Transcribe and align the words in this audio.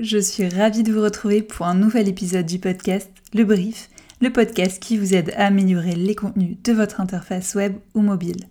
Je 0.00 0.18
suis 0.18 0.48
ravie 0.48 0.84
de 0.84 0.92
vous 0.92 1.02
retrouver 1.02 1.42
pour 1.42 1.66
un 1.66 1.74
nouvel 1.74 2.06
épisode 2.06 2.46
du 2.46 2.60
podcast 2.60 3.10
Le 3.34 3.42
Brief, 3.42 3.88
le 4.20 4.30
podcast 4.30 4.80
qui 4.80 4.96
vous 4.96 5.12
aide 5.12 5.32
à 5.36 5.46
améliorer 5.46 5.96
les 5.96 6.14
contenus 6.14 6.56
de 6.62 6.72
votre 6.72 7.00
interface 7.00 7.56
web 7.56 7.74
ou 7.94 8.00
mobile. 8.00 8.46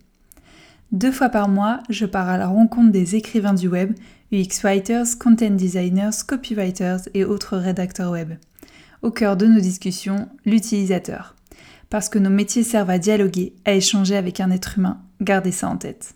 Deux 0.92 1.14
fois 1.14 1.30
par 1.30 1.48
mois, 1.48 1.80
je 1.89 2.06
pars 2.06 2.28
à 2.28 2.38
la 2.38 2.48
rencontre 2.48 2.92
des 2.92 3.16
écrivains 3.16 3.54
du 3.54 3.70
web, 3.70 3.93
UX 4.34 4.62
writers, 4.64 5.18
content 5.18 5.52
designers, 5.52 6.10
copywriters 6.28 7.07
et 7.14 7.24
autres 7.24 7.56
rédacteurs 7.56 8.11
web. 8.11 8.34
Au 9.02 9.10
cœur 9.10 9.38
de 9.38 9.46
nos 9.46 9.61
discussions, 9.61 10.28
l'utilisateur. 10.46 11.34
Parce 11.89 12.10
que 12.10 12.20
nos 12.20 12.29
métiers 12.29 12.64
servent 12.64 12.89
à 12.89 13.00
dialoguer, 13.00 13.54
à 13.64 13.71
échanger 13.71 14.18
avec 14.18 14.42
un 14.42 14.52
être 14.52 14.78
humain, 14.78 15.00
gardez 15.21 15.54
ça 15.54 15.70
en 15.70 15.78
tête. 15.78 16.14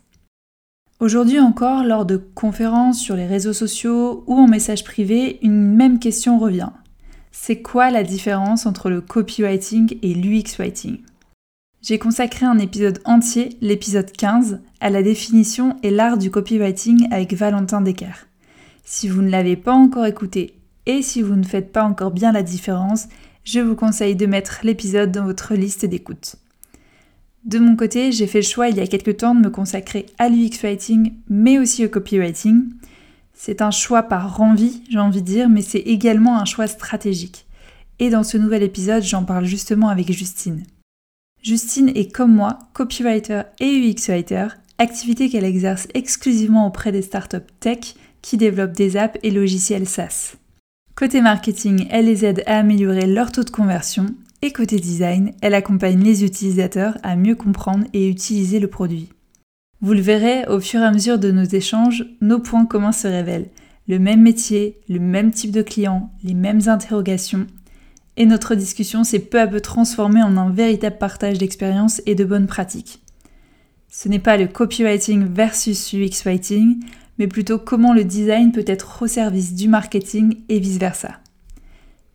Aujourd'hui 1.00 1.40
encore, 1.40 1.82
lors 1.82 2.04
de 2.04 2.18
conférences 2.18 3.00
sur 3.00 3.16
les 3.16 3.26
réseaux 3.26 3.54
sociaux 3.54 4.22
ou 4.26 4.34
en 4.34 4.46
message 4.46 4.84
privé, 4.84 5.38
une 5.40 5.74
même 5.74 5.98
question 5.98 6.38
revient. 6.38 6.68
C'est 7.32 7.62
quoi 7.62 7.90
la 7.90 8.02
différence 8.02 8.66
entre 8.66 8.90
le 8.90 9.00
copywriting 9.00 9.96
et 10.02 10.12
l'UX 10.12 10.58
writing 10.58 10.98
J'ai 11.80 11.98
consacré 11.98 12.44
un 12.44 12.58
épisode 12.58 13.00
entier, 13.06 13.56
l'épisode 13.62 14.12
15, 14.12 14.60
à 14.80 14.90
la 14.90 15.02
définition 15.02 15.74
et 15.82 15.90
l'art 15.90 16.18
du 16.18 16.30
copywriting 16.30 17.08
avec 17.10 17.32
Valentin 17.32 17.80
Decker. 17.80 18.28
Si 18.84 19.08
vous 19.08 19.22
ne 19.22 19.30
l'avez 19.30 19.56
pas 19.56 19.72
encore 19.72 20.04
écouté 20.04 20.58
et 20.84 21.00
si 21.00 21.22
vous 21.22 21.36
ne 21.36 21.44
faites 21.44 21.72
pas 21.72 21.84
encore 21.84 22.10
bien 22.10 22.30
la 22.30 22.42
différence, 22.42 23.08
je 23.42 23.60
vous 23.60 23.74
conseille 23.74 24.16
de 24.16 24.26
mettre 24.26 24.60
l'épisode 24.64 25.12
dans 25.12 25.24
votre 25.24 25.54
liste 25.54 25.86
d'écoute. 25.86 26.36
De 27.44 27.58
mon 27.58 27.74
côté, 27.74 28.12
j'ai 28.12 28.26
fait 28.26 28.40
le 28.40 28.46
choix 28.46 28.68
il 28.68 28.76
y 28.76 28.80
a 28.80 28.86
quelques 28.86 29.16
temps 29.16 29.34
de 29.34 29.40
me 29.40 29.50
consacrer 29.50 30.06
à 30.18 30.28
l'UX 30.28 30.62
writing, 30.62 31.14
mais 31.28 31.58
aussi 31.58 31.84
au 31.84 31.88
copywriting. 31.88 32.64
C'est 33.32 33.62
un 33.62 33.70
choix 33.70 34.02
par 34.02 34.40
envie, 34.42 34.82
j'ai 34.90 34.98
envie 34.98 35.22
de 35.22 35.26
dire, 35.26 35.48
mais 35.48 35.62
c'est 35.62 35.78
également 35.78 36.38
un 36.38 36.44
choix 36.44 36.66
stratégique. 36.66 37.46
Et 37.98 38.10
dans 38.10 38.24
ce 38.24 38.36
nouvel 38.36 38.62
épisode, 38.62 39.02
j'en 39.02 39.24
parle 39.24 39.46
justement 39.46 39.88
avec 39.88 40.12
Justine. 40.12 40.64
Justine 41.42 41.90
est 41.94 42.12
comme 42.12 42.34
moi, 42.34 42.58
copywriter 42.74 43.42
et 43.60 43.70
UX 43.70 44.08
writer, 44.08 44.48
activité 44.76 45.30
qu'elle 45.30 45.44
exerce 45.44 45.88
exclusivement 45.94 46.66
auprès 46.66 46.92
des 46.92 47.00
startups 47.00 47.38
tech 47.60 47.94
qui 48.20 48.36
développent 48.36 48.76
des 48.76 48.98
apps 48.98 49.18
et 49.22 49.30
logiciels 49.30 49.88
SaaS. 49.88 50.34
Côté 50.94 51.22
marketing, 51.22 51.86
elle 51.90 52.04
les 52.04 52.26
aide 52.26 52.42
à 52.46 52.58
améliorer 52.58 53.06
leur 53.06 53.32
taux 53.32 53.44
de 53.44 53.50
conversion 53.50 54.14
et 54.42 54.52
côté 54.52 54.78
design, 54.78 55.32
elle 55.42 55.54
accompagne 55.54 56.02
les 56.02 56.24
utilisateurs 56.24 56.96
à 57.02 57.16
mieux 57.16 57.34
comprendre 57.34 57.86
et 57.92 58.08
utiliser 58.08 58.58
le 58.58 58.68
produit. 58.68 59.08
Vous 59.82 59.92
le 59.92 60.00
verrez, 60.00 60.46
au 60.46 60.60
fur 60.60 60.80
et 60.80 60.84
à 60.84 60.92
mesure 60.92 61.18
de 61.18 61.30
nos 61.30 61.44
échanges, 61.44 62.04
nos 62.20 62.38
points 62.38 62.66
communs 62.66 62.92
se 62.92 63.08
révèlent. 63.08 63.48
Le 63.88 63.98
même 63.98 64.22
métier, 64.22 64.78
le 64.88 65.00
même 65.00 65.30
type 65.30 65.52
de 65.52 65.62
client, 65.62 66.10
les 66.22 66.34
mêmes 66.34 66.68
interrogations. 66.68 67.46
Et 68.16 68.26
notre 68.26 68.54
discussion 68.54 69.04
s'est 69.04 69.20
peu 69.20 69.40
à 69.40 69.46
peu 69.46 69.60
transformée 69.60 70.22
en 70.22 70.36
un 70.36 70.50
véritable 70.50 70.98
partage 70.98 71.38
d'expériences 71.38 72.02
et 72.06 72.14
de 72.14 72.24
bonnes 72.24 72.46
pratiques. 72.46 73.02
Ce 73.88 74.08
n'est 74.08 74.18
pas 74.18 74.36
le 74.36 74.46
copywriting 74.46 75.24
versus 75.24 75.92
UX 75.92 76.24
writing, 76.24 76.78
mais 77.18 77.26
plutôt 77.26 77.58
comment 77.58 77.92
le 77.92 78.04
design 78.04 78.52
peut 78.52 78.64
être 78.66 79.02
au 79.02 79.06
service 79.06 79.54
du 79.54 79.68
marketing 79.68 80.36
et 80.48 80.60
vice-versa. 80.60 81.20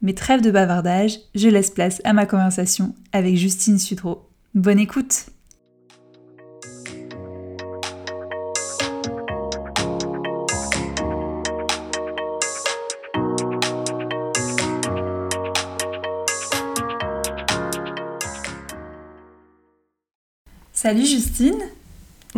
Mais 0.06 0.14
trêve 0.14 0.42
de 0.42 0.52
bavardage, 0.52 1.18
je 1.34 1.50
laisse 1.50 1.72
place 1.72 2.00
à 2.04 2.14
ma 2.14 2.28
conversation 2.28 2.94
avec 3.12 3.38
Justine 3.38 3.80
Sudreau. 3.80 4.30
Bonne 4.54 4.78
écoute. 4.78 5.26
Salut 20.72 21.08
Justine. 21.08 21.58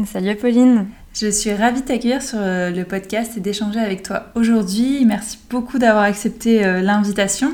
Salut 0.05 0.29
Apolline 0.29 0.87
je 1.19 1.31
suis 1.31 1.51
ravie 1.51 1.81
de 1.81 1.87
t'accueillir 1.87 2.21
sur 2.21 2.37
euh, 2.39 2.69
le 2.69 2.83
podcast 2.83 3.33
et 3.37 3.39
d'échanger 3.39 3.79
avec 3.79 4.03
toi 4.03 4.27
aujourd'hui. 4.35 5.03
Merci 5.05 5.39
beaucoup 5.49 5.79
d'avoir 5.79 6.03
accepté 6.03 6.63
euh, 6.63 6.81
l'invitation. 6.81 7.53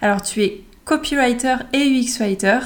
Alors, 0.00 0.22
tu 0.22 0.42
es 0.42 0.62
copywriter 0.86 1.56
et 1.74 1.80
UX 1.80 2.18
writer. 2.20 2.60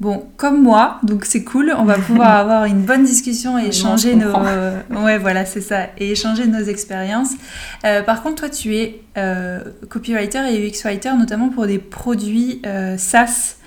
Bon, 0.00 0.26
comme 0.36 0.62
moi, 0.62 0.98
donc 1.04 1.24
c'est 1.24 1.44
cool. 1.44 1.72
On 1.76 1.84
va 1.84 1.94
pouvoir 1.98 2.30
avoir 2.36 2.64
une 2.64 2.82
bonne 2.82 3.04
discussion 3.04 3.56
et 3.56 3.68
échanger 3.68 4.16
nos. 4.16 4.34
Euh, 4.34 4.80
ouais, 4.90 5.18
voilà, 5.18 5.44
c'est 5.44 5.60
ça. 5.60 5.86
Et 5.98 6.10
échanger 6.10 6.46
nos 6.46 6.64
expériences. 6.64 7.34
par 7.82 8.22
contre, 8.22 8.36
toi, 8.36 8.48
tu 8.48 8.74
es 8.76 9.02
copywriter 9.88 10.40
et 10.50 10.68
UX 10.68 10.82
writer, 10.84 11.12
notamment 11.16 11.50
pour 11.50 11.66
des 11.66 11.78
produits 11.78 12.62
SaaS 12.96 13.57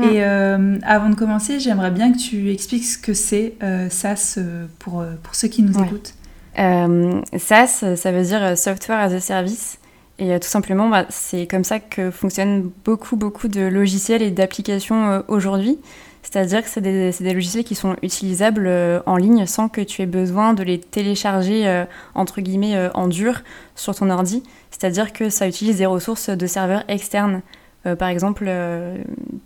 Mm. 0.00 0.04
Et 0.04 0.24
euh, 0.24 0.78
avant 0.82 1.10
de 1.10 1.14
commencer, 1.14 1.60
j'aimerais 1.60 1.90
bien 1.90 2.12
que 2.12 2.18
tu 2.18 2.50
expliques 2.50 2.84
ce 2.84 2.98
que 2.98 3.14
c'est 3.14 3.54
euh, 3.62 3.88
SaaS 3.90 4.36
euh, 4.38 4.66
pour, 4.78 5.04
pour 5.22 5.34
ceux 5.34 5.48
qui 5.48 5.62
nous 5.62 5.78
écoutent. 5.78 6.14
SaaS, 6.56 7.84
ça 7.96 8.12
veut 8.12 8.22
dire 8.22 8.56
Software 8.56 8.98
as 8.98 9.12
a 9.12 9.20
Service. 9.20 9.78
Et 10.18 10.38
tout 10.38 10.48
simplement, 10.48 10.88
bah, 10.88 11.06
c'est 11.08 11.46
comme 11.46 11.64
ça 11.64 11.80
que 11.80 12.10
fonctionnent 12.10 12.70
beaucoup, 12.84 13.16
beaucoup 13.16 13.48
de 13.48 13.62
logiciels 13.62 14.20
et 14.20 14.30
d'applications 14.30 15.22
aujourd'hui. 15.28 15.78
C'est-à-dire 16.22 16.62
que 16.62 16.68
c'est 16.68 16.82
des, 16.82 17.10
des, 17.18 17.32
logiciels 17.32 17.64
qui 17.64 17.74
sont 17.74 17.96
utilisables 18.02 18.70
en 19.06 19.16
ligne 19.16 19.46
sans 19.46 19.70
que 19.70 19.80
tu 19.80 20.02
aies 20.02 20.06
besoin 20.06 20.52
de 20.52 20.62
les 20.62 20.78
télécharger, 20.78 21.84
entre 22.14 22.42
guillemets, 22.42 22.90
en 22.92 23.08
dur 23.08 23.40
sur 23.74 23.94
ton 23.94 24.10
ordi. 24.10 24.42
C'est-à-dire 24.70 25.14
que 25.14 25.30
ça 25.30 25.48
utilise 25.48 25.78
des 25.78 25.86
ressources 25.86 26.28
de 26.28 26.46
serveurs 26.46 26.84
externes. 26.88 27.40
Euh, 27.86 27.96
par 27.96 28.08
exemple, 28.08 28.44
euh, 28.46 28.96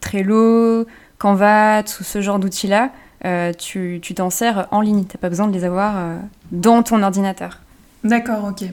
Trello, 0.00 0.86
Canva, 1.18 1.82
tout 1.82 2.04
ce 2.04 2.20
genre 2.20 2.38
d'outils-là, 2.38 2.90
euh, 3.24 3.52
tu 3.52 4.00
t'en 4.14 4.30
sers 4.30 4.66
en 4.70 4.80
ligne. 4.80 5.04
Tu 5.04 5.16
n'as 5.16 5.20
pas 5.20 5.28
besoin 5.28 5.46
de 5.46 5.52
les 5.52 5.64
avoir 5.64 5.94
dans 6.52 6.82
ton 6.82 7.02
ordinateur. 7.02 7.60
D'accord, 8.02 8.44
ok. 8.44 8.68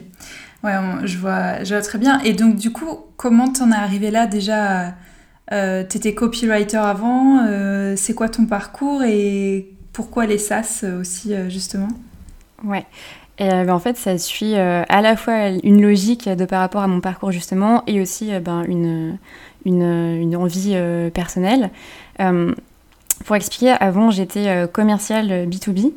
Ouais, 0.62 0.72
je 1.04 1.18
vois, 1.18 1.64
je 1.64 1.74
vois 1.74 1.82
très 1.82 1.98
bien. 1.98 2.20
Et 2.20 2.34
donc, 2.34 2.56
du 2.56 2.70
coup, 2.70 2.98
comment 3.16 3.50
t'en 3.52 3.70
es 3.70 3.76
arrivé 3.76 4.10
là 4.10 4.26
déjà 4.26 4.94
Tu 5.50 5.96
étais 5.96 6.14
copywriter 6.14 6.76
avant. 6.76 7.46
c'est 7.96 8.14
quoi 8.14 8.28
ton 8.28 8.46
parcours 8.46 9.02
et 9.04 9.70
pourquoi 9.92 10.26
les 10.26 10.38
SaaS 10.38 10.84
aussi, 11.00 11.34
justement? 11.48 11.88
Ouais. 12.64 12.84
Et 13.38 13.48
ben, 13.48 13.70
en 13.70 13.78
fait, 13.78 13.96
ça 13.96 14.18
suit 14.18 14.54
à 14.54 15.00
la 15.00 15.16
fois 15.16 15.48
une 15.62 15.80
logique 15.80 16.28
de 16.28 16.44
par 16.44 16.60
rapport 16.60 16.82
à 16.82 16.88
mon 16.88 17.00
parcours 17.00 17.32
justement 17.32 17.84
et 17.86 18.02
aussi 18.02 18.38
ben, 18.38 18.64
une, 18.68 19.18
une, 19.64 20.36
envie 20.36 20.72
euh, 20.74 21.10
personnelle. 21.10 21.70
Euh, 22.20 22.52
pour 23.24 23.36
expliquer, 23.36 23.70
avant, 23.70 24.10
j'étais 24.10 24.48
euh, 24.48 24.66
commerciale 24.66 25.48
B2B. 25.48 25.92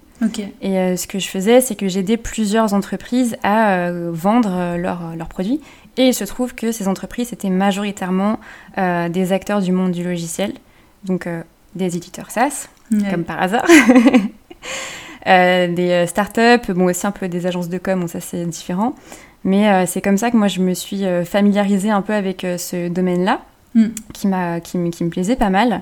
Et 0.61 0.95
ce 0.95 1.07
que 1.07 1.19
je 1.19 1.27
faisais, 1.27 1.59
c'est 1.59 1.75
que 1.75 1.89
j'aidais 1.89 2.15
plusieurs 2.15 2.73
entreprises 2.73 3.35
à 3.43 3.91
vendre 3.91 4.77
leurs 4.77 5.27
produits. 5.27 5.59
Et 5.97 6.07
il 6.07 6.13
se 6.13 6.23
trouve 6.23 6.55
que 6.55 6.71
ces 6.71 6.87
entreprises 6.87 7.33
étaient 7.33 7.49
majoritairement 7.49 8.39
des 8.77 9.33
acteurs 9.33 9.61
du 9.61 9.73
monde 9.73 9.91
du 9.91 10.05
logiciel, 10.05 10.53
donc 11.03 11.27
des 11.75 11.97
éditeurs 11.97 12.31
SaaS, 12.31 12.69
comme 13.11 13.25
par 13.25 13.41
hasard. 13.41 13.65
des 15.25 16.05
startups, 16.07 16.71
bon 16.73 16.85
aussi 16.85 17.05
un 17.05 17.11
peu 17.11 17.27
des 17.27 17.45
agences 17.45 17.67
de 17.67 17.77
com, 17.77 17.99
bon 17.99 18.07
ça 18.07 18.21
c'est 18.21 18.45
différent. 18.45 18.95
Mais 19.43 19.85
c'est 19.85 20.01
comme 20.01 20.17
ça 20.17 20.31
que 20.31 20.37
moi 20.37 20.47
je 20.47 20.61
me 20.61 20.73
suis 20.73 21.03
familiarisée 21.25 21.91
un 21.91 22.01
peu 22.01 22.13
avec 22.13 22.47
ce 22.57 22.87
domaine-là. 22.87 23.41
Mm. 23.75 23.87
qui, 24.13 24.27
m'a, 24.27 24.61
qui, 24.61 24.89
qui, 24.89 25.03
me 25.03 25.09
plaisait 25.09 25.35
pas 25.35 25.49
mal. 25.49 25.81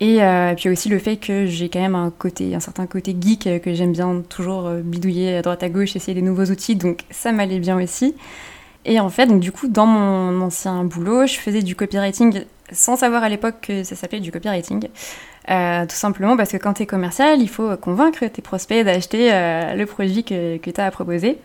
Et 0.00 0.22
euh, 0.22 0.54
puis 0.56 0.68
aussi 0.68 0.88
le 0.88 0.98
fait 0.98 1.16
que 1.16 1.46
j'ai 1.46 1.68
quand 1.68 1.80
même 1.80 1.94
un 1.94 2.10
côté, 2.10 2.54
un 2.54 2.60
certain 2.60 2.86
côté 2.86 3.14
geek 3.18 3.46
euh, 3.46 3.58
que 3.58 3.72
j'aime 3.72 3.92
bien 3.92 4.22
toujours 4.28 4.66
euh, 4.66 4.80
bidouiller 4.80 5.36
à 5.36 5.42
droite 5.42 5.62
à 5.62 5.68
gauche, 5.68 5.94
essayer 5.94 6.14
des 6.14 6.22
nouveaux 6.22 6.46
outils, 6.46 6.74
donc 6.74 7.02
ça 7.10 7.30
m'allait 7.30 7.60
bien 7.60 7.80
aussi. 7.80 8.16
Et 8.84 8.98
en 8.98 9.10
fait, 9.10 9.26
donc 9.26 9.40
du 9.40 9.52
coup, 9.52 9.68
dans 9.68 9.86
mon 9.86 10.40
ancien 10.40 10.82
boulot, 10.84 11.26
je 11.26 11.36
faisais 11.36 11.62
du 11.62 11.76
copywriting 11.76 12.44
sans 12.72 12.96
savoir 12.96 13.22
à 13.22 13.28
l'époque 13.28 13.56
que 13.62 13.84
ça 13.84 13.94
s'appelait 13.94 14.20
du 14.20 14.32
copywriting. 14.32 14.88
tout 15.46 15.96
simplement 15.96 16.36
parce 16.36 16.50
que 16.50 16.56
quand 16.56 16.74
tu 16.74 16.82
es 16.82 16.86
commercial, 16.86 17.40
il 17.42 17.48
faut 17.48 17.76
convaincre 17.76 18.26
tes 18.26 18.42
prospects 18.42 18.84
d'acheter 18.84 19.30
le 19.76 19.84
produit 19.84 20.24
que, 20.24 20.56
que 20.56 20.70
tu 20.70 20.80
as 20.80 20.86
à 20.86 20.90
proposer. 20.90 21.38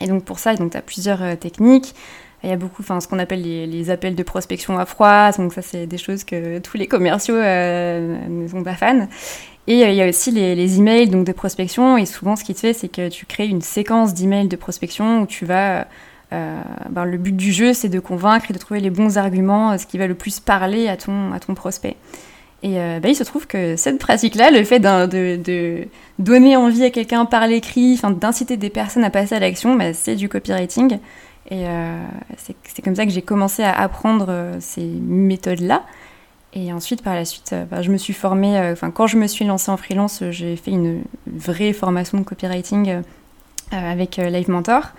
Et 0.00 0.06
donc 0.06 0.24
pour 0.24 0.38
ça, 0.38 0.56
tu 0.56 0.62
as 0.62 0.82
plusieurs 0.82 1.36
techniques. 1.38 1.94
Il 2.44 2.50
y 2.50 2.52
a 2.52 2.56
beaucoup, 2.56 2.82
enfin, 2.82 3.00
ce 3.00 3.06
qu'on 3.06 3.20
appelle 3.20 3.42
les, 3.42 3.90
appels 3.90 4.16
de 4.16 4.22
prospection 4.22 4.76
à 4.78 4.84
froid. 4.84 5.30
Donc 5.32 5.52
ça, 5.52 5.62
c'est 5.62 5.86
des 5.86 5.98
choses 5.98 6.24
que 6.24 6.58
tous 6.58 6.76
les 6.76 6.88
commerciaux 6.88 7.36
euh, 7.36 8.16
ne 8.28 8.48
sont 8.48 8.64
pas 8.64 8.74
fans. 8.74 9.06
Et 9.68 9.84
euh, 9.84 9.90
il 9.90 9.94
y 9.94 10.02
a 10.02 10.08
aussi 10.08 10.32
les, 10.32 10.56
les, 10.56 10.78
emails 10.78 11.08
donc 11.08 11.24
de 11.24 11.32
prospection. 11.32 11.96
Et 11.96 12.06
souvent, 12.06 12.34
ce 12.34 12.42
qui 12.42 12.54
te 12.54 12.60
fait, 12.60 12.72
c'est 12.72 12.88
que 12.88 13.08
tu 13.08 13.26
crées 13.26 13.46
une 13.46 13.62
séquence 13.62 14.12
d'emails 14.12 14.48
de 14.48 14.56
prospection 14.56 15.22
où 15.22 15.26
tu 15.26 15.44
vas. 15.44 15.86
Euh, 16.32 16.62
ben, 16.88 17.04
le 17.04 17.18
but 17.18 17.36
du 17.36 17.52
jeu, 17.52 17.74
c'est 17.74 17.90
de 17.90 18.00
convaincre 18.00 18.46
et 18.50 18.54
de 18.54 18.58
trouver 18.58 18.80
les 18.80 18.90
bons 18.90 19.18
arguments, 19.18 19.76
ce 19.76 19.86
qui 19.86 19.98
va 19.98 20.06
le 20.06 20.14
plus 20.14 20.40
parler 20.40 20.88
à 20.88 20.96
ton, 20.96 21.30
à 21.32 21.38
ton 21.38 21.54
prospect. 21.54 21.96
Et 22.64 22.76
ben, 22.76 23.08
il 23.08 23.16
se 23.16 23.24
trouve 23.24 23.46
que 23.46 23.76
cette 23.76 23.98
pratique-là, 23.98 24.52
le 24.52 24.62
fait 24.62 24.78
de, 24.78 25.36
de, 25.36 25.88
donner 26.20 26.56
envie 26.56 26.84
à 26.84 26.90
quelqu'un 26.90 27.24
par 27.24 27.48
l'écrit, 27.48 28.00
d'inciter 28.20 28.56
des 28.56 28.70
personnes 28.70 29.02
à 29.02 29.10
passer 29.10 29.34
à 29.34 29.40
l'action, 29.40 29.74
ben, 29.74 29.92
c'est 29.92 30.14
du 30.14 30.28
copywriting. 30.28 30.98
Et 31.52 31.66
c'est 32.36 32.82
comme 32.82 32.96
ça 32.96 33.04
que 33.04 33.12
j'ai 33.12 33.20
commencé 33.20 33.62
à 33.62 33.78
apprendre 33.78 34.56
ces 34.60 34.84
méthodes-là. 34.86 35.82
Et 36.54 36.72
ensuite, 36.72 37.02
par 37.02 37.14
la 37.14 37.26
suite, 37.26 37.54
bah, 37.70 37.82
je 37.82 37.90
me 37.90 37.98
suis 37.98 38.14
formée, 38.14 38.58
enfin, 38.72 38.90
quand 38.90 39.06
je 39.06 39.18
me 39.18 39.26
suis 39.26 39.44
lancée 39.44 39.70
en 39.70 39.76
freelance, 39.76 40.22
j'ai 40.30 40.56
fait 40.56 40.70
une 40.70 41.02
vraie 41.26 41.74
formation 41.74 42.16
de 42.16 42.24
copywriting 42.24 43.02
avec 43.70 44.16
Live 44.16 44.48
Mentor, 44.48 44.92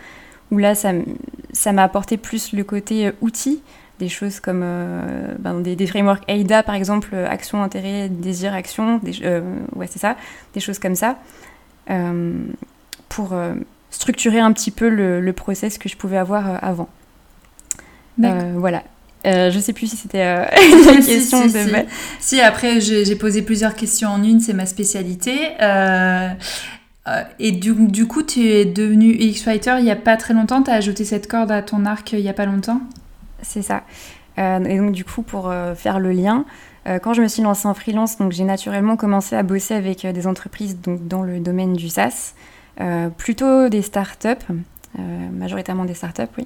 où 0.51 0.59
là, 0.59 0.75
ça 0.75 1.71
m'a 1.71 1.83
apporté 1.83 2.17
plus 2.17 2.53
le 2.53 2.63
côté 2.63 3.11
outil, 3.21 3.63
des 3.99 4.09
choses 4.09 4.39
comme 4.39 4.61
euh, 4.63 5.35
ben, 5.39 5.61
des, 5.61 5.87
frameworks 5.87 6.23
AIDA 6.27 6.63
par 6.63 6.75
exemple, 6.75 7.09
euh, 7.13 7.27
action, 7.27 7.63
intérêt, 7.63 8.09
désir, 8.09 8.53
action, 8.53 8.99
euh, 9.23 9.41
ouais 9.75 9.87
c'est 9.87 9.99
ça, 9.99 10.15
des 10.53 10.59
choses 10.59 10.79
comme 10.79 10.95
ça, 10.95 11.17
pour 13.09 13.35
structurer 13.93 14.39
un 14.39 14.51
petit 14.51 14.71
peu 14.71 14.89
le, 14.89 15.33
process 15.33 15.77
que 15.77 15.87
je 15.87 15.95
pouvais 15.95 16.17
avoir 16.17 16.63
avant. 16.63 16.89
voilà. 18.17 18.83
je 19.25 19.57
sais 19.59 19.73
plus 19.73 19.87
si 19.87 19.95
c'était 19.95 20.23
une 20.93 21.05
question 21.05 21.47
si, 21.47 21.53
de... 21.53 21.85
Si, 22.19 22.41
après 22.41 22.81
j'ai 22.81 23.15
posé 23.15 23.41
plusieurs 23.41 23.75
questions 23.75 24.09
en 24.09 24.21
une, 24.23 24.39
c'est 24.39 24.53
ma 24.53 24.65
spécialité. 24.65 25.51
et 27.39 27.51
du, 27.51 27.73
du, 27.87 28.07
coup, 28.07 28.23
tu 28.23 28.47
es 28.47 28.65
devenu 28.65 29.13
UX-Writer 29.13 29.75
il 29.79 29.85
n'y 29.85 29.91
a 29.91 29.95
pas 29.95 30.17
très 30.17 30.33
longtemps, 30.33 30.61
tu 30.63 30.71
as 30.71 30.75
ajouté 30.75 31.05
cette 31.05 31.27
corde 31.27 31.51
à 31.51 31.61
ton 31.61 31.85
arc 31.85 32.11
il 32.13 32.21
n'y 32.21 32.29
a 32.29 32.33
pas 32.33 32.45
longtemps? 32.45 32.81
C'est 33.43 33.61
ça. 33.61 33.83
Euh, 34.37 34.63
et 34.65 34.77
donc 34.77 34.91
du 34.91 35.05
coup, 35.05 35.21
pour 35.21 35.49
euh, 35.49 35.75
faire 35.75 35.99
le 35.99 36.11
lien, 36.11 36.45
euh, 36.87 36.99
quand 36.99 37.13
je 37.13 37.21
me 37.21 37.27
suis 37.27 37.43
lancée 37.43 37.67
en 37.67 37.73
freelance, 37.73 38.17
donc 38.17 38.31
j'ai 38.31 38.43
naturellement 38.43 38.97
commencé 38.97 39.35
à 39.35 39.43
bosser 39.43 39.73
avec 39.73 40.05
des 40.05 40.27
entreprises 40.27 40.79
donc, 40.79 41.07
dans 41.07 41.21
le 41.21 41.39
domaine 41.39 41.73
du 41.73 41.89
SaaS, 41.89 42.33
plutôt 43.17 43.69
des 43.69 43.81
startups, 43.81 44.45
majoritairement 45.31 45.85
des 45.85 45.93
startups, 45.93 46.23
oui. 46.37 46.45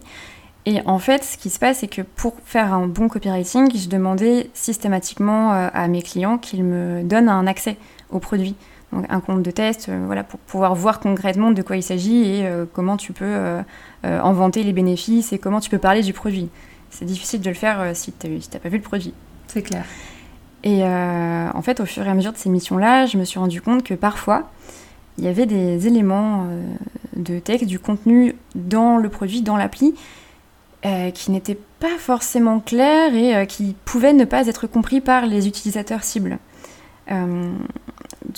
Et 0.66 0.82
en 0.86 1.00
fait, 1.00 1.24
ce 1.24 1.38
qui 1.38 1.50
se 1.50 1.60
passe, 1.60 1.80
c'est 1.80 1.88
que 1.88 2.02
pour 2.02 2.36
faire 2.44 2.74
un 2.74 2.88
bon 2.88 3.08
copywriting, 3.08 3.74
je 3.74 3.88
demandais 3.88 4.50
systématiquement 4.54 5.52
à 5.52 5.88
mes 5.88 6.02
clients 6.02 6.38
qu'ils 6.38 6.66
me 6.66 7.04
donnent 7.04 7.30
un 7.30 7.48
accès 7.48 7.78
au 8.10 8.20
produit. 8.20 8.56
Donc 8.92 9.06
un 9.08 9.22
compte 9.22 9.44
de 9.44 9.52
test, 9.52 9.90
voilà, 9.90 10.24
pour 10.26 10.42
pouvoir 10.42 10.76
voir 10.76 11.00
concrètement 11.00 11.52
de 11.52 11.62
quoi 11.62 11.78
il 11.78 11.84
s'agit 11.84 12.26
et 12.26 12.50
comment 12.74 12.98
tu 12.98 13.14
peux 13.14 13.62
inventer 14.04 14.64
les 14.64 14.74
bénéfices 14.74 15.32
et 15.32 15.40
comment 15.40 15.62
tu 15.62 15.70
peux 15.70 15.80
parler 15.80 16.02
du 16.02 16.12
produit 16.12 16.50
c'est 16.90 17.06
difficile 17.06 17.42
de 17.42 17.50
le 17.50 17.56
faire 17.56 17.80
euh, 17.82 17.92
si 17.94 18.12
tu 18.12 18.28
n'as 18.28 18.60
pas 18.60 18.70
vu 18.70 18.78
le 18.78 18.84
produit. 18.84 19.14
C'est 19.48 19.62
clair. 19.62 19.86
Et 20.64 20.84
euh, 20.84 21.50
en 21.54 21.62
fait, 21.62 21.80
au 21.80 21.86
fur 21.86 22.06
et 22.06 22.10
à 22.10 22.14
mesure 22.14 22.34
de 22.34 22.38
ces 22.38 22.50
missions-là, 22.50 23.06
je 23.06 23.18
me 23.18 23.24
suis 23.24 23.40
rendu 23.40 23.62
compte 23.62 23.84
que 23.84 23.94
parfois, 23.94 24.50
il 25.18 25.24
y 25.24 25.28
avait 25.28 25.46
des 25.46 25.88
éléments 25.88 26.48
euh, 26.50 26.64
de 27.16 27.40
texte, 27.40 27.66
du 27.66 27.80
contenu 27.80 28.36
dans 28.56 28.98
le 28.98 29.10
produit, 29.10 29.42
dans 29.42 29.58
l'appli, 29.58 29.96
qui 31.14 31.32
n'étaient 31.32 31.60
pas 31.82 31.98
forcément 31.98 32.62
clairs 32.62 33.14
et 33.14 33.46
qui 33.46 33.76
pouvaient 33.84 34.14
ne 34.14 34.24
pas 34.24 34.48
être 34.48 34.68
compris 34.68 35.02
par 35.02 35.26
les 35.26 35.46
utilisateurs 35.46 36.02
cibles. 36.02 36.40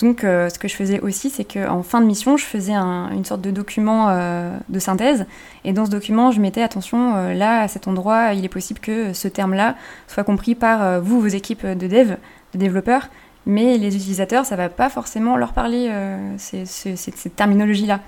Donc, 0.00 0.24
euh, 0.24 0.48
ce 0.48 0.58
que 0.58 0.68
je 0.68 0.74
faisais 0.74 1.00
aussi, 1.00 1.30
c'est 1.30 1.44
qu'en 1.44 1.82
fin 1.82 2.00
de 2.00 2.06
mission, 2.06 2.36
je 2.36 2.44
faisais 2.44 2.74
une 2.74 3.24
sorte 3.24 3.40
de 3.40 3.50
document 3.50 4.08
euh, 4.08 4.56
de 4.68 4.78
synthèse. 4.78 5.26
Et 5.64 5.72
dans 5.72 5.84
ce 5.84 5.90
document, 5.90 6.30
je 6.30 6.40
mettais 6.40 6.62
attention, 6.62 7.16
euh, 7.16 7.34
là, 7.34 7.62
à 7.62 7.68
cet 7.68 7.88
endroit, 7.88 8.32
il 8.34 8.44
est 8.44 8.50
possible 8.50 8.80
que 8.80 9.12
ce 9.12 9.28
terme-là 9.28 9.74
soit 10.06 10.24
compris 10.24 10.54
par 10.54 11.00
vous, 11.00 11.20
vos 11.20 11.26
équipes 11.26 11.66
de 11.66 11.86
dev, 11.86 12.16
de 12.54 12.58
développeurs, 12.58 13.08
mais 13.46 13.78
les 13.78 13.96
utilisateurs, 13.96 14.44
ça 14.44 14.56
va 14.56 14.68
pas 14.68 14.90
forcément 14.90 15.36
leur 15.36 15.52
parler 15.52 15.90
cette 16.36 17.36
terminologie-là. 17.36 18.00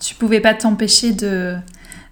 Tu 0.00 0.14
pouvais 0.14 0.40
pas 0.40 0.54
t'empêcher 0.54 1.12
de, 1.12 1.56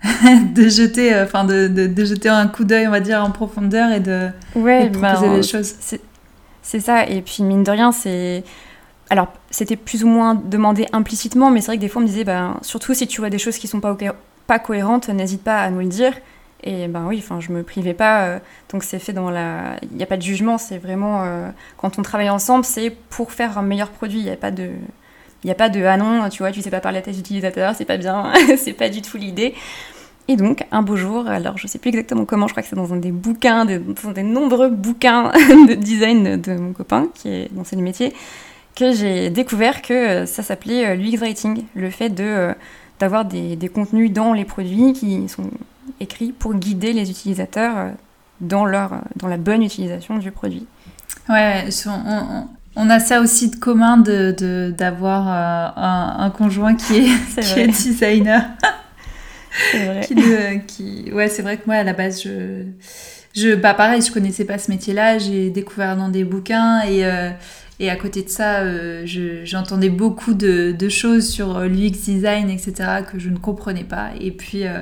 de 0.54 0.68
jeter, 0.68 1.14
enfin 1.20 1.44
de, 1.44 1.68
de, 1.68 2.04
jeter 2.04 2.28
un 2.28 2.48
coup 2.48 2.64
d'œil, 2.64 2.88
on 2.88 2.90
va 2.90 3.00
dire, 3.00 3.22
en 3.22 3.30
profondeur 3.30 3.92
et 3.92 4.00
de, 4.00 4.28
ouais, 4.56 4.90
proposer 4.90 5.28
ben, 5.28 5.36
des 5.36 5.42
choses. 5.42 5.74
C'est 6.62 6.80
ça. 6.80 7.06
Et 7.06 7.20
puis 7.20 7.42
mine 7.42 7.62
de 7.62 7.70
rien, 7.70 7.92
c'est 7.92 8.42
alors, 9.10 9.28
c'était 9.50 9.76
plus 9.76 10.02
ou 10.04 10.08
moins 10.08 10.34
demandé 10.34 10.86
implicitement, 10.92 11.50
mais 11.50 11.60
c'est 11.60 11.66
vrai 11.66 11.76
que 11.76 11.82
des 11.82 11.88
fois, 11.88 12.00
on 12.00 12.04
me 12.04 12.08
disait, 12.08 12.24
ben, 12.24 12.58
surtout 12.62 12.94
si 12.94 13.06
tu 13.06 13.20
vois 13.20 13.30
des 13.30 13.38
choses 13.38 13.58
qui 13.58 13.68
sont 13.68 13.80
pas, 13.80 13.96
pas 14.46 14.58
cohérentes, 14.58 15.08
n'hésite 15.08 15.42
pas 15.42 15.62
à 15.62 15.70
nous 15.70 15.80
le 15.80 15.86
dire. 15.86 16.12
Et 16.62 16.88
ben 16.88 17.04
oui, 17.06 17.18
enfin, 17.18 17.40
je 17.40 17.52
me 17.52 17.62
privais 17.62 17.94
pas. 17.94 18.24
Euh, 18.24 18.38
donc, 18.70 18.84
c'est 18.84 18.98
fait 18.98 19.12
dans 19.12 19.30
la. 19.30 19.76
Il 19.82 19.96
n'y 19.96 20.02
a 20.02 20.06
pas 20.06 20.16
de 20.16 20.22
jugement, 20.22 20.56
c'est 20.56 20.78
vraiment. 20.78 21.24
Euh, 21.24 21.50
quand 21.76 21.98
on 21.98 22.02
travaille 22.02 22.30
ensemble, 22.30 22.64
c'est 22.64 22.90
pour 22.90 23.32
faire 23.32 23.58
un 23.58 23.62
meilleur 23.62 23.90
produit. 23.90 24.20
Il 24.20 24.24
n'y 24.24 24.30
a 24.30 24.36
pas 24.36 24.50
de. 24.50 24.70
Il 25.42 25.48
n'y 25.48 25.50
a 25.50 25.54
pas 25.56 25.68
de 25.68 25.84
ah 25.84 25.98
non, 25.98 26.26
tu 26.30 26.38
vois, 26.38 26.52
tu 26.52 26.62
sais 26.62 26.70
pas 26.70 26.80
parler 26.80 26.98
à 26.98 27.02
tes 27.02 27.18
utilisateurs, 27.18 27.74
c'est 27.76 27.84
pas 27.84 27.98
bien, 27.98 28.32
c'est 28.56 28.72
pas 28.72 28.88
du 28.88 29.02
tout 29.02 29.18
l'idée. 29.18 29.54
Et 30.26 30.36
donc, 30.36 30.64
un 30.72 30.80
beau 30.80 30.96
jour, 30.96 31.28
alors 31.28 31.58
je 31.58 31.66
sais 31.66 31.78
plus 31.78 31.90
exactement 31.90 32.24
comment, 32.24 32.46
je 32.46 32.54
crois 32.54 32.62
que 32.62 32.68
c'est 32.70 32.76
dans 32.76 32.94
un 32.94 32.96
des 32.96 33.12
bouquins, 33.12 33.66
dans 33.66 34.12
des 34.12 34.22
nombreux 34.22 34.70
bouquins 34.70 35.32
de 35.68 35.74
design 35.74 36.40
de 36.40 36.54
mon 36.54 36.72
copain 36.72 37.08
qui 37.14 37.28
est 37.28 37.52
dans 37.52 37.64
ce 37.64 37.76
métier, 37.76 38.14
que 38.74 38.92
j'ai 38.92 39.28
découvert 39.28 39.82
que 39.82 39.92
euh, 39.92 40.26
ça 40.26 40.42
s'appelait 40.42 40.86
euh, 40.86 40.94
l'UX 40.94 41.18
Writing, 41.18 41.64
le 41.74 41.90
fait 41.90 42.08
de 42.08 42.24
euh, 42.24 42.54
d'avoir 42.98 43.26
des, 43.26 43.56
des, 43.56 43.68
contenus 43.68 44.12
dans 44.12 44.32
les 44.32 44.44
produits 44.44 44.94
qui 44.94 45.28
sont 45.28 45.50
écrits 46.00 46.32
pour 46.32 46.54
guider 46.54 46.92
les 46.92 47.10
utilisateurs 47.10 47.92
dans, 48.40 48.64
leur, 48.64 49.02
dans 49.16 49.28
la 49.28 49.36
bonne 49.36 49.62
utilisation 49.62 50.18
du 50.18 50.30
produit. 50.30 50.66
Ouais, 51.28 51.64
on, 51.86 52.46
on, 52.76 52.90
a 52.90 53.00
ça 53.00 53.20
aussi 53.20 53.50
de 53.50 53.56
commun 53.56 53.98
d'avoir 53.98 55.24
de, 55.24 55.80
un, 55.80 56.24
un, 56.24 56.30
conjoint 56.30 56.74
qui 56.74 56.96
est, 56.96 57.40
qui 57.40 57.60
est 57.60 57.66
designer. 57.68 58.44
c'est 59.70 59.84
vrai. 59.84 60.00
qui, 60.66 61.04
qui, 61.04 61.12
ouais, 61.12 61.28
c'est 61.28 61.42
vrai 61.42 61.56
que 61.56 61.62
moi, 61.66 61.76
à 61.76 61.84
la 61.84 61.92
base, 61.92 62.22
je... 62.22 62.64
je 63.34 63.54
bah, 63.54 63.74
pareil, 63.74 64.02
je 64.02 64.12
connaissais 64.12 64.44
pas 64.44 64.58
ce 64.58 64.70
métier-là, 64.70 65.18
j'ai 65.18 65.50
découvert 65.50 65.96
dans 65.96 66.08
des 66.08 66.24
bouquins 66.24 66.82
et... 66.82 67.04
Et 67.80 67.90
à 67.90 67.96
côté 67.96 68.22
de 68.22 68.28
ça, 68.28 68.60
euh, 68.60 69.04
j'entendais 69.44 69.90
beaucoup 69.90 70.34
de, 70.34 70.88
choses 70.88 71.28
sur 71.28 71.56
euh, 71.56 71.66
l'UX 71.66 71.90
design, 71.90 72.48
etc., 72.48 72.72
que 73.10 73.18
je 73.18 73.30
ne 73.30 73.36
comprenais 73.36 73.84
pas. 73.84 74.10
Et 74.20 74.30
puis, 74.30 74.64
euh, 74.64 74.78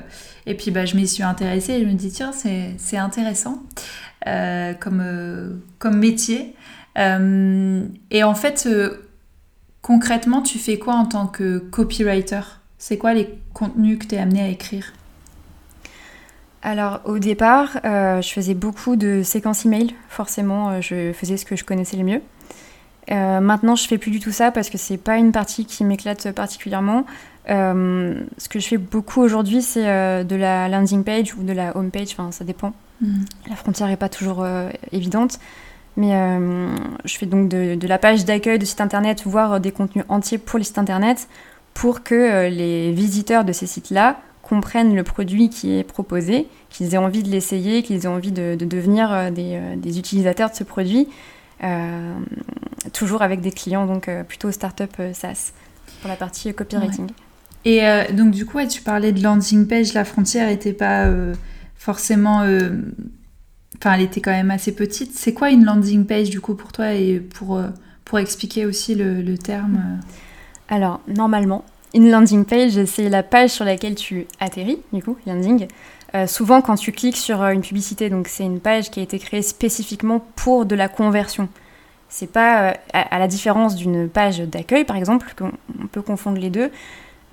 et 0.46 0.54
puis 0.54 0.70
bah, 0.70 0.84
je 0.84 0.96
m'y 0.96 1.06
suis 1.06 1.22
intéressée 1.22 1.72
et 1.74 1.80
je 1.80 1.86
me 1.86 1.94
dis, 1.94 2.10
tiens, 2.10 2.32
c'est 2.32 2.96
intéressant 2.96 3.62
comme, 4.24 5.60
comme 5.78 5.98
métier. 5.98 6.54
et 6.96 8.22
en 8.24 8.34
fait, 8.34 8.68
concrètement, 9.82 10.42
tu 10.42 10.58
fais 10.58 10.78
quoi 10.78 10.94
en 10.94 11.06
tant 11.06 11.26
que 11.26 11.58
copywriter? 11.58 12.40
C'est 12.78 12.98
quoi 12.98 13.14
les 13.14 13.38
contenus 13.52 13.98
que 13.98 14.06
tu 14.06 14.14
es 14.16 14.18
amené 14.18 14.42
à 14.42 14.48
écrire? 14.48 14.92
Alors 16.62 17.00
au 17.04 17.18
départ, 17.18 17.80
je 17.84 18.28
faisais 18.32 18.54
beaucoup 18.54 18.96
de 18.96 19.22
séquences 19.22 19.64
email, 19.64 19.94
forcément, 20.08 20.80
je 20.80 21.12
faisais 21.12 21.36
ce 21.36 21.44
que 21.44 21.56
je 21.56 21.64
connaissais 21.64 21.96
le 21.96 22.04
mieux. 22.04 22.22
Euh, 23.10 23.40
maintenant, 23.40 23.76
je 23.76 23.86
fais 23.86 23.98
plus 23.98 24.10
du 24.10 24.20
tout 24.20 24.30
ça 24.30 24.50
parce 24.50 24.70
que 24.70 24.78
c'est 24.78 24.96
pas 24.96 25.16
une 25.16 25.32
partie 25.32 25.64
qui 25.64 25.84
m'éclate 25.84 26.32
particulièrement. 26.32 27.04
Euh, 27.50 28.20
ce 28.38 28.48
que 28.48 28.60
je 28.60 28.68
fais 28.68 28.78
beaucoup 28.78 29.20
aujourd'hui, 29.20 29.62
c'est 29.62 29.88
euh, 29.88 30.22
de 30.22 30.36
la 30.36 30.68
landing 30.68 31.02
page 31.02 31.34
ou 31.34 31.42
de 31.42 31.52
la 31.52 31.76
home 31.76 31.90
page, 31.90 32.08
enfin 32.12 32.30
ça 32.30 32.44
dépend. 32.44 32.72
Mm. 33.00 33.24
La 33.50 33.56
frontière 33.56 33.90
est 33.90 33.96
pas 33.96 34.08
toujours 34.08 34.46
évidente. 34.92 35.38
Mais 35.98 36.12
je 37.04 37.18
fais 37.18 37.26
donc 37.26 37.50
de, 37.50 37.74
de 37.74 37.86
la 37.86 37.98
page 37.98 38.24
d'accueil 38.24 38.58
de 38.58 38.64
site 38.64 38.80
internet, 38.80 39.24
voire 39.26 39.60
des 39.60 39.72
contenus 39.72 40.06
entiers 40.08 40.38
pour 40.38 40.58
les 40.58 40.64
sites 40.64 40.78
internet, 40.78 41.28
pour 41.74 42.02
que 42.02 42.48
les 42.48 42.92
visiteurs 42.92 43.44
de 43.44 43.52
ces 43.52 43.66
sites-là 43.66 44.18
comprennent 44.40 44.96
le 44.96 45.02
produit 45.02 45.50
qui 45.50 45.76
est 45.76 45.84
proposé, 45.84 46.48
qu'ils 46.70 46.94
aient 46.94 46.98
envie 46.98 47.22
de 47.22 47.28
l'essayer, 47.28 47.82
qu'ils 47.82 48.04
aient 48.04 48.08
envie 48.08 48.32
de, 48.32 48.54
de 48.54 48.64
devenir 48.64 49.30
des, 49.32 49.60
des, 49.76 49.98
utilisateurs 49.98 50.48
de 50.48 50.54
ce 50.54 50.64
produit. 50.64 51.08
Euh, 51.62 52.18
toujours 52.92 53.22
avec 53.22 53.40
des 53.40 53.52
clients 53.52 53.86
donc 53.86 54.08
euh, 54.08 54.24
plutôt 54.24 54.50
start-up 54.50 54.90
euh, 54.98 55.14
SaaS 55.14 55.52
pour 56.00 56.08
la 56.08 56.16
partie 56.16 56.52
copywriting. 56.52 57.08
Et 57.64 57.82
donc 58.12 58.32
du 58.32 58.44
coup, 58.44 58.58
tu 58.66 58.82
parlais 58.82 59.12
de 59.12 59.22
landing 59.22 59.68
page, 59.68 59.94
la 59.94 60.04
frontière 60.04 60.48
n'était 60.48 60.72
pas 60.72 61.08
forcément... 61.76 62.40
Enfin, 63.78 63.94
elle 63.94 64.00
était 64.00 64.20
quand 64.20 64.32
même 64.32 64.50
assez 64.50 64.74
petite. 64.74 65.16
C'est 65.16 65.32
quoi 65.32 65.50
une 65.50 65.64
landing 65.64 66.04
page 66.04 66.28
du 66.28 66.40
coup 66.40 66.56
pour 66.56 66.72
toi 66.72 66.92
et 66.94 67.20
pour, 67.20 67.60
pour 68.04 68.18
expliquer 68.18 68.66
aussi 68.66 68.96
le, 68.96 69.22
le 69.22 69.38
terme 69.38 70.00
Alors, 70.68 71.00
normalement, 71.06 71.64
une 71.94 72.10
landing 72.10 72.44
page, 72.44 72.84
c'est 72.86 73.08
la 73.08 73.22
page 73.22 73.50
sur 73.50 73.64
laquelle 73.64 73.94
tu 73.94 74.26
atterris, 74.40 74.78
du 74.92 75.00
coup, 75.00 75.16
landing, 75.24 75.68
euh, 76.14 76.26
souvent, 76.26 76.60
quand 76.60 76.76
tu 76.76 76.92
cliques 76.92 77.16
sur 77.16 77.42
euh, 77.42 77.50
une 77.50 77.62
publicité, 77.62 78.10
donc 78.10 78.28
c'est 78.28 78.44
une 78.44 78.60
page 78.60 78.90
qui 78.90 79.00
a 79.00 79.02
été 79.02 79.18
créée 79.18 79.42
spécifiquement 79.42 80.24
pour 80.36 80.66
de 80.66 80.74
la 80.74 80.88
conversion. 80.88 81.48
C'est 82.08 82.30
pas, 82.30 82.70
euh, 82.70 82.72
à, 82.92 83.18
la 83.18 83.26
différence 83.26 83.74
d'une 83.74 84.08
page 84.08 84.40
d'accueil, 84.40 84.84
par 84.84 84.96
exemple, 84.96 85.34
qu'on 85.36 85.52
peut 85.88 86.02
confondre 86.02 86.38
les 86.38 86.50
deux. 86.50 86.70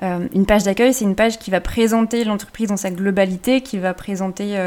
une 0.02 0.46
page 0.46 0.64
d'accueil, 0.64 0.94
c'est 0.94 1.04
une 1.04 1.16
page 1.16 1.40
qui 1.40 1.52
va 1.52 1.60
présenter 1.60 2.24
l'entreprise 2.24 2.70
dans 2.70 2.78
sa 2.78 2.90
globalité, 2.90 3.60
qui 3.60 3.78
va 3.78 3.94
présenter 3.94 4.58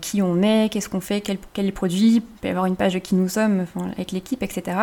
qui 0.00 0.22
on 0.22 0.40
est, 0.42 0.68
qu'est-ce 0.70 0.88
qu'on 0.88 1.00
fait, 1.00 1.20
quel, 1.20 1.38
quel 1.52 1.64
est 1.64 1.68
le 1.68 1.74
produit. 1.74 2.16
Il 2.16 2.20
peut 2.22 2.46
y 2.46 2.50
avoir 2.50 2.66
une 2.66 2.76
page 2.76 2.94
de 2.94 3.00
qui 3.00 3.16
nous 3.16 3.28
sommes, 3.28 3.66
avec 3.96 4.12
l'équipe, 4.12 4.44
etc. 4.44 4.76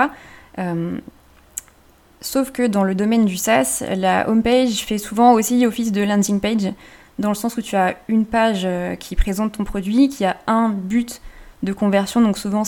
Sauf 2.20 2.52
que 2.52 2.68
dans 2.68 2.84
le 2.84 2.96
domaine 2.96 3.24
du 3.24 3.38
SaaS, 3.38 3.84
la 3.96 4.28
homepage 4.28 4.84
fait 4.84 4.98
souvent 4.98 5.32
aussi 5.32 5.66
office 5.66 5.94
de 5.94 6.02
landing 6.02 6.42
page. 6.42 6.74
Dans 7.20 7.30
le 7.30 7.36
sens 7.36 7.58
où 7.58 7.62
tu 7.62 7.76
as 7.76 7.96
une 8.08 8.26
page 8.26 8.68
qui 9.00 9.16
présente 9.16 9.54
ton 9.54 9.64
produit, 9.64 10.10
qui 10.10 10.26
a 10.26 10.38
un 10.48 10.70
but 10.70 11.22
de 11.64 11.72
conversion. 11.72 12.22
Donc 12.22 12.38
souvent, 12.38 12.64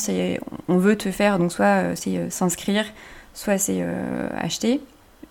on 0.67 0.77
veut 0.77 0.95
te 0.95 1.11
faire, 1.11 1.37
donc 1.37 1.51
soit 1.51 1.95
c'est 1.95 2.29
s'inscrire, 2.29 2.85
soit 3.33 3.57
c'est 3.57 3.85
acheter. 4.37 4.79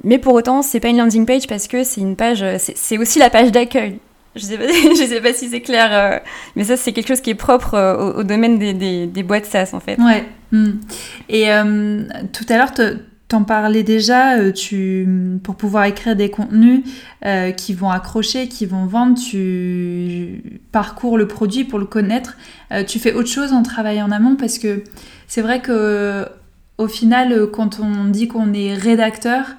Mais 0.04 0.18
pour 0.18 0.34
autant, 0.34 0.60
c'est 0.60 0.80
pas 0.80 0.88
une 0.88 0.98
landing 0.98 1.24
page 1.24 1.46
parce 1.46 1.66
que 1.66 1.82
c'est 1.82 2.02
une 2.02 2.16
page, 2.16 2.44
c'est 2.58 2.98
aussi 2.98 3.18
la 3.18 3.30
page 3.30 3.52
d'accueil. 3.52 4.00
Je 4.36 4.42
sais 4.42 4.58
pas, 4.58 4.66
je 4.70 5.06
sais 5.08 5.20
pas 5.20 5.32
si 5.32 5.48
c'est 5.48 5.62
clair, 5.62 5.88
euh, 5.92 6.18
mais 6.54 6.64
ça 6.64 6.76
c'est 6.76 6.92
quelque 6.92 7.08
chose 7.08 7.20
qui 7.20 7.30
est 7.30 7.34
propre 7.34 7.74
euh, 7.74 8.12
au, 8.12 8.22
domaine 8.22 8.58
des, 8.58 9.06
des, 9.06 9.22
boîtes 9.22 9.46
SaaS 9.46 9.70
en 9.72 9.80
fait. 9.80 9.98
Ouais. 9.98 10.24
Hmm. 10.52 10.72
Et 11.28 11.50
euh, 11.50 12.02
tout 12.32 12.44
à 12.50 12.58
l'heure, 12.58 12.72
t'en 13.28 13.42
parlais 13.42 13.82
déjà, 13.82 14.52
tu, 14.52 15.38
pour 15.42 15.56
pouvoir 15.56 15.84
écrire 15.84 16.14
des 16.14 16.30
contenus 16.30 16.82
qui 17.56 17.74
vont 17.74 17.90
accrocher, 17.90 18.46
qui 18.48 18.66
vont 18.66 18.86
vendre, 18.86 19.18
tu 19.18 20.60
parcours 20.70 21.18
le 21.18 21.26
produit 21.26 21.64
pour 21.64 21.80
le 21.80 21.86
connaître. 21.86 22.36
tu 22.86 23.00
fais 23.00 23.12
autre 23.12 23.28
chose 23.28 23.52
en 23.52 23.64
travaillant 23.64 24.06
en 24.06 24.12
amont 24.12 24.36
parce 24.36 24.58
que 24.58 24.84
c'est 25.26 25.42
vrai 25.42 25.60
que 25.60 26.24
au 26.78 26.88
final, 26.88 27.50
quand 27.50 27.80
on 27.80 28.04
dit 28.04 28.28
qu'on 28.28 28.52
est 28.52 28.74
rédacteur, 28.74 29.56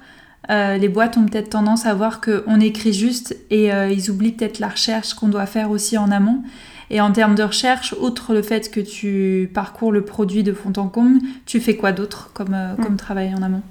euh, 0.50 0.78
les 0.78 0.88
boîtes 0.88 1.16
ont 1.18 1.26
peut-être 1.26 1.50
tendance 1.50 1.84
à 1.84 1.92
voir 1.94 2.20
qu'on 2.20 2.60
écrit 2.60 2.92
juste 2.92 3.36
et 3.50 3.72
euh, 3.72 3.90
ils 3.90 4.10
oublient 4.10 4.32
peut-être 4.32 4.60
la 4.60 4.68
recherche 4.68 5.14
qu'on 5.14 5.28
doit 5.28 5.46
faire 5.46 5.70
aussi 5.70 5.98
en 5.98 6.10
amont. 6.10 6.42
Et 6.90 7.00
en 7.00 7.12
termes 7.12 7.34
de 7.34 7.42
recherche, 7.42 7.94
outre 8.00 8.32
le 8.32 8.42
fait 8.42 8.70
que 8.70 8.80
tu 8.80 9.50
parcours 9.52 9.92
le 9.92 10.02
produit 10.02 10.42
de 10.42 10.52
fond 10.52 10.72
en 10.76 10.88
comble, 10.88 11.20
tu 11.44 11.60
fais 11.60 11.76
quoi 11.76 11.92
d'autre 11.92 12.30
comme, 12.32 12.54
euh, 12.54 12.74
comme 12.76 12.96
travail 12.96 13.34
en 13.34 13.42
amont? 13.42 13.62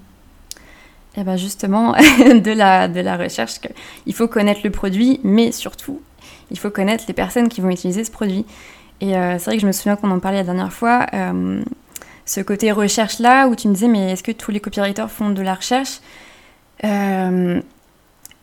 Eh 1.16 1.24
bien 1.24 1.36
justement, 1.36 1.94
de 2.20 2.52
la, 2.52 2.88
de 2.88 3.00
la 3.00 3.18
recherche, 3.18 3.56
il 4.06 4.14
faut 4.14 4.28
connaître 4.28 4.62
le 4.64 4.70
produit, 4.70 5.20
mais 5.24 5.52
surtout, 5.52 6.02
il 6.52 6.60
faut 6.60 6.70
connaître 6.70 7.06
les 7.08 7.14
personnes 7.14 7.50
qui 7.50 7.62
vont 7.62 7.70
utiliser 7.70 8.04
ce 8.04 8.12
produit. 8.12 8.46
Et 9.02 9.12
c'est 9.12 9.46
vrai 9.46 9.56
que 9.58 9.62
je 9.62 9.68
me 9.68 9.72
souviens 9.72 9.96
qu'on 9.96 10.10
en 10.10 10.20
parlait 10.20 10.40
la 10.40 10.44
dernière 10.44 10.74
fois, 10.74 11.06
ce 12.28 12.42
côté 12.42 12.72
recherche-là, 12.72 13.48
où 13.48 13.56
tu 13.56 13.68
me 13.68 13.74
disais, 13.74 13.88
mais 13.88 14.12
est-ce 14.12 14.24
que 14.24 14.32
tous 14.32 14.52
les 14.52 14.60
copywriters 14.60 15.10
font 15.10 15.30
de 15.30 15.42
la 15.42 15.56
recherche? 15.56 16.02
Euh, 16.84 17.62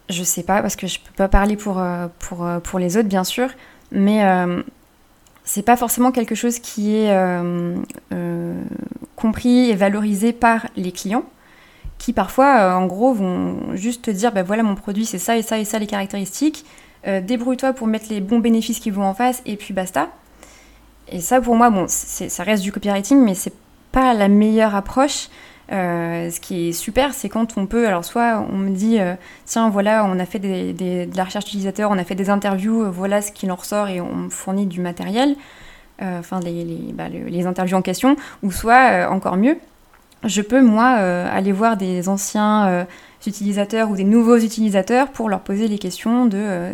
je 0.09 0.23
sais 0.23 0.43
pas, 0.43 0.63
parce 0.63 0.75
que 0.75 0.87
je 0.87 0.99
peux 0.99 1.13
pas 1.15 1.29
parler 1.29 1.57
pour, 1.57 1.79
euh, 1.79 2.09
pour, 2.19 2.47
euh, 2.47 2.61
pour 2.61 2.79
les 2.79 2.97
autres, 2.97 3.09
bien 3.09 3.25
sûr, 3.25 3.51
mais 3.95 4.23
c'est 5.45 5.63
pas 5.63 5.77
forcément 5.77 6.13
quelque 6.13 6.35
chose 6.35 6.59
qui 6.59 6.95
est 6.95 7.17
compris 9.17 9.71
et 9.71 9.75
valorisé 9.75 10.33
par 10.33 10.67
les 10.77 10.93
clients, 10.93 11.25
qui 11.99 12.13
parfois, 12.13 12.77
en 12.77 12.87
gros, 12.87 13.15
vont 13.15 13.75
juste 13.75 14.05
te 14.05 14.11
dire 14.11 14.33
ben 14.33 14.43
voilà, 14.43 14.63
mon 14.63 14.75
produit, 14.75 15.07
c'est 15.07 15.19
ça 15.19 15.37
et 15.39 15.43
ça 15.43 15.59
et 15.59 15.65
ça 15.65 15.79
les 15.79 15.87
caractéristiques, 15.87 16.67
débrouille-toi 17.07 17.73
pour 17.73 17.87
mettre 17.87 18.07
les 18.11 18.21
bons 18.21 18.41
bénéfices 18.41 18.81
qui 18.81 18.91
vont 18.91 19.05
en 19.05 19.15
face, 19.15 19.43
et 19.47 19.57
puis 19.57 19.73
basta. 19.73 20.09
Et 21.09 21.21
ça, 21.21 21.41
pour 21.41 21.55
moi, 21.55 21.71
bon, 21.71 21.87
ça 21.89 22.43
reste 22.43 22.63
du 22.63 22.73
copywriting, 22.73 23.19
mais 23.23 23.35
c'est 23.35 23.53
pas 23.93 24.15
la 24.15 24.29
meilleure 24.29 24.75
approche. 24.75 25.29
Euh, 25.73 26.31
ce 26.31 26.41
qui 26.41 26.69
est 26.69 26.73
super, 26.73 27.15
c'est 27.15 27.29
quand 27.29 27.57
on 27.57 27.67
peut, 27.67 27.87
alors 27.87 28.05
soit 28.05 28.47
on 28.51 28.57
me 28.57 28.71
dit, 28.71 28.99
euh, 29.01 29.15
tiens, 29.47 29.71
voilà, 29.71 30.05
on 30.05 30.19
a 30.19 30.27
fait 30.27 30.39
de 30.39 31.17
la 31.17 31.25
recherche 31.25 31.47
utilisateur, 31.47 31.91
on 31.91 31.99
a 31.99 32.05
fait 32.05 32.15
des 32.15 32.29
interviews, 32.29 32.85
euh, 32.85 32.91
voilà 32.91 33.23
ce 33.23 33.33
qu'il 33.33 33.51
en 33.51 33.55
ressort 33.55 33.89
et 33.89 34.01
on 34.01 34.15
me 34.15 34.31
fournit 34.31 34.67
du 34.67 34.81
matériel, 34.81 35.37
enfin 36.01 36.41
bah, 36.41 37.09
les, 37.09 37.47
interviews 37.47 37.77
en 37.77 37.83
question, 37.83 38.17
ou 38.43 38.53
soit, 38.53 39.09
encore 39.11 39.37
mieux, 39.37 39.57
je 40.25 40.43
peux, 40.43 40.61
moi, 40.61 40.89
aller 40.89 41.53
voir 41.53 41.77
des 41.79 42.09
anciens 42.09 42.87
utilisateurs 43.27 43.91
ou 43.91 43.97
des 43.97 44.05
nouveaux 44.05 44.37
utilisateurs 44.37 45.09
pour 45.09 45.31
leur 45.31 45.41
poser 45.41 45.69
les 45.69 45.79
questions 45.79 46.27
de 46.27 46.71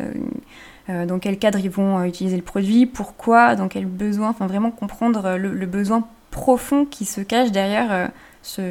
dans 0.89 1.21
quel 1.21 1.39
cadre 1.39 1.61
ils 1.61 1.71
vont 1.71 2.03
utiliser 2.03 2.37
le 2.37 2.43
produit, 2.43 2.87
pourquoi, 2.87 3.55
dans 3.55 3.69
quel 3.69 3.87
besoin, 3.87 4.31
enfin 4.31 4.49
vraiment 4.49 4.73
comprendre 4.73 5.37
le 5.37 5.67
besoin 5.67 6.09
profond 6.33 6.85
qui 6.85 7.05
se 7.05 7.21
cache 7.21 7.53
derrière 7.53 8.11
ce, 8.43 8.63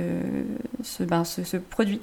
ce, 0.83 1.03
ben, 1.03 1.23
ce, 1.23 1.57
produit. 1.57 2.01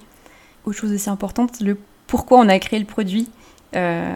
Autre 0.64 0.78
chose 0.78 0.92
assez 0.92 1.10
importante, 1.10 1.60
le 1.60 1.78
pourquoi 2.06 2.38
on 2.38 2.48
a 2.48 2.58
créé 2.58 2.78
le 2.78 2.84
produit, 2.84 3.28
euh, 3.74 4.14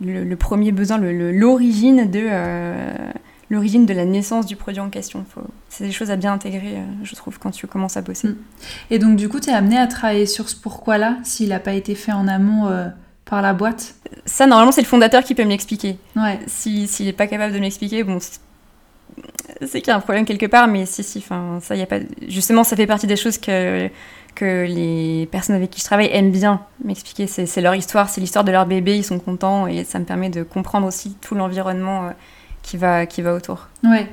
le, 0.00 0.34
premier 0.36 0.72
besoin, 0.72 0.98
l'origine 0.98 2.10
de, 2.10 2.26
euh, 2.30 3.10
l'origine 3.50 3.84
de 3.84 3.92
la 3.92 4.04
naissance 4.04 4.46
du 4.46 4.56
produit 4.56 4.80
en 4.80 4.88
question. 4.88 5.24
C'est 5.68 5.84
des 5.84 5.92
choses 5.92 6.10
à 6.10 6.16
bien 6.16 6.32
intégrer, 6.32 6.76
euh, 6.76 6.84
je 7.02 7.14
trouve, 7.14 7.38
quand 7.38 7.50
tu 7.50 7.66
commences 7.66 7.96
à 7.96 8.02
bosser. 8.02 8.28
Mm. 8.28 8.36
Et 8.90 8.98
donc, 8.98 9.16
du 9.16 9.28
coup, 9.28 9.40
tu 9.40 9.50
es 9.50 9.52
amené 9.52 9.78
à 9.78 9.86
travailler 9.86 10.26
sur 10.26 10.48
ce 10.48 10.56
pourquoi-là, 10.56 11.16
s'il 11.22 11.50
n'a 11.50 11.60
pas 11.60 11.74
été 11.74 11.94
fait 11.94 12.12
en 12.12 12.28
amont 12.28 12.70
par 13.24 13.42
la 13.42 13.52
boîte? 13.52 13.94
Ça, 14.24 14.46
normalement, 14.46 14.72
c'est 14.72 14.80
le 14.80 14.86
fondateur 14.86 15.22
qui 15.22 15.34
peut 15.34 15.44
me 15.44 15.50
l'expliquer. 15.50 15.98
Ouais. 16.16 16.38
S'il 16.46 16.88
n'est 17.00 17.12
pas 17.12 17.26
capable 17.26 17.52
de 17.52 17.58
m'expliquer, 17.58 18.04
bon, 18.04 18.18
c'est 19.66 19.80
qu'il 19.80 19.88
y 19.88 19.90
a 19.90 19.96
un 19.96 20.00
problème 20.00 20.24
quelque 20.24 20.46
part, 20.46 20.68
mais 20.68 20.86
si, 20.86 21.02
si, 21.02 21.18
enfin, 21.18 21.58
ça 21.60 21.74
y 21.74 21.82
a 21.82 21.86
pas. 21.86 21.98
Justement, 22.26 22.64
ça 22.64 22.76
fait 22.76 22.86
partie 22.86 23.06
des 23.06 23.16
choses 23.16 23.38
que, 23.38 23.88
que 24.34 24.66
les 24.66 25.28
personnes 25.30 25.56
avec 25.56 25.70
qui 25.70 25.80
je 25.80 25.84
travaille 25.84 26.08
aiment 26.12 26.30
bien 26.30 26.62
m'expliquer. 26.84 27.26
C'est 27.26 27.60
leur 27.60 27.74
histoire, 27.74 28.08
c'est 28.08 28.20
l'histoire 28.20 28.44
de 28.44 28.52
leur 28.52 28.66
bébé, 28.66 28.96
ils 28.96 29.04
sont 29.04 29.18
contents 29.18 29.66
et 29.66 29.84
ça 29.84 29.98
me 29.98 30.04
permet 30.04 30.30
de 30.30 30.42
comprendre 30.42 30.86
aussi 30.86 31.16
tout 31.20 31.34
l'environnement 31.34 32.06
euh, 32.06 32.10
qui, 32.62 32.76
va, 32.76 33.06
qui 33.06 33.22
va 33.22 33.34
autour. 33.34 33.68
Ouais. 33.82 34.08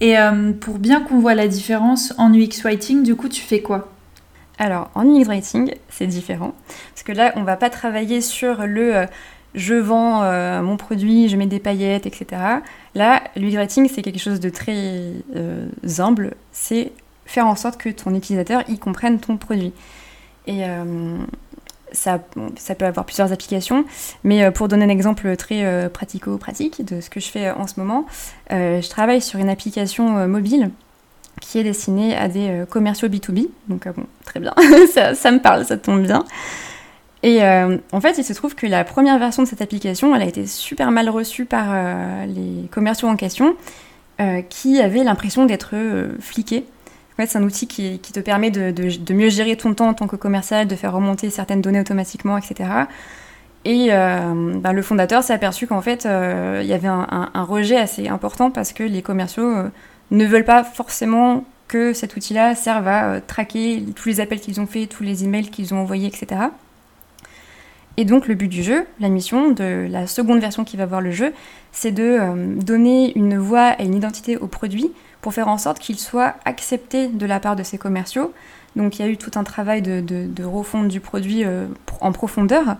Et 0.00 0.18
euh, 0.18 0.52
pour 0.52 0.78
bien 0.78 1.00
qu'on 1.00 1.20
voit 1.20 1.34
la 1.34 1.48
différence 1.48 2.12
en 2.18 2.32
UX 2.34 2.62
Writing, 2.64 3.02
du 3.02 3.14
coup, 3.14 3.28
tu 3.28 3.40
fais 3.40 3.60
quoi? 3.60 3.88
Alors, 4.58 4.90
en 4.94 5.04
UX 5.04 5.24
Writing, 5.24 5.74
c'est 5.90 6.06
différent. 6.06 6.54
Parce 6.92 7.02
que 7.02 7.12
là, 7.12 7.32
on 7.36 7.44
va 7.44 7.56
pas 7.56 7.70
travailler 7.70 8.20
sur 8.20 8.66
le 8.66 8.96
euh, 8.96 9.06
je 9.56 9.74
vends 9.74 10.22
euh, 10.22 10.62
mon 10.62 10.76
produit, 10.76 11.28
je 11.28 11.36
mets 11.36 11.46
des 11.46 11.58
paillettes, 11.58 12.06
etc. 12.06 12.42
Là, 12.96 13.22
l'UX 13.36 13.56
Writing, 13.56 13.90
c'est 13.92 14.00
quelque 14.00 14.18
chose 14.18 14.40
de 14.40 14.48
très 14.48 15.12
euh, 15.36 15.68
humble. 15.98 16.32
C'est 16.50 16.92
faire 17.26 17.46
en 17.46 17.54
sorte 17.54 17.76
que 17.76 17.90
ton 17.90 18.14
utilisateur 18.14 18.62
y 18.70 18.78
comprenne 18.78 19.20
ton 19.20 19.36
produit. 19.36 19.74
Et 20.46 20.64
euh, 20.64 21.18
ça, 21.92 22.18
peut 22.18 22.86
avoir 22.86 23.04
plusieurs 23.04 23.32
applications, 23.32 23.84
mais 24.24 24.50
pour 24.50 24.68
donner 24.68 24.86
un 24.86 24.88
exemple 24.88 25.36
très 25.36 25.90
pratico-pratique 25.90 26.84
de 26.86 27.02
ce 27.02 27.10
que 27.10 27.20
je 27.20 27.28
fais 27.28 27.50
en 27.50 27.66
ce 27.66 27.78
moment, 27.78 28.06
je 28.50 28.88
travaille 28.88 29.20
sur 29.20 29.38
une 29.40 29.48
application 29.48 30.26
mobile 30.28 30.70
qui 31.40 31.58
est 31.58 31.64
destinée 31.64 32.16
à 32.16 32.28
des 32.28 32.64
commerciaux 32.70 33.08
B2B. 33.08 33.48
Donc, 33.68 33.88
bon, 33.88 34.06
très 34.24 34.40
bien, 34.40 34.54
ça, 35.14 35.32
me 35.32 35.40
parle, 35.40 35.64
ça 35.64 35.76
tombe 35.76 36.02
bien. 36.02 36.24
Et 37.26 37.42
euh, 37.42 37.78
en 37.90 38.00
fait, 38.00 38.18
il 38.18 38.24
se 38.24 38.32
trouve 38.34 38.54
que 38.54 38.68
la 38.68 38.84
première 38.84 39.18
version 39.18 39.42
de 39.42 39.48
cette 39.48 39.60
application, 39.60 40.14
elle 40.14 40.22
a 40.22 40.26
été 40.26 40.46
super 40.46 40.92
mal 40.92 41.08
reçue 41.08 41.44
par 41.44 41.66
euh, 41.70 42.24
les 42.24 42.68
commerciaux 42.68 43.08
en 43.08 43.16
question, 43.16 43.56
euh, 44.20 44.42
qui 44.42 44.80
avaient 44.80 45.02
l'impression 45.02 45.44
d'être 45.44 45.74
fliqués. 46.20 46.64
En 47.12 47.16
fait, 47.16 47.26
c'est 47.26 47.38
un 47.38 47.42
outil 47.42 47.66
qui, 47.66 47.98
te 47.98 48.20
permet 48.20 48.52
de, 48.52 49.12
mieux 49.12 49.28
gérer 49.28 49.56
ton 49.56 49.74
temps 49.74 49.88
en 49.88 49.94
tant 49.94 50.06
que 50.06 50.14
commercial, 50.14 50.68
de 50.68 50.76
faire 50.76 50.92
remonter 50.92 51.28
certaines 51.30 51.62
données 51.62 51.80
automatiquement, 51.80 52.38
etc. 52.38 52.70
Et 53.64 53.88
ben, 53.88 54.72
le 54.72 54.82
fondateur 54.82 55.24
s'est 55.24 55.32
aperçu 55.32 55.66
qu'en 55.66 55.82
fait, 55.82 56.04
il 56.04 56.66
y 56.66 56.72
avait 56.72 56.86
un, 56.86 57.30
un, 57.34 57.42
rejet 57.42 57.76
assez 57.76 58.06
important 58.06 58.52
parce 58.52 58.72
que 58.72 58.84
les 58.84 59.02
commerciaux 59.02 59.52
ne 60.12 60.24
veulent 60.26 60.44
pas 60.44 60.62
forcément 60.62 61.44
que 61.66 61.92
cet 61.92 62.14
outil-là 62.14 62.54
serve 62.54 62.86
à 62.86 63.20
traquer 63.20 63.82
tous 63.96 64.08
les 64.10 64.20
appels 64.20 64.38
qu'ils 64.38 64.60
ont 64.60 64.66
faits, 64.66 64.90
tous 64.90 65.02
les 65.02 65.24
emails 65.24 65.48
qu'ils 65.48 65.74
ont 65.74 65.78
envoyés, 65.78 66.06
etc. 66.06 66.50
Et 67.96 68.04
donc 68.04 68.28
le 68.28 68.34
but 68.34 68.48
du 68.48 68.62
jeu, 68.62 68.86
la 69.00 69.08
mission 69.08 69.50
de 69.50 69.86
la 69.90 70.06
seconde 70.06 70.40
version 70.40 70.64
qui 70.64 70.76
va 70.76 70.86
voir 70.86 71.00
le 71.00 71.10
jeu, 71.10 71.32
c'est 71.72 71.92
de 71.92 72.02
euh, 72.02 72.54
donner 72.56 73.16
une 73.16 73.38
voix 73.38 73.80
et 73.80 73.84
une 73.84 73.94
identité 73.94 74.36
au 74.36 74.46
produit 74.46 74.92
pour 75.22 75.32
faire 75.32 75.48
en 75.48 75.58
sorte 75.58 75.78
qu'il 75.78 75.98
soit 75.98 76.34
accepté 76.44 77.08
de 77.08 77.26
la 77.26 77.40
part 77.40 77.56
de 77.56 77.62
ses 77.62 77.78
commerciaux. 77.78 78.32
Donc 78.76 78.98
il 78.98 79.02
y 79.02 79.08
a 79.08 79.08
eu 79.08 79.16
tout 79.16 79.30
un 79.36 79.44
travail 79.44 79.80
de, 79.82 80.44
refonte 80.44 80.88
du 80.88 81.00
produit 81.00 81.44
euh, 81.44 81.66
en 82.00 82.12
profondeur. 82.12 82.76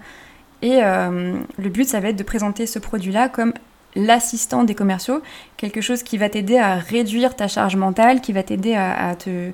Et 0.62 0.80
euh, 0.82 1.34
le 1.58 1.68
but, 1.68 1.88
ça 1.88 2.00
va 2.00 2.08
être 2.08 2.16
de 2.16 2.22
présenter 2.22 2.66
ce 2.66 2.78
produit-là 2.78 3.28
comme 3.28 3.52
l'assistant 3.94 4.64
des 4.64 4.74
commerciaux, 4.74 5.22
quelque 5.56 5.80
chose 5.80 6.02
qui 6.02 6.18
va 6.18 6.28
t'aider 6.28 6.58
à 6.58 6.76
réduire 6.76 7.34
ta 7.34 7.48
charge 7.48 7.76
mentale, 7.76 8.20
qui 8.20 8.32
va 8.32 8.42
t'aider 8.42 8.74
à, 8.74 9.14
te 9.16 9.50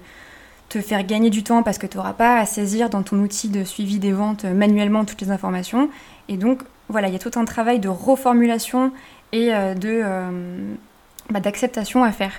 te 0.72 0.80
faire 0.80 1.04
gagner 1.04 1.28
du 1.28 1.42
temps 1.42 1.62
parce 1.62 1.76
que 1.76 1.86
tu 1.86 1.98
n'auras 1.98 2.14
pas 2.14 2.38
à 2.38 2.46
saisir 2.46 2.88
dans 2.88 3.02
ton 3.02 3.18
outil 3.18 3.48
de 3.48 3.62
suivi 3.62 3.98
des 3.98 4.12
ventes 4.12 4.44
manuellement 4.44 5.04
toutes 5.04 5.20
les 5.20 5.30
informations. 5.30 5.90
Et 6.28 6.38
donc, 6.38 6.62
voilà, 6.88 7.08
il 7.08 7.12
y 7.12 7.16
a 7.16 7.18
tout 7.18 7.38
un 7.38 7.44
travail 7.44 7.78
de 7.78 7.90
reformulation 7.90 8.90
et 9.32 9.52
euh, 9.52 9.74
de 9.74 10.00
euh, 10.02 10.74
bah, 11.28 11.40
d'acceptation 11.40 12.04
à 12.04 12.10
faire. 12.10 12.32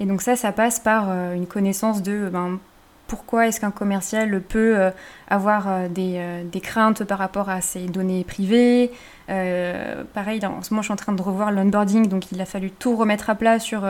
Et 0.00 0.06
donc 0.06 0.22
ça, 0.22 0.34
ça 0.34 0.50
passe 0.50 0.80
par 0.80 1.06
euh, 1.08 1.34
une 1.34 1.46
connaissance 1.46 2.02
de 2.02 2.28
ben, 2.32 2.58
pourquoi 3.06 3.46
est-ce 3.46 3.60
qu'un 3.60 3.70
commercial 3.70 4.42
peut 4.42 4.90
avoir 5.28 5.88
des, 5.88 6.44
des, 6.44 6.60
craintes 6.60 7.04
par 7.04 7.16
rapport 7.16 7.48
à 7.48 7.62
ses 7.62 7.86
données 7.86 8.22
privées. 8.22 8.90
pareil, 9.26 10.44
en 10.44 10.60
ce 10.60 10.74
moment, 10.74 10.82
je 10.82 10.88
suis 10.88 10.92
en 10.92 10.96
train 10.96 11.14
de 11.14 11.22
revoir 11.22 11.50
l'onboarding, 11.50 12.06
donc 12.08 12.30
il 12.32 12.40
a 12.42 12.44
fallu 12.44 12.70
tout 12.70 12.94
remettre 12.96 13.30
à 13.30 13.34
plat 13.34 13.58
sur 13.58 13.80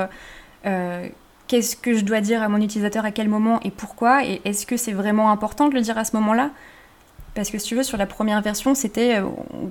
qu'est-ce 1.49 1.77
que 1.77 1.95
je 1.95 2.05
dois 2.05 2.21
dire 2.21 2.43
à 2.43 2.49
mon 2.49 2.61
utilisateur 2.61 3.05
à 3.05 3.11
quel 3.11 3.29
moment 3.29 3.59
et 3.65 3.71
pourquoi, 3.71 4.25
et 4.25 4.41
est-ce 4.45 4.67
que 4.67 4.77
c'est 4.77 4.93
vraiment 4.93 5.31
important 5.31 5.69
de 5.69 5.75
le 5.75 5.81
dire 5.81 5.99
à 5.99 6.05
ce 6.05 6.15
moment-là? 6.17 6.51
Parce 7.35 7.51
que 7.51 7.59
si 7.59 7.69
tu 7.69 7.75
veux, 7.75 7.83
sur 7.83 7.99
la 7.99 8.07
première 8.07 8.41
version, 8.43 8.75
c'était 8.75 9.21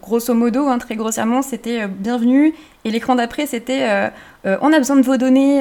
grosso 0.01 0.33
modo, 0.33 0.67
hein, 0.67 0.77
très 0.77 0.95
grossièrement, 0.95 1.41
c'était 1.41 1.87
bienvenue. 1.87 2.53
Et 2.85 2.91
l'écran 2.91 3.15
d'après, 3.15 3.45
c'était 3.45 4.09
on 4.45 4.71
a 4.71 4.77
besoin 4.77 4.95
de 4.95 5.01
vos 5.01 5.17
données 5.17 5.59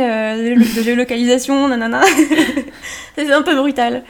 de 0.55 0.83
géolocalisation, 0.83 1.67
nanana. 1.69 2.03
c'est 3.17 3.33
un 3.33 3.43
peu 3.43 3.57
brutal. 3.57 4.05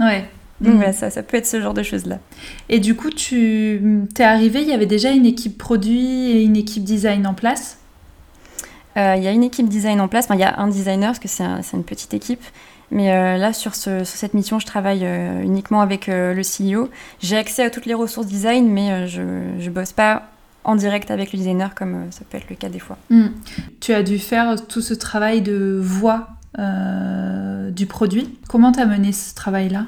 Ouais. 0.00 0.24
Donc 0.62 0.76
voilà, 0.76 0.92
ça, 0.92 1.10
ça 1.10 1.22
peut 1.22 1.36
être 1.36 1.46
ce 1.46 1.60
genre 1.60 1.74
de 1.74 1.82
choses-là. 1.82 2.20
Et 2.68 2.78
du 2.78 2.94
coup, 2.94 3.10
tu 3.10 4.08
es 4.18 4.22
arrivé, 4.22 4.62
il 4.62 4.68
y 4.68 4.72
avait 4.72 4.86
déjà 4.86 5.10
une 5.10 5.26
équipe 5.26 5.58
produit 5.58 6.30
et 6.30 6.42
une 6.42 6.56
équipe 6.56 6.84
design 6.84 7.26
en 7.26 7.34
place? 7.34 7.81
Euh, 8.96 9.14
Il 9.16 9.22
y 9.22 9.28
a 9.28 9.30
une 9.30 9.42
équipe 9.42 9.68
design 9.68 10.00
en 10.00 10.08
place, 10.08 10.26
enfin, 10.26 10.34
il 10.34 10.40
y 10.40 10.44
a 10.44 10.58
un 10.58 10.68
designer 10.68 11.10
parce 11.10 11.18
que 11.18 11.28
c'est 11.28 11.76
une 11.76 11.84
petite 11.84 12.14
équipe. 12.14 12.42
Mais 12.90 13.10
euh, 13.10 13.38
là, 13.38 13.54
sur, 13.54 13.74
ce, 13.74 14.04
sur, 14.04 14.18
cette 14.18 14.34
mission, 14.34 14.58
je 14.58 14.66
travaille 14.66 15.04
euh, 15.04 15.42
uniquement 15.42 15.80
avec 15.80 16.08
le 16.08 16.42
CEO. 16.42 16.90
J'ai 17.20 17.38
accès 17.38 17.64
à 17.64 17.70
toutes 17.70 17.86
les 17.86 17.94
ressources 17.94 18.26
design, 18.26 18.68
mais 18.68 19.08
je 19.08 19.22
ne 19.22 19.70
bosse 19.70 19.92
pas 19.92 20.24
en 20.64 20.76
direct 20.76 21.10
avec 21.10 21.32
le 21.32 21.38
designer 21.38 21.74
comme 21.74 22.06
ça 22.10 22.20
peut 22.28 22.36
être 22.36 22.48
le 22.48 22.54
cas 22.54 22.68
des 22.68 22.78
fois. 22.78 22.96
Mm. 23.10 23.28
Tu 23.80 23.92
as 23.94 24.02
dû 24.02 24.18
faire 24.18 24.66
tout 24.68 24.80
ce 24.80 24.94
travail 24.94 25.40
de 25.40 25.78
voix 25.82 26.28
du 27.70 27.86
produit. 27.86 28.38
Comment 28.48 28.72
tu 28.72 28.80
as 28.80 28.86
mené 28.86 29.12
ce 29.12 29.34
travail-là? 29.34 29.86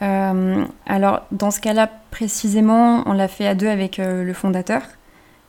Alors, 0.00 1.26
dans 1.30 1.50
ce 1.50 1.60
cas-là, 1.60 1.90
précisément, 2.10 3.02
on 3.06 3.12
l'a 3.12 3.28
fait 3.28 3.46
à 3.46 3.54
deux 3.54 3.68
avec 3.68 3.98
le 3.98 4.32
fondateur, 4.32 4.82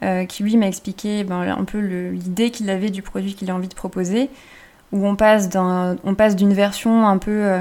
euh, 0.03 0.25
qui 0.25 0.43
lui 0.43 0.57
m'a 0.57 0.67
expliqué 0.67 1.23
ben, 1.23 1.41
un 1.41 1.63
peu 1.63 1.79
l'idée 1.79 2.51
qu'il 2.51 2.69
avait 2.69 2.89
du 2.89 3.01
produit 3.01 3.33
qu'il 3.33 3.49
a 3.49 3.55
envie 3.55 3.67
de 3.67 3.75
proposer, 3.75 4.29
où 4.91 5.05
on 5.05 5.15
passe 5.15 5.49
d'une 5.49 6.53
version 6.53 7.07
un 7.07 7.17
peu 7.17 7.51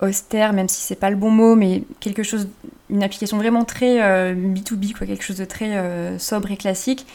austère, 0.00 0.52
même 0.52 0.68
si 0.68 0.80
c'est 0.82 0.96
pas 0.96 1.10
le 1.10 1.16
bon 1.16 1.30
mot, 1.30 1.54
mais 1.54 1.84
quelque 2.00 2.24
chose, 2.24 2.48
une 2.88 3.04
application 3.04 3.36
vraiment 3.36 3.64
très 3.64 4.34
B2B, 4.34 4.94
quoi, 4.94 5.06
quelque 5.06 5.22
chose 5.22 5.36
de 5.36 5.44
très 5.44 6.18
sobre 6.18 6.50
et 6.50 6.56
classique. 6.56 7.06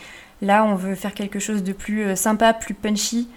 Là, 0.42 0.64
on 0.64 0.76
veut 0.76 0.96
faire 0.96 1.14
quelque 1.14 1.40
chose 1.40 1.64
de 1.64 1.74
plus 1.74 2.16
sympa, 2.16 2.54
plus 2.54 2.76
punchy 2.76 3.28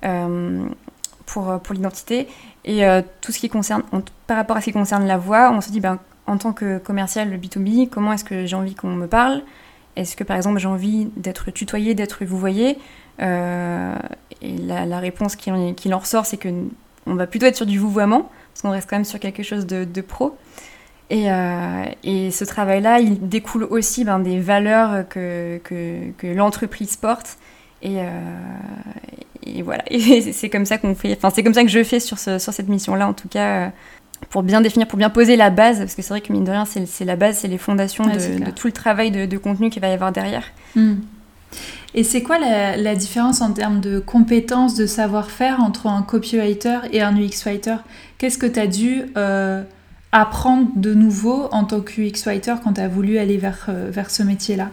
pour, 0.00 1.60
pour 1.60 1.74
l'identité. 1.74 2.28
Et 2.64 2.86
euh, 2.86 3.02
tout 3.20 3.32
ce 3.32 3.38
qui 3.38 3.48
concerne, 3.48 3.82
par 4.26 4.36
rapport 4.36 4.56
à 4.56 4.60
ce 4.60 4.66
qui 4.66 4.72
concerne 4.72 5.06
la 5.06 5.18
voix, 5.18 5.50
on 5.52 5.60
se 5.60 5.70
dit, 5.70 5.80
ben, 5.80 5.98
en 6.26 6.38
tant 6.38 6.52
que 6.52 6.78
commercial 6.78 7.30
le 7.30 7.36
B2B, 7.36 7.88
comment 7.88 8.12
est-ce 8.12 8.24
que 8.24 8.46
j'ai 8.46 8.56
envie 8.56 8.74
qu'on 8.74 8.94
me 8.94 9.06
parle? 9.06 9.42
Est-ce 9.96 10.16
que 10.16 10.24
par 10.24 10.36
exemple 10.36 10.58
j'ai 10.58 10.68
envie 10.68 11.08
d'être 11.16 11.50
tutoyé, 11.50 11.94
d'être 11.94 12.24
vous 12.24 12.38
voyez 12.38 12.78
euh, 13.20 13.94
Et 14.40 14.56
la, 14.56 14.98
réponse 14.98 15.36
qui 15.36 15.50
en, 15.50 15.74
qui 15.74 15.92
en 15.92 15.98
ressort, 15.98 16.26
c'est 16.26 16.38
que 16.38 16.48
on 17.06 17.14
va 17.14 17.26
plutôt 17.26 17.46
être 17.46 17.56
sur 17.56 17.66
du 17.66 17.78
vouvoiement, 17.78 18.30
parce 18.52 18.62
qu'on 18.62 18.70
reste 18.70 18.88
quand 18.88 18.96
même 18.96 19.04
sur 19.04 19.18
quelque 19.18 19.42
chose 19.42 19.66
de, 19.66 20.00
pro. 20.00 20.36
Et, 21.10 21.30
euh, 21.30 21.84
et, 22.04 22.30
ce 22.30 22.44
travail-là, 22.44 23.00
il 23.00 23.28
découle 23.28 23.64
aussi 23.64 24.04
ben, 24.04 24.20
des 24.20 24.38
valeurs 24.38 25.08
que, 25.08 25.60
que, 25.64 26.26
l'entreprise 26.26 26.96
porte. 26.96 27.38
Et, 27.82 27.98
et 29.44 29.62
voilà, 29.62 29.84
et 29.90 30.32
c'est 30.32 30.50
comme 30.50 30.66
ça 30.66 30.78
qu'on 30.78 30.94
fait, 30.94 31.16
enfin 31.16 31.30
c'est 31.30 31.42
comme 31.42 31.54
ça 31.54 31.62
que 31.62 31.70
je 31.70 31.82
fais 31.82 32.00
sur, 32.00 32.18
ce, 32.18 32.38
sur 32.38 32.52
cette 32.52 32.68
mission-là 32.68 33.08
en 33.08 33.12
tout 33.12 33.28
cas, 33.28 33.66
euh, 33.66 33.68
pour 34.30 34.42
bien 34.42 34.60
définir, 34.60 34.86
pour 34.86 34.98
bien 34.98 35.10
poser 35.10 35.36
la 35.36 35.50
base, 35.50 35.78
parce 35.78 35.94
que 35.94 36.02
c'est 36.02 36.10
vrai 36.10 36.20
que 36.20 36.32
mine 36.32 36.44
de 36.44 36.50
rien 36.50 36.64
c'est 36.64 37.04
la 37.04 37.16
base, 37.16 37.38
c'est 37.38 37.48
les 37.48 37.58
fondations 37.58 38.04
de, 38.04 38.50
tout 38.50 38.66
le 38.66 38.72
travail 38.72 39.10
de, 39.10 39.38
contenu 39.38 39.70
qu'il 39.70 39.82
va 39.82 39.88
y 39.88 39.92
avoir 39.92 40.12
derrière. 40.12 40.44
Hmm. 40.74 40.94
Et 41.94 42.04
c'est 42.04 42.22
quoi 42.22 42.38
la, 42.38 42.94
différence 42.94 43.42
en 43.42 43.52
termes 43.52 43.80
de 43.80 43.98
compétences, 43.98 44.74
de 44.74 44.86
savoir-faire 44.86 45.60
entre 45.60 45.86
un 45.86 46.02
copywriter 46.02 46.78
et 46.90 47.02
un 47.02 47.14
UX 47.14 47.44
writer 47.44 47.76
Qu'est-ce 48.18 48.38
que 48.38 48.46
tu 48.46 48.58
as 48.58 48.66
dû 48.66 49.02
euh, 49.16 49.62
apprendre 50.12 50.68
de 50.76 50.94
nouveau 50.94 51.48
en 51.52 51.64
tant 51.64 51.80
que 51.80 52.00
UX 52.00 52.24
writer 52.26 52.54
quand 52.62 52.74
tu 52.74 52.80
as 52.80 52.88
voulu 52.88 53.18
aller 53.18 53.38
vers, 53.38 53.66
euh, 53.68 53.90
vers 53.90 54.10
ce 54.10 54.22
métier-là? 54.22 54.68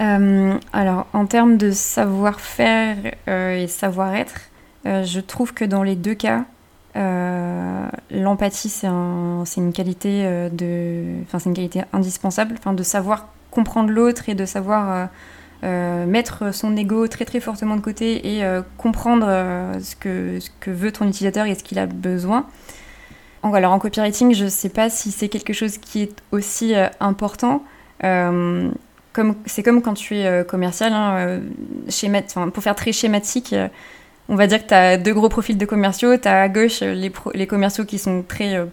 Euh, 0.00 0.58
alors, 0.72 1.06
en 1.12 1.26
termes 1.26 1.56
de 1.56 1.70
savoir-faire 1.70 2.96
euh, 3.28 3.56
et 3.56 3.68
savoir-être, 3.68 4.34
je 4.84 5.20
trouve 5.20 5.54
que 5.54 5.64
dans 5.64 5.84
les 5.84 5.94
deux 5.94 6.14
cas, 6.14 6.44
l'empathie, 6.94 8.68
c'est 8.68 8.86
une 8.86 9.72
qualité 9.72 10.48
de, 10.52 11.22
enfin, 11.22 11.38
c'est 11.38 11.48
une 11.48 11.54
qualité 11.54 11.82
indispensable, 11.92 12.56
de 12.64 12.82
savoir 12.82 13.28
comprendre 13.50 13.90
l'autre 13.90 14.28
et 14.28 14.34
de 14.34 14.44
savoir 14.44 15.08
mettre 15.62 16.52
son 16.52 16.76
ego 16.76 17.06
très 17.08 17.24
très 17.24 17.40
fortement 17.40 17.76
de 17.76 17.80
côté 17.80 18.36
et 18.36 18.44
comprendre 18.76 19.26
ce, 19.80 19.96
que, 19.96 20.38
veut 20.66 20.92
ton 20.92 21.08
utilisateur 21.08 21.46
et 21.46 21.54
ce 21.54 21.64
qu'il 21.64 21.78
a 21.78 21.86
besoin. 21.86 22.46
Alors 23.42 23.72
en 23.72 23.78
copywriting, 23.78 24.34
je 24.34 24.44
ne 24.44 24.48
sais 24.50 24.68
pas 24.68 24.90
si 24.90 25.10
c'est 25.10 25.28
quelque 25.28 25.52
chose 25.52 25.78
qui 25.78 26.02
est 26.02 26.22
aussi 26.30 26.74
important 27.00 27.62
c'est 29.46 29.62
comme 29.62 29.82
quand 29.82 29.94
tu 29.94 30.16
es 30.16 30.26
euh, 30.26 30.44
commercial, 30.44 30.92
hein, 30.92 31.16
euh, 31.18 32.50
pour 32.52 32.62
faire 32.62 32.74
très 32.74 32.92
schématique, 32.92 33.52
euh, 33.52 33.68
on 34.32 34.36
va 34.36 34.48
dire 34.48 34.60
que 34.62 34.68
tu 34.68 34.74
as 34.74 34.96
deux 34.96 35.14
gros 35.14 35.28
profils 35.28 35.56
de 35.56 35.64
commerciaux. 35.64 36.16
Tu 36.16 36.26
as 36.26 36.42
à 36.42 36.48
gauche 36.48 36.80
les, 36.80 37.12
les, 37.34 37.46
commerciaux 37.46 37.84
qui 37.84 37.98
sont 37.98 38.24
très 38.26 38.66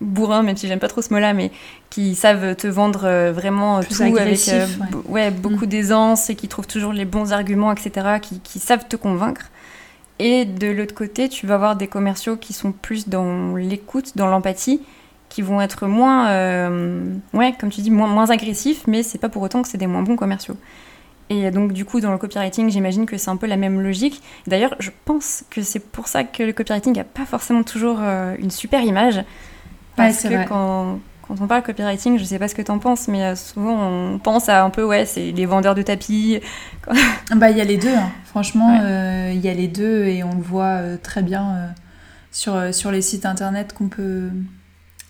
bourrins, 0.00 0.42
même 0.42 0.56
si 0.56 0.66
j'aime 0.66 0.80
pas 0.80 0.88
trop 0.88 1.02
ce 1.02 1.12
mot-là, 1.12 1.34
mais 1.34 1.52
qui 1.90 2.16
savent 2.16 2.56
te 2.56 2.66
vendre 2.66 3.30
vraiment 3.30 3.80
tout 3.82 4.02
avec 4.02 4.14
ouais. 5.08 5.30
beaucoup 5.30 5.66
mm. 5.66 5.68
d'aisance 5.68 6.30
et 6.30 6.34
qui 6.34 6.48
trouvent 6.48 6.66
toujours 6.66 6.92
les 6.92 7.04
bons 7.04 7.32
arguments, 7.32 7.70
etc., 7.70 8.18
qui, 8.20 8.40
qui 8.40 8.58
savent 8.58 8.88
te 8.88 8.96
convaincre. 8.96 9.50
Et 10.18 10.44
de 10.44 10.68
l'autre 10.68 10.94
côté, 10.94 11.28
tu 11.28 11.46
vas 11.46 11.54
avoir 11.54 11.76
des 11.76 11.86
commerciaux 11.86 12.36
qui 12.36 12.52
sont 12.52 12.72
plus 12.72 13.08
dans 13.08 13.54
l'écoute, 13.54 14.16
dans 14.16 14.26
l'empathie, 14.26 14.80
qui 15.28 15.42
vont 15.42 15.60
être 15.60 15.86
moins, 15.86 16.30
euh, 16.30 17.14
ouais, 17.34 17.54
comme 17.58 17.70
tu 17.70 17.82
dis, 17.82 17.90
moins, 17.90 18.08
moins 18.08 18.30
agressifs, 18.30 18.86
mais 18.86 19.02
c'est 19.02 19.18
pas 19.18 19.28
pour 19.28 19.42
autant 19.42 19.62
que 19.62 19.68
c'est 19.68 19.78
des 19.78 19.86
moins 19.86 20.02
bons 20.02 20.16
commerciaux. 20.16 20.56
Et 21.30 21.50
donc, 21.50 21.72
du 21.72 21.84
coup, 21.84 22.00
dans 22.00 22.12
le 22.12 22.18
copywriting, 22.18 22.70
j'imagine 22.70 23.06
que 23.06 23.18
c'est 23.18 23.30
un 23.30 23.36
peu 23.36 23.46
la 23.46 23.56
même 23.56 23.80
logique. 23.80 24.22
D'ailleurs, 24.46 24.74
je 24.78 24.90
pense 25.04 25.44
que 25.50 25.62
c'est 25.62 25.80
pour 25.80 26.08
ça 26.08 26.24
que 26.24 26.42
le 26.42 26.52
copywriting 26.52 26.96
n'a 26.96 27.04
pas 27.04 27.26
forcément 27.26 27.62
toujours 27.62 27.98
euh, 28.00 28.34
une 28.38 28.50
super 28.50 28.82
image. 28.82 29.22
Parce 29.96 30.22
que 30.22 30.48
quand, 30.48 31.00
quand, 31.22 31.40
on 31.40 31.46
parle 31.46 31.62
copywriting, 31.62 32.18
je 32.18 32.24
sais 32.24 32.38
pas 32.38 32.48
ce 32.48 32.54
que 32.54 32.62
tu 32.62 32.70
en 32.70 32.78
penses, 32.78 33.08
mais 33.08 33.22
euh, 33.22 33.36
souvent 33.36 33.90
on 33.90 34.18
pense 34.18 34.48
à 34.48 34.62
un 34.62 34.70
peu, 34.70 34.84
ouais, 34.84 35.06
c'est 35.06 35.32
les 35.32 35.44
vendeurs 35.44 35.74
de 35.74 35.82
tapis. 35.82 36.40
bah, 37.36 37.50
il 37.50 37.58
y 37.58 37.60
a 37.60 37.64
les 37.64 37.78
deux, 37.78 37.94
hein. 37.94 38.10
franchement, 38.24 38.80
il 39.30 39.40
y 39.40 39.48
a 39.48 39.54
les 39.54 39.68
deux 39.68 40.04
et 40.06 40.22
on 40.22 40.34
le 40.34 40.42
voit 40.42 40.80
très 41.02 41.22
bien 41.22 41.74
sur, 42.30 42.72
sur 42.72 42.92
les 42.92 43.02
sites 43.02 43.26
internet 43.26 43.74
qu'on 43.74 43.88
peut, 43.88 44.30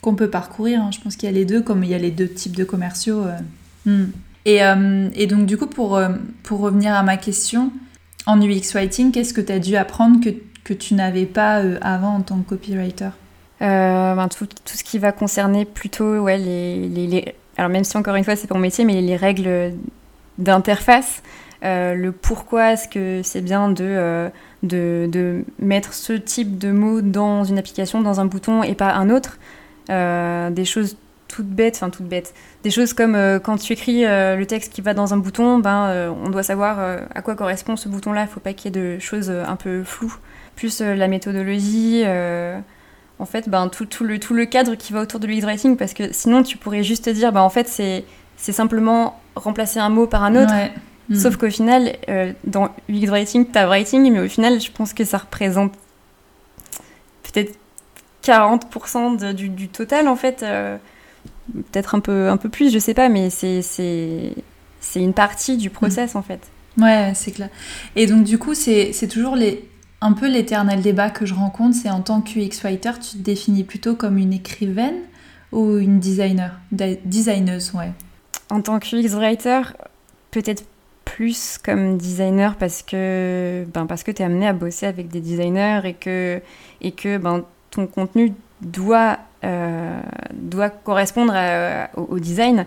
qu'on 0.00 0.14
peut 0.14 0.30
parcourir. 0.30 0.80
Hein. 0.82 0.90
Je 0.92 1.00
pense 1.00 1.16
qu'il 1.16 1.28
y 1.28 1.32
a 1.32 1.34
les 1.34 1.44
deux, 1.44 1.62
comme 1.62 1.84
il 1.84 1.90
y 1.90 1.94
a 1.94 1.98
les 1.98 2.10
deux 2.10 2.28
types 2.28 2.56
de 2.56 2.64
commerciaux. 2.64 3.24
Euh. 3.24 3.38
Hmm. 3.86 4.10
Et, 4.48 4.64
euh, 4.64 5.10
et, 5.14 5.26
donc, 5.26 5.44
du 5.44 5.58
coup, 5.58 5.66
pour, 5.66 5.96
euh, 5.96 6.08
pour 6.42 6.60
revenir 6.60 6.94
à 6.94 7.02
ma 7.02 7.18
question, 7.18 7.70
en 8.24 8.40
UX 8.40 8.72
Writing, 8.72 9.12
qu'est-ce 9.12 9.34
que 9.34 9.42
tu 9.42 9.52
as 9.52 9.58
dû 9.58 9.76
apprendre 9.76 10.24
que, 10.24 10.30
que 10.64 10.72
tu 10.72 10.94
n'avais 10.94 11.26
pas 11.26 11.62
avant 11.82 12.14
en 12.14 12.20
tant 12.22 12.38
que 12.38 12.48
copywriter? 12.48 13.10
Ben, 13.60 14.28
tout, 14.28 14.46
tout, 14.46 14.76
ce 14.76 14.84
qui 14.84 14.98
va 14.98 15.12
concerner 15.12 15.66
plutôt 15.66 16.20
ouais, 16.20 16.38
les, 16.38 16.88
les, 16.88 17.34
Alors, 17.58 17.68
même 17.68 17.84
si 17.84 17.96
encore 17.98 18.14
une 18.14 18.24
fois, 18.24 18.36
c'est 18.36 18.46
pas 18.46 18.56
métier, 18.56 18.86
mais 18.86 19.02
les 19.02 19.16
règles 19.16 19.74
d'interface. 20.38 21.22
le 21.62 22.10
pourquoi 22.10 22.72
est-ce 22.72 22.88
que 22.88 23.20
c'est 23.22 23.42
bien 23.42 23.68
de, 23.68 24.30
de, 24.62 25.10
de, 25.12 25.44
mettre 25.58 25.92
ce 25.92 26.14
type 26.14 26.56
de 26.56 26.70
mots 26.70 27.02
dans 27.02 27.44
une 27.44 27.58
application, 27.58 28.00
dans 28.00 28.18
un 28.20 28.24
bouton 28.24 28.62
et 28.62 28.74
pas 28.74 28.94
un 28.94 29.10
autre. 29.10 29.38
Euh, 29.90 30.50
des 30.50 30.66
choses 30.66 30.96
toutes 31.28 31.46
bêtes, 31.46 31.76
enfin 31.76 31.90
toutes 31.90 32.08
bêtes, 32.08 32.34
des 32.64 32.70
choses 32.70 32.94
comme 32.94 33.14
euh, 33.14 33.38
quand 33.38 33.56
tu 33.58 33.72
écris 33.72 34.04
euh, 34.04 34.34
le 34.34 34.46
texte 34.46 34.72
qui 34.72 34.80
va 34.80 34.94
dans 34.94 35.14
un 35.14 35.18
bouton, 35.18 35.58
ben, 35.58 36.12
on 36.24 36.30
doit 36.30 36.42
savoir 36.42 36.80
à 37.14 37.22
quoi 37.22 37.36
correspond 37.36 37.76
ce 37.76 37.88
bouton-là, 37.88 38.22
il 38.22 38.24
ne 38.24 38.30
faut 38.30 38.40
pas 38.40 38.54
qu'il 38.54 38.74
y 38.74 38.78
ait 38.78 38.82
de 38.82 38.98
choses 38.98 39.30
un 39.30 39.56
peu 39.56 39.84
floues, 39.84 40.16
plus 40.56 40.80
la 40.80 41.06
méthodologie, 41.06 42.04
en 43.20 43.26
fait, 43.26 43.48
ben, 43.48 43.68
tout, 43.68 43.84
tout, 43.84 44.04
le, 44.04 44.18
tout 44.18 44.34
le 44.34 44.46
cadre 44.46 44.74
qui 44.74 44.92
va 44.92 45.02
autour 45.02 45.20
de 45.20 45.26
l'UX 45.26 45.42
Writing, 45.42 45.76
parce 45.76 45.92
que 45.92 46.12
sinon 46.12 46.42
tu 46.42 46.56
pourrais 46.56 46.82
juste 46.82 47.04
te 47.04 47.10
dire, 47.10 47.32
ben, 47.32 47.42
en 47.42 47.50
fait 47.50 47.68
c'est, 47.68 48.04
c'est 48.36 48.52
simplement 48.52 49.20
remplacer 49.36 49.78
un 49.78 49.90
mot 49.90 50.06
par 50.06 50.24
un 50.24 50.34
autre, 50.34 50.54
sauf 51.14 51.36
qu'au 51.36 51.50
final, 51.50 51.92
dans 52.44 52.70
UX 52.88 53.06
Writing, 53.08 53.46
tu 53.50 53.58
as 53.58 53.66
Writing, 53.66 54.10
mais 54.12 54.20
au 54.20 54.28
final, 54.28 54.60
je 54.60 54.70
pense 54.72 54.92
que 54.92 55.04
ça 55.04 55.18
représente 55.18 55.72
peut-être 57.22 57.54
40% 58.24 59.34
du, 59.34 59.48
du, 59.48 59.68
total, 59.68 60.08
en 60.08 60.16
fait. 60.16 60.44
Peut-être 61.52 61.94
un 61.94 62.00
peu, 62.00 62.28
un 62.28 62.36
peu 62.36 62.48
plus, 62.48 62.72
je 62.72 62.78
sais 62.78 62.94
pas, 62.94 63.08
mais 63.08 63.30
c'est 63.30 63.62
une 64.96 65.14
partie 65.14 65.56
du 65.56 65.70
process, 65.70 66.16
en 66.16 66.22
fait. 66.22 66.40
Ouais, 66.76 67.12
c'est 67.14 67.32
clair. 67.32 67.48
Et 67.96 68.06
donc, 68.06 68.24
du 68.24 68.38
coup, 68.38 68.54
c'est 68.54 69.08
toujours 69.10 69.34
les, 69.34 69.68
un 70.00 70.12
peu 70.12 70.28
l'éternel 70.28 70.80
débat 70.80 71.10
que 71.10 71.26
je 71.26 71.34
rencontre, 71.34 71.76
c'est 71.76 71.90
en 71.90 72.00
tant 72.02 72.20
qu'UX 72.20 72.62
writer, 72.62 72.92
tu 73.00 73.18
te 73.18 73.22
définis 73.22 73.64
plutôt 73.64 73.96
comme 73.96 74.18
une 74.18 74.32
écrivaine 74.32 75.00
ou 75.50 75.78
une 75.78 75.98
designer? 75.98 76.52
Designeuse, 76.70 77.72
ouais. 77.74 77.92
En 78.50 78.60
tant 78.60 78.78
qu'UX 78.78 79.14
writer, 79.14 79.62
peut-être 80.30 80.64
plus 81.04 81.58
comme 81.58 81.96
designer 81.96 82.54
parce 82.56 82.82
que, 82.82 83.64
ben, 83.72 83.86
parce 83.86 84.02
que 84.02 84.10
tu 84.10 84.22
es 84.22 84.24
amené 84.24 84.46
à 84.46 84.52
bosser 84.52 84.86
avec 84.86 85.08
des 85.08 85.20
designers 85.20 85.80
et 85.84 85.94
que, 85.94 86.40
et 86.80 86.92
que 86.92 87.16
ben, 87.18 87.44
ton 87.70 87.86
contenu 87.86 88.34
doit 88.60 89.18
doit 89.42 90.70
correspondre 90.70 91.34
au, 91.96 92.18
design. 92.18 92.66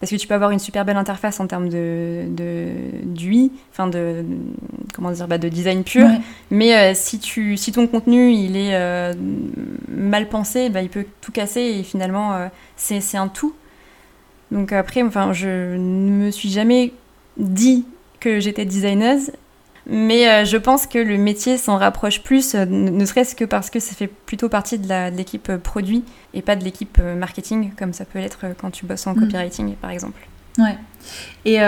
Parce 0.00 0.10
que 0.10 0.16
tu 0.16 0.26
peux 0.26 0.34
avoir 0.34 0.50
une 0.50 0.58
super 0.58 0.84
belle 0.84 0.98
interface 0.98 1.40
en 1.40 1.46
termes 1.46 1.70
de, 1.70 2.24
d'UI, 3.04 3.52
enfin 3.70 3.86
de, 3.86 4.24
comment 4.92 5.10
dire, 5.10 5.26
bah, 5.28 5.38
de 5.38 5.48
design 5.48 5.82
pur, 5.82 6.06
mais 6.50 6.94
si, 6.94 7.18
tu, 7.18 7.56
si 7.56 7.72
ton 7.72 7.86
contenu 7.86 8.32
il 8.32 8.56
est 8.56 9.14
mal 9.88 10.28
pensé, 10.28 10.68
bah, 10.68 10.82
il 10.82 10.90
peut 10.90 11.06
tout 11.22 11.32
casser 11.32 11.60
et 11.60 11.82
finalement 11.82 12.50
c'est, 12.76 13.00
c'est 13.00 13.16
un 13.16 13.28
tout. 13.28 13.54
Donc 14.50 14.72
après, 14.72 15.02
enfin, 15.02 15.32
je 15.32 15.74
ne 15.76 16.10
me 16.10 16.30
suis 16.30 16.50
jamais 16.50 16.92
dit 17.36 17.84
que 18.20 18.40
j'étais 18.40 18.64
designeuse, 18.64 19.32
mais 19.86 20.28
euh, 20.28 20.44
je 20.44 20.56
pense 20.56 20.86
que 20.86 20.98
le 20.98 21.18
métier 21.18 21.58
s'en 21.58 21.76
rapproche 21.76 22.22
plus, 22.22 22.54
euh, 22.54 22.64
ne 22.64 23.04
serait-ce 23.04 23.34
que 23.34 23.44
parce 23.44 23.68
que 23.68 23.80
ça 23.80 23.94
fait 23.94 24.06
plutôt 24.06 24.48
partie 24.48 24.78
de 24.78 25.14
l'équipe 25.14 25.50
euh, 25.50 25.58
produit 25.58 26.04
et 26.32 26.40
pas 26.40 26.56
de 26.56 26.64
l'équipe 26.64 26.98
marketing, 26.98 27.72
comme 27.76 27.92
ça 27.92 28.04
peut 28.04 28.18
l'être 28.18 28.46
quand 28.58 28.70
tu 28.70 28.86
bosses 28.86 29.06
en 29.06 29.14
mm. 29.14 29.20
copywriting, 29.20 29.74
par 29.76 29.90
exemple. 29.90 30.26
Ouais. 30.56 30.78
Et, 31.44 31.58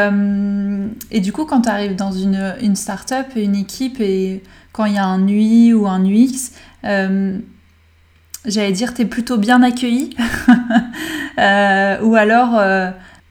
et 1.11 1.21
du 1.21 1.33
coup, 1.33 1.45
quand 1.45 1.63
tu 1.63 1.69
arrives 1.69 1.97
dans 1.97 2.13
une, 2.13 2.55
une 2.63 2.77
start-up, 2.77 3.27
une 3.35 3.57
équipe, 3.57 4.01
et 4.01 4.45
quand 4.73 4.85
il 4.85 4.95
y 4.95 4.99
a 4.99 5.05
un 5.05 5.27
UI 5.27 5.75
ou 5.75 5.89
un 5.89 6.05
UX, 6.05 6.53
j'allais 6.85 8.73
dire, 8.73 8.95
tu 8.95 9.03
es 9.03 9.05
plutôt 9.05 9.39
bien 9.39 9.61
accueilli 9.63 10.17
Ou 11.39 12.15
alors, 12.15 12.63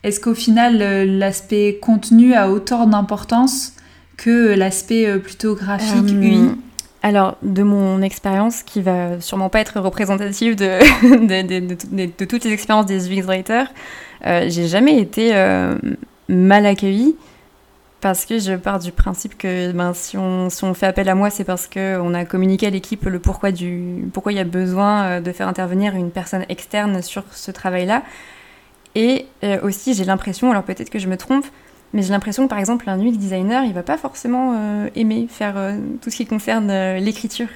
est-ce 0.03 0.19
qu'au 0.19 0.35
final, 0.35 0.77
l'aspect 1.17 1.79
contenu 1.81 2.33
a 2.33 2.49
autant 2.49 2.85
d'importance 2.85 3.75
que 4.17 4.54
l'aspect 4.54 5.08
euh, 5.08 5.19
plutôt 5.19 5.56
graphique 5.56 6.10
UI 6.10 6.38
euh, 6.38 6.49
alors, 7.04 7.38
de 7.43 7.62
mon 7.62 8.01
expérience, 8.01 8.63
qui 8.63 8.82
va 8.82 9.21
sûrement 9.21 9.49
pas 9.49 9.60
être 9.60 9.80
représentative 9.80 10.56
de, 10.56 12.08
de, 12.08 12.25
toutes 12.25 12.43
les 12.43 12.51
expériences 12.51 12.88
des 12.88 13.12
UX 13.12 13.25
writers, 13.28 13.67
euh, 14.25 14.47
j'ai 14.49 14.67
jamais 14.67 14.99
été 14.99 15.32
mal 16.28 16.65
accueillie 16.65 17.15
parce 18.01 18.25
que 18.25 18.39
je 18.39 18.54
pars 18.54 18.80
du 18.80 18.91
principe 18.91 19.38
que 19.38 19.71
ben, 19.71 19.93
si, 19.93 20.17
on, 20.17 20.49
si 20.49 20.63
on 20.63 20.73
fait 20.73 20.88
appel 20.88 21.08
à 21.08 21.13
moi, 21.13 21.30
c'est 21.30 21.43
parce 21.43 21.67
qu'on 21.67 22.13
a 22.15 22.25
communiqué 22.25 22.65
à 22.65 22.69
l'équipe 22.71 23.06
le 23.06 23.19
pourquoi, 23.19 23.51
du, 23.51 24.06
pourquoi 24.12 24.32
il 24.32 24.38
y 24.38 24.41
a 24.41 24.43
besoin 24.43 25.21
de 25.21 25.32
faire 25.32 25.47
intervenir 25.47 25.95
une 25.95 26.10
personne 26.10 26.45
externe 26.49 27.04
sur 27.04 27.23
ce 27.32 27.51
travail-là. 27.51 28.01
Et 28.95 29.28
aussi, 29.62 29.93
j'ai 29.93 30.06
l'impression, 30.06 30.49
alors 30.49 30.63
peut-être 30.63 30.89
que 30.89 30.97
je 30.97 31.08
me 31.08 31.17
trompe, 31.17 31.45
mais 31.95 32.01
j'ai 32.01 32.10
l'impression 32.10 32.43
que 32.43 32.49
par 32.49 32.60
exemple 32.60 32.89
un 32.89 32.99
UX 32.99 33.13
designer, 33.13 33.63
il 33.63 33.73
va 33.73 33.81
pas 33.81 33.97
forcément 33.97 34.53
euh, 34.58 34.89
aimer 34.97 35.27
faire 35.29 35.53
euh, 35.55 35.77
tout 36.01 36.10
ce 36.10 36.17
qui 36.17 36.25
concerne 36.25 36.69
euh, 36.69 36.99
l'écriture. 36.99 37.47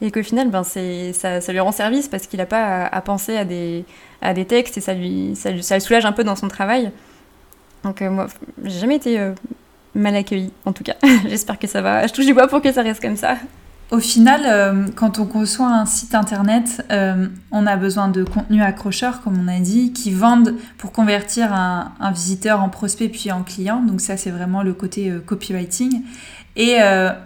Et 0.00 0.12
qu'au 0.12 0.22
final, 0.22 0.48
ben, 0.48 0.62
ça, 0.62 1.40
ça 1.40 1.52
lui 1.52 1.58
rend 1.58 1.72
service 1.72 2.06
parce 2.06 2.28
qu'il 2.28 2.38
n'a 2.38 2.46
pas 2.46 2.86
à, 2.86 3.00
penser 3.02 3.36
à 3.36 3.44
des, 3.44 3.84
à 4.22 4.32
des 4.32 4.44
textes 4.44 4.78
et 4.78 4.80
ça, 4.80 4.94
lui, 4.94 5.34
ça, 5.34 5.50
le 5.50 5.80
soulage 5.80 6.06
un 6.06 6.12
peu 6.12 6.22
dans 6.22 6.36
son 6.36 6.46
travail. 6.46 6.92
Donc 7.82 8.00
moi, 8.00 8.28
j'ai 8.62 8.78
jamais 8.78 8.96
été 8.96 9.32
mal 9.94 10.16
accueillie, 10.16 10.52
en 10.64 10.72
tout 10.72 10.84
cas. 10.84 10.94
J'espère 11.28 11.58
que 11.58 11.66
ça 11.66 11.82
va. 11.82 12.06
Je 12.06 12.14
touche 12.14 12.24
du 12.24 12.32
bois 12.32 12.48
pour 12.48 12.62
que 12.62 12.72
ça 12.72 12.80
reste 12.80 13.02
comme 13.02 13.16
ça. 13.16 13.36
Au 13.90 13.98
final, 13.98 14.42
euh, 14.46 14.86
quand 14.94 15.18
on 15.18 15.26
conçoit 15.26 15.66
un 15.66 15.84
site 15.84 16.14
internet, 16.14 16.86
euh, 16.92 17.26
on 17.50 17.66
a 17.66 17.76
besoin 17.76 18.06
de 18.06 18.22
contenu 18.22 18.62
accrocheur, 18.62 19.20
comme 19.20 19.36
on 19.36 19.48
a 19.48 19.58
dit, 19.58 19.92
qui 19.92 20.12
vendent 20.12 20.54
pour 20.78 20.92
convertir 20.92 21.52
un, 21.52 22.12
visiteur 22.12 22.62
en 22.62 22.68
prospect 22.68 23.08
puis 23.08 23.32
en 23.32 23.42
client. 23.42 23.82
Donc 23.82 24.00
ça, 24.00 24.16
c'est 24.16 24.30
vraiment 24.30 24.62
le 24.62 24.74
côté 24.74 25.10
euh, 25.10 25.18
copywriting. 25.18 26.02
Et 26.56 26.78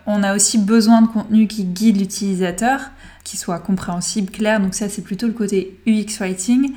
on 0.07 0.23
a 0.23 0.35
aussi 0.37 0.59
besoin 0.59 1.03
de 1.03 1.09
contenu 1.09 1.49
qui 1.49 1.65
guide 1.65 1.99
l'utilisateur, 1.99 2.91
qui 3.25 3.37
soit 3.37 3.59
compréhensible, 3.59 4.31
clair. 4.31 4.61
Donc 4.61 4.75
ça, 4.75 4.89
c'est 4.89 5.03
plutôt 5.03 5.27
le 5.27 5.33
côté 5.33 5.81
UX 5.89 6.19
writing. 6.21 6.73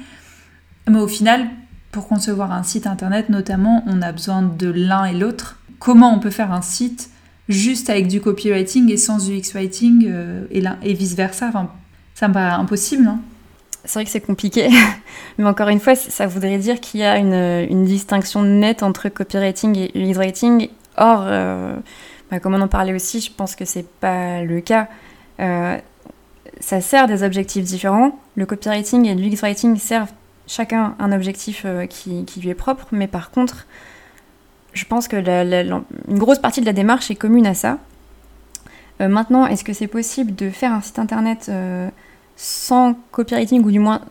Mais 0.89 0.97
au 0.97 1.09
final, 1.09 1.45
pour 1.91 2.07
concevoir 2.07 2.51
un 2.53 2.63
site 2.63 2.87
internet, 2.87 3.29
notamment, 3.29 3.83
on 3.85 4.01
a 4.01 4.11
besoin 4.13 4.41
de 4.41 4.69
l'un 4.69 5.05
et 5.05 5.13
l'autre. 5.13 5.59
Comment 5.77 6.11
on 6.11 6.19
peut 6.19 6.31
faire 6.31 6.51
un 6.51 6.61
site 6.61 7.11
juste 7.49 7.89
avec 7.89 8.07
du 8.07 8.21
copywriting 8.21 8.91
et 8.91 8.97
sans 8.97 9.29
UX 9.29 9.53
writing 9.53 10.05
euh, 10.07 10.45
et, 10.51 10.93
vice-versa. 10.93 11.51
Ça 12.15 12.27
me 12.27 12.33
paraît 12.33 12.55
impossible. 12.55 13.07
Hein. 13.07 13.19
c'est 13.85 13.99
vrai 13.99 14.05
que 14.05 14.11
c'est 14.11 14.21
compliqué, 14.21 14.69
mais 15.37 15.45
encore 15.45 15.69
une 15.69 15.79
fois, 15.79 15.95
ça 15.95 16.27
voudrait 16.27 16.57
dire 16.57 16.79
qu'il 16.79 16.99
y 16.99 17.03
a 17.03 17.17
une, 17.17 17.85
distinction 17.85 18.43
nette 18.43 18.83
entre 18.83 19.09
copywriting 19.09 19.77
et 19.77 19.91
UX 19.95 20.17
writing. 20.17 20.69
Or, 20.97 21.23
euh, 21.23 21.75
bah, 22.31 22.39
comme 22.39 22.55
on 22.55 22.61
en 22.61 22.67
parlait 22.67 22.93
aussi, 22.93 23.21
je 23.21 23.31
pense 23.31 23.55
que 23.55 23.65
c'est 23.65 23.87
pas 23.87 24.43
le 24.43 24.61
cas. 24.61 24.87
Euh, 25.39 25.77
ça 26.59 26.81
sert 26.81 27.07
des 27.07 27.23
objectifs 27.23 27.63
différents. 27.63 28.19
Le 28.35 28.45
copywriting 28.45 29.05
et 29.05 29.15
l'UX 29.15 29.41
writing 29.41 29.77
servent 29.77 30.11
chacun 30.47 30.95
un 30.97 31.11
objectif 31.11 31.65
qui, 31.89 32.25
qui, 32.25 32.39
lui 32.39 32.49
est 32.49 32.55
propre, 32.55 32.87
mais 32.91 33.07
par 33.07 33.31
contre, 33.31 33.67
je 34.77 34.85
pense 34.85 35.07
que 35.07 35.17
une 35.17 36.19
grosse 36.19 36.39
partie 36.39 36.61
de 36.61 36.65
la 36.65 36.73
démarche 36.73 37.09
est 37.11 37.15
commune 37.15 37.47
à 37.47 37.53
ça. 37.53 37.79
Euh, 39.01 39.07
maintenant, 39.07 39.45
est-ce 39.45 39.63
que 39.63 39.73
c'est 39.73 39.87
possible 39.87 40.35
de 40.35 40.49
faire 40.49 40.71
un 40.71 40.81
site 40.81 40.99
internet 40.99 41.47
euh, 41.49 41.89
sans 42.35 42.95
copywriting 43.11 43.63
ou 43.63 43.71
du 43.71 43.79
moins 43.79 44.01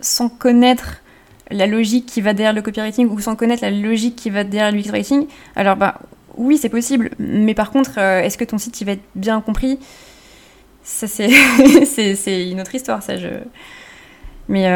sans 0.00 0.28
connaître 0.28 1.02
la 1.50 1.66
logique 1.66 2.06
qui 2.06 2.20
va 2.20 2.34
derrière 2.34 2.52
le 2.52 2.62
copywriting 2.62 3.08
ou 3.08 3.18
sans 3.20 3.34
connaître 3.34 3.62
la 3.62 3.70
logique 3.70 4.16
qui 4.16 4.30
va 4.30 4.44
derrière 4.44 4.72
l'UX 4.72 4.90
writing 4.90 5.26
Alors, 5.56 5.76
bah, 5.76 5.98
oui, 6.36 6.58
c'est 6.58 6.68
possible, 6.68 7.10
mais 7.18 7.54
par 7.54 7.70
contre, 7.70 7.98
euh, 7.98 8.20
est-ce 8.20 8.38
que 8.38 8.44
ton 8.44 8.58
site 8.58 8.82
va 8.84 8.92
être 8.92 9.02
bien 9.14 9.40
compris? 9.40 9.78
Ça, 10.84 11.06
c'est 11.08 12.50
une 12.50 12.60
autre 12.60 12.74
histoire, 12.74 13.02
ça. 13.02 13.16
Je... 13.16 13.28
Mais 14.48 14.66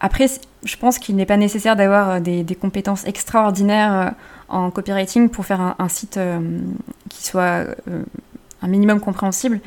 après, 0.00 0.26
je 0.64 0.76
pense 0.76 0.98
qu'il 0.98 1.16
n'est 1.16 1.26
pas 1.26 1.36
nécessaire 1.36 1.76
d'avoir 1.76 2.20
des, 2.20 2.44
des, 2.44 2.54
compétences 2.54 3.04
extraordinaires 3.06 4.14
en 4.50 4.70
copywriting 4.70 5.28
pour 5.30 5.46
faire 5.46 5.76
un, 5.78 5.88
site 5.88 6.16
euh, 6.16 6.58
qui 7.08 7.24
soit 7.24 7.66
euh, 7.88 8.02
un 8.62 8.68
minimum 8.68 9.00
compréhensible. 9.00 9.60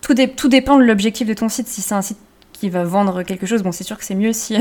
Tout, 0.00 0.14
dépend 0.48 0.78
de 0.78 0.84
l'objectif 0.84 1.28
de 1.28 1.34
ton 1.34 1.48
site. 1.48 1.68
Si 1.68 1.80
c'est 1.80 1.94
un 1.94 2.02
site 2.02 2.18
qui 2.52 2.70
va 2.70 2.82
vendre 2.82 3.22
quelque 3.22 3.46
chose, 3.46 3.62
bon, 3.62 3.72
c'est 3.72 3.84
sûr 3.84 3.96
que 3.96 4.04
c'est 4.04 4.14
mieux 4.14 4.32
si 4.32 4.56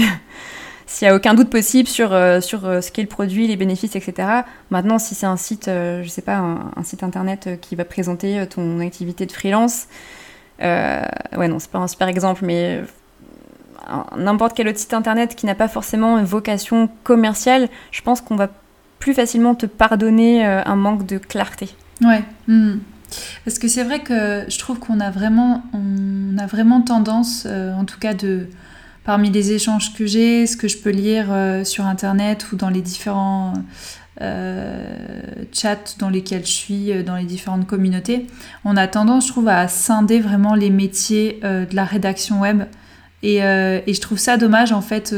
s'il 0.85 1.07
n'y 1.07 1.11
a 1.11 1.15
aucun 1.15 1.33
doute 1.33 1.49
possible 1.49 1.87
sur, 1.87 2.13
euh, 2.13 2.41
sur 2.41 2.61
ce 2.61 2.91
qu'est 2.91 3.01
le 3.01 3.07
produit, 3.07 3.47
les 3.47 3.55
bénéfices, 3.55 3.95
etc. 3.95 4.27
Maintenant, 4.71 4.99
si 4.99 5.15
c'est 5.15 5.25
un 5.25 5.37
site, 5.37 5.67
je 5.67 6.07
sais 6.07 6.21
pas, 6.21 6.37
un, 6.37 6.83
site 6.83 7.01
internet 7.01 7.49
qui 7.61 7.75
va 7.75 7.85
présenter 7.85 8.45
ton 8.47 8.81
activité 8.81 9.25
de 9.25 9.31
freelance, 9.31 9.87
ouais, 10.59 11.47
non, 11.47 11.59
c'est 11.59 11.71
pas 11.71 11.79
un 11.79 11.87
super 11.87 12.09
exemple, 12.09 12.43
mais 12.43 12.81
n'importe 14.17 14.55
quel 14.55 14.67
autre 14.67 14.79
site 14.79 14.93
internet 14.93 15.35
qui 15.35 15.45
n'a 15.45 15.55
pas 15.55 15.67
forcément 15.67 16.17
une 16.17 16.25
vocation 16.25 16.89
commerciale, 17.03 17.69
je 17.91 18.01
pense 18.01 18.21
qu'on 18.21 18.35
va 18.35 18.49
plus 18.99 19.13
facilement 19.13 19.55
te 19.55 19.65
pardonner 19.65 20.45
euh, 20.45 20.61
un 20.63 20.75
manque 20.75 21.05
de 21.05 21.17
clarté. 21.17 21.69
Ouais. 22.01 22.23
Hmm. 22.47 22.77
Parce 23.43 23.59
que 23.59 23.67
c'est 23.67 23.83
vrai 23.83 23.99
que 23.99 24.45
je 24.47 24.57
trouve 24.57 24.79
qu'on 24.79 25.01
a 25.01 25.09
vraiment, 25.09 25.63
on 25.73 26.37
a 26.37 26.45
vraiment 26.45 26.81
tendance, 26.81 27.43
euh, 27.45 27.73
en 27.73 27.83
tout 27.83 27.99
cas 27.99 28.13
de, 28.13 28.47
parmi 29.03 29.29
les 29.29 29.51
échanges 29.51 29.93
que 29.93 30.05
j'ai, 30.05 30.47
ce 30.47 30.55
que 30.55 30.69
je 30.69 30.77
peux 30.77 30.91
lire 30.91 31.27
euh, 31.29 31.65
sur 31.65 31.85
internet 31.85 32.53
ou 32.53 32.55
dans 32.55 32.69
les 32.69 32.81
différents 32.81 33.53
chats 35.51 35.95
dans 35.97 36.09
lesquels 36.09 36.45
je 36.45 36.51
suis, 36.51 37.03
dans 37.03 37.15
les 37.15 37.23
différentes 37.23 37.65
communautés, 37.65 38.27
on 38.63 38.77
a 38.77 38.87
tendance, 38.87 39.25
je 39.25 39.31
trouve, 39.31 39.47
à 39.47 39.67
scinder 39.67 40.19
vraiment 40.19 40.53
les 40.53 40.69
métiers 40.69 41.39
de 41.41 41.75
la 41.75 41.85
rédaction 41.85 42.39
web. 42.39 42.65
Et, 43.23 43.37
et, 43.37 43.93
je 43.93 44.01
trouve 44.01 44.17
ça 44.17 44.37
dommage 44.37 44.71
en 44.71 44.81
fait. 44.81 45.15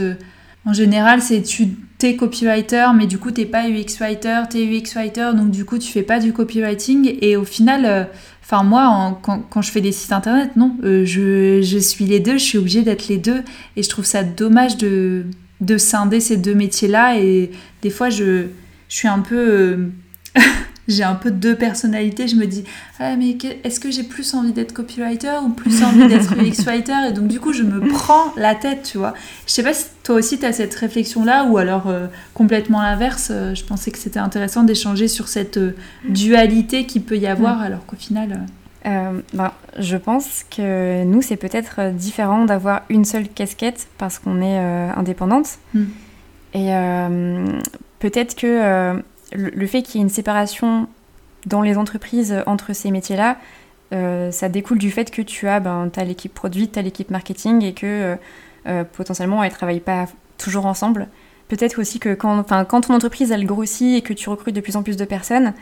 en 0.66 0.74
général, 0.74 1.22
c'est 1.22 1.42
tu 1.42 1.70
t'es 2.04 2.18
copywriter, 2.18 2.88
mais 2.94 3.08
du 3.08 3.18
coup, 3.18 3.32
t'es 3.32 3.46
pas 3.46 3.70
UX 3.70 3.98
writer, 4.02 4.42
t'es 4.50 4.66
UX 4.66 4.94
writer, 4.96 5.30
donc 5.38 5.52
du 5.52 5.63
coup, 5.63 5.78
tu 5.78 5.89
fais 5.89 6.04
pas 6.04 6.20
du 6.20 6.34
copywriting. 6.34 7.18
Et 7.22 7.38
au 7.38 7.46
final, 7.46 7.86
euh, 7.86 8.04
enfin, 8.44 8.63
moi, 8.63 9.22
quand, 9.22 9.62
je 9.62 9.72
fais 9.72 9.80
des 9.80 9.94
sites 9.94 10.12
internet, 10.12 10.58
non, 10.58 10.76
euh, 10.84 11.06
je, 11.06 11.78
suis 11.80 12.04
les 12.04 12.20
deux, 12.20 12.34
je 12.34 12.44
suis 12.44 12.58
obligée 12.58 12.82
d'être 12.82 13.08
les 13.08 13.18
deux. 13.18 13.42
Et 13.78 13.84
je 13.84 13.88
trouve 13.89 14.04
ça 14.04 14.22
dommage 14.22 14.76
de, 14.76 15.28
de 15.62 15.78
scinder 15.78 16.20
ces 16.20 16.36
deux 16.36 16.56
métiers-là. 16.56 17.20
Et 17.20 17.52
des 17.82 17.89
fois, 17.89 18.10
je 18.10 18.48
suis 18.89 19.08
un 19.08 19.20
peu. 19.20 19.88
J'ai 20.88 21.04
un 21.04 21.15
peu 21.15 21.32
deux 21.32 21.56
personnalités. 21.56 22.28
Je 22.28 22.36
me 22.36 22.46
dis, 22.46 22.65
ah, 23.00 23.15
mais 23.15 23.38
est-ce 23.63 23.80
que 23.80 23.89
j'ai 23.89 24.04
plus 24.04 24.34
envie 24.34 24.52
d'être 24.52 24.74
copywriter 24.74 25.39
ou 25.46 25.50
plus 25.50 25.82
envie 25.84 26.08
d'être 26.08 26.34
UX 26.38 26.65
writer 26.65 27.08
Et 27.10 27.13
donc, 27.13 27.28
du 27.28 27.39
coup, 27.39 27.54
je 27.54 27.63
me 27.63 27.88
prends 27.88 28.34
la 28.36 28.54
tête, 28.54 28.89
tu 28.91 28.98
vois. 28.98 29.13
Je 29.48 29.54
sais 29.54 29.63
pas 29.63 29.74
si 29.74 29.86
toi 30.04 30.15
aussi, 30.15 30.38
tu 30.38 30.46
as 30.46 30.52
cette 30.52 30.76
réflexion-là 30.76 31.46
ou 31.46 31.58
alors 31.58 31.88
euh, 31.88 32.08
complètement 32.34 32.82
l'inverse. 32.82 33.30
Euh, 33.32 33.56
je 33.56 33.63
pensais 33.63 33.91
que 33.91 33.98
c'était 33.98 34.19
intéressant 34.19 34.63
d'échanger 34.63 35.08
sur 35.08 35.30
cette 35.30 35.58
euh, 35.58 35.76
dualité 36.10 36.86
qui 36.86 37.00
peut 37.00 37.17
y 37.17 37.28
avoir, 37.28 37.60
mm. 37.60 37.63
alors 37.63 37.86
qu'au 37.86 37.96
final. 37.96 38.41
Ben, 38.86 39.54
je 39.80 39.96
pense 39.96 40.43
que 40.54 41.06
nous, 41.06 41.22
c'est 41.22 41.38
peut-être 41.38 41.93
différent 41.93 42.43
d'avoir 42.43 42.82
une 42.89 43.06
seule 43.06 43.30
casquette 43.30 43.88
parce 43.98 44.19
qu'on 44.19 44.41
est 44.41 44.58
indépendante. 44.58 45.48
Mm. 45.74 45.84
Et 46.56 46.69
peut-être 48.00 48.36
que 48.36 49.02
le, 49.34 49.67
fait 49.67 49.82
qu'il 49.82 49.96
y 49.96 49.98
ait 50.00 50.04
une 50.04 50.10
séparation 50.10 50.88
dans 51.46 51.62
les 51.62 51.78
entreprises 51.78 52.36
entre 52.46 52.74
ces 52.74 52.91
métiers-là, 52.91 53.38
euh, 53.93 54.32
ça 54.32 54.50
découle 54.50 54.80
du 54.80 54.91
fait 54.91 55.12
que 55.12 55.22
tu 55.22 55.48
as, 55.48 55.60
ben, 55.60 55.91
as 55.96 56.04
l'équipe 56.04 56.34
produit, 56.34 56.69
tu 56.69 56.80
as 56.80 56.82
l'équipe 56.82 57.10
marketing 57.10 57.63
et 57.63 57.74
que 57.74 58.17
potentiellement 58.93 59.43
elles 59.43 59.52
travaillent 59.52 59.82
pas 59.82 60.08
toujours 60.38 60.65
ensemble. 60.65 61.08
Peut-être 61.50 61.80
aussi 61.80 62.00
que 62.00 62.13
quand, 62.13 62.43
quand 62.65 62.82
ton 62.82 62.93
entreprise 62.93 63.32
elle 63.32 63.46
grossit 63.46 63.98
et 63.98 64.02
que 64.02 64.13
tu 64.13 64.30
recrutes 64.30 64.56
de 64.56 64.62
plus 64.62 64.78
en 64.78 64.84
plus 64.84 64.96
de 64.96 65.06
personnes, 65.06 65.54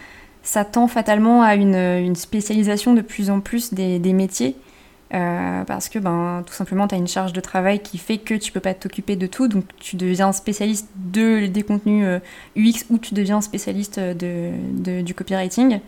ça 0.43 0.65
tend 0.65 0.88
fatalement 0.88 1.43
à 1.43 1.55
une, 1.55 2.15
spécialisation 2.15 2.93
de 2.93 3.01
plus 3.01 3.29
en 3.29 3.39
plus 3.39 3.73
des, 3.73 3.99
métiers. 4.13 4.55
Euh, 5.13 5.65
parce 5.65 5.89
que 5.89 6.00
ben, 6.00 6.43
tout 6.45 6.54
simplement, 6.54 6.88
tu 6.88 6.95
as 6.95 6.97
une 6.97 7.08
charge 7.08 7.34
de 7.34 7.41
travail 7.41 7.82
qui 7.82 7.97
fait 7.97 8.17
que 8.17 8.34
tu 8.34 8.52
peux 8.52 8.60
pas 8.60 8.74
t'occuper 8.74 9.15
de 9.15 9.28
tout. 9.28 9.47
Donc, 9.47 9.65
tu 9.78 9.97
deviens 9.97 10.32
spécialiste 10.32 10.88
de, 10.95 11.47
des 11.47 11.63
contenus 11.63 12.06
UX 12.56 12.84
euh, 12.84 12.93
ou 12.93 12.97
tu 12.97 13.13
deviens 13.13 13.41
spécialiste 13.41 14.00
de, 14.00 15.02
du 15.02 15.13
copywriting. 15.13 15.80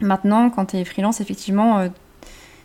Maintenant, 0.00 0.50
quand 0.50 0.66
tu 0.66 0.76
es 0.76 0.84
freelance, 0.84 1.20
effectivement, 1.20 1.78
euh, 1.78 1.88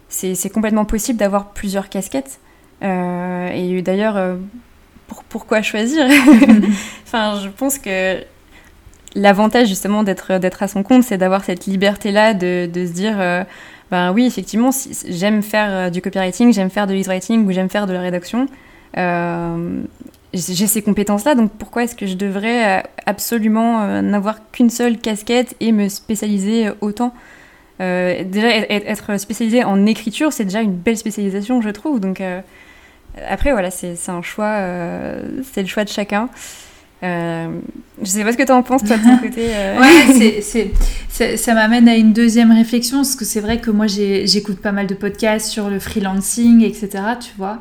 c'est 0.09 0.49
complètement 0.49 0.85
possible 0.85 1.19
d'avoir 1.19 1.51
plusieurs 1.51 1.87
casquettes. 1.87 2.39
et 2.81 3.81
d'ailleurs, 3.83 4.37
pourquoi 5.29 5.61
choisir? 5.61 6.07
Enfin, 7.05 7.39
je 7.41 7.49
pense 7.49 7.77
que 7.77 8.23
l'avantage 9.15 9.67
justement 9.67 10.03
d'être 10.03 10.37
d'être 10.37 10.63
à 10.63 10.67
son 10.67 10.83
compte, 10.83 11.03
c'est 11.03 11.17
d'avoir 11.17 11.43
cette 11.43 11.65
liberté-là 11.65 12.33
de, 12.33 12.69
de, 12.71 12.85
se 12.85 12.91
dire, 12.91 13.19
euh, 13.19 13.43
ben 13.91 14.13
oui, 14.13 14.25
effectivement, 14.25 14.69
j'aime 15.07 15.43
faire 15.43 15.69
euh, 15.69 15.89
du 15.89 16.01
copywriting, 16.01 16.53
j'aime 16.53 16.69
faire 16.69 16.87
de 16.87 16.93
l'e-writing 16.93 17.45
ou 17.45 17.51
j'aime 17.51 17.69
faire 17.69 17.85
de 17.85 17.93
la 17.93 17.99
rédaction. 17.99 18.47
Euh, 18.97 19.81
j'ai 20.33 20.67
ces 20.67 20.81
compétences-là, 20.81 21.35
donc 21.35 21.51
pourquoi 21.51 21.83
est-ce 21.83 21.95
que 21.95 22.07
je 22.07 22.15
devrais 22.15 22.85
absolument 23.05 24.01
n'avoir 24.01 24.49
qu'une 24.53 24.69
seule 24.69 24.97
casquette 24.97 25.57
et 25.59 25.73
me 25.73 25.89
spécialiser 25.89 26.69
autant? 26.79 27.13
Déjà, 27.79 28.47
être 28.69 29.19
spécialisé 29.19 29.65
en 29.65 29.85
écriture, 29.85 30.31
c'est 30.31 30.45
déjà 30.45 30.61
une 30.61 30.71
belle 30.71 30.95
spécialisation, 30.95 31.61
je 31.61 31.69
trouve. 31.69 31.99
Donc 31.99 32.23
après, 33.29 33.51
voilà, 33.51 33.71
c'est 33.71 33.97
un 34.07 34.21
choix, 34.21 34.63
c'est 35.51 35.63
le 35.63 35.67
choix 35.67 35.83
de 35.83 35.89
chacun. 35.89 36.29
Euh, 37.03 37.47
je 38.01 38.07
sais 38.07 38.23
pas 38.23 38.31
ce 38.31 38.37
que 38.37 38.43
tu 38.43 38.51
en 38.51 38.63
penses, 38.63 38.83
toi, 38.83 38.97
de 38.97 39.03
ton 39.03 39.17
côté. 39.21 39.47
Euh. 39.53 39.79
ouais, 39.79 40.41
c'est, 40.41 41.37
ça 41.37 41.53
m'amène 41.53 41.87
à 41.87 41.95
une 41.95 42.13
deuxième 42.13 42.51
réflexion, 42.51 42.97
parce 42.97 43.15
que 43.15 43.25
c'est 43.25 43.39
vrai 43.39 43.59
que 43.59 43.71
moi, 43.71 43.87
j'écoute 43.87 44.59
pas 44.59 44.71
mal 44.71 44.87
de 44.87 44.93
podcasts 44.93 45.47
sur 45.47 45.69
le 45.69 45.79
freelancing, 45.79 46.63
etc., 46.63 46.89
tu 47.19 47.31
vois. 47.37 47.59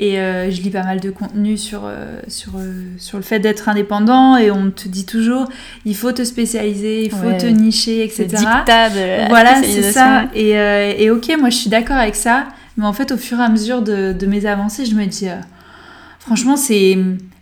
Et 0.00 0.20
euh, 0.20 0.48
je 0.50 0.62
lis 0.62 0.70
pas 0.70 0.84
mal 0.84 1.00
de 1.00 1.10
contenu 1.10 1.56
sur, 1.56 1.82
sur, 2.28 2.52
sur 2.98 3.18
le 3.18 3.24
fait 3.24 3.40
d'être 3.40 3.68
indépendant, 3.68 4.36
et 4.36 4.50
on 4.50 4.70
te 4.70 4.88
dit 4.88 5.04
toujours, 5.04 5.48
il 5.84 5.96
faut 5.96 6.12
te 6.12 6.24
spécialiser, 6.24 7.04
il 7.04 7.10
faut 7.10 7.32
te 7.38 7.46
nicher, 7.46 8.04
etc. 8.04 8.26
De 8.28 9.28
voilà, 9.28 9.62
c'est 9.62 9.92
ça. 9.92 10.28
Et, 10.34 10.50
et, 10.52 11.10
ok, 11.10 11.30
moi, 11.38 11.50
je 11.50 11.56
suis 11.56 11.70
d'accord 11.70 11.96
avec 11.96 12.14
ça, 12.14 12.46
mais 12.76 12.86
en 12.86 12.92
fait, 12.92 13.12
au 13.12 13.16
fur 13.16 13.38
et 13.38 13.42
à 13.42 13.48
mesure 13.48 13.82
de, 13.82 14.12
de 14.12 14.26
mes 14.26 14.46
avancées, 14.46 14.86
je 14.86 14.94
me 14.94 15.04
dis, 15.06 15.28
franchement, 16.28 16.58
c'est 16.58 16.94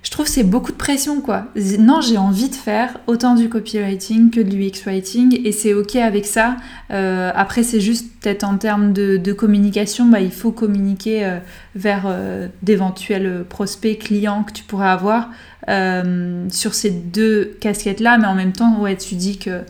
je 0.05 0.11
trouve 0.12 0.29
c'est 0.29 0.44
beaucoup 0.44 0.70
de 0.70 0.77
pression 0.77 1.20
quoi. 1.20 1.46
Non, 1.81 2.01
j'ai 2.01 2.16
envie 2.16 2.49
de 2.49 2.55
faire 2.55 3.01
autant 3.09 3.35
du 3.35 3.49
copywriting 3.49 4.31
que 4.31 4.38
de 4.38 4.55
l'UX 4.55 4.85
writing 4.87 5.40
et 5.44 5.51
c'est 5.51 5.75
ok 5.75 5.96
avec 5.96 6.27
ça. 6.27 6.59
Euh, 6.92 7.33
après, 7.35 7.64
c'est 7.64 7.81
juste 7.81 8.07
peut-être 8.20 8.44
en 8.44 8.57
termes 8.57 8.92
de, 8.92 9.33
communication, 9.33 10.07
bah, 10.07 10.20
il 10.20 10.31
faut 10.31 10.53
communiquer 10.53 11.25
euh, 11.25 11.38
vers 11.75 12.05
euh, 12.07 12.46
d'éventuels 12.62 13.44
prospects, 13.49 13.99
clients 13.99 14.44
que 14.44 14.53
tu 14.53 14.62
pourrais 14.62 14.88
avoir 14.88 15.31
sur 15.68 16.75
ces 16.75 16.92
deux 16.92 17.57
casquettes 17.61 17.99
là, 17.99 18.18
mais 18.18 18.29
en 18.29 18.37
même 18.37 18.53
temps, 18.53 18.79
ouais, 18.79 18.96
tu 18.96 19.16
dis 19.16 19.37
que 19.37 19.62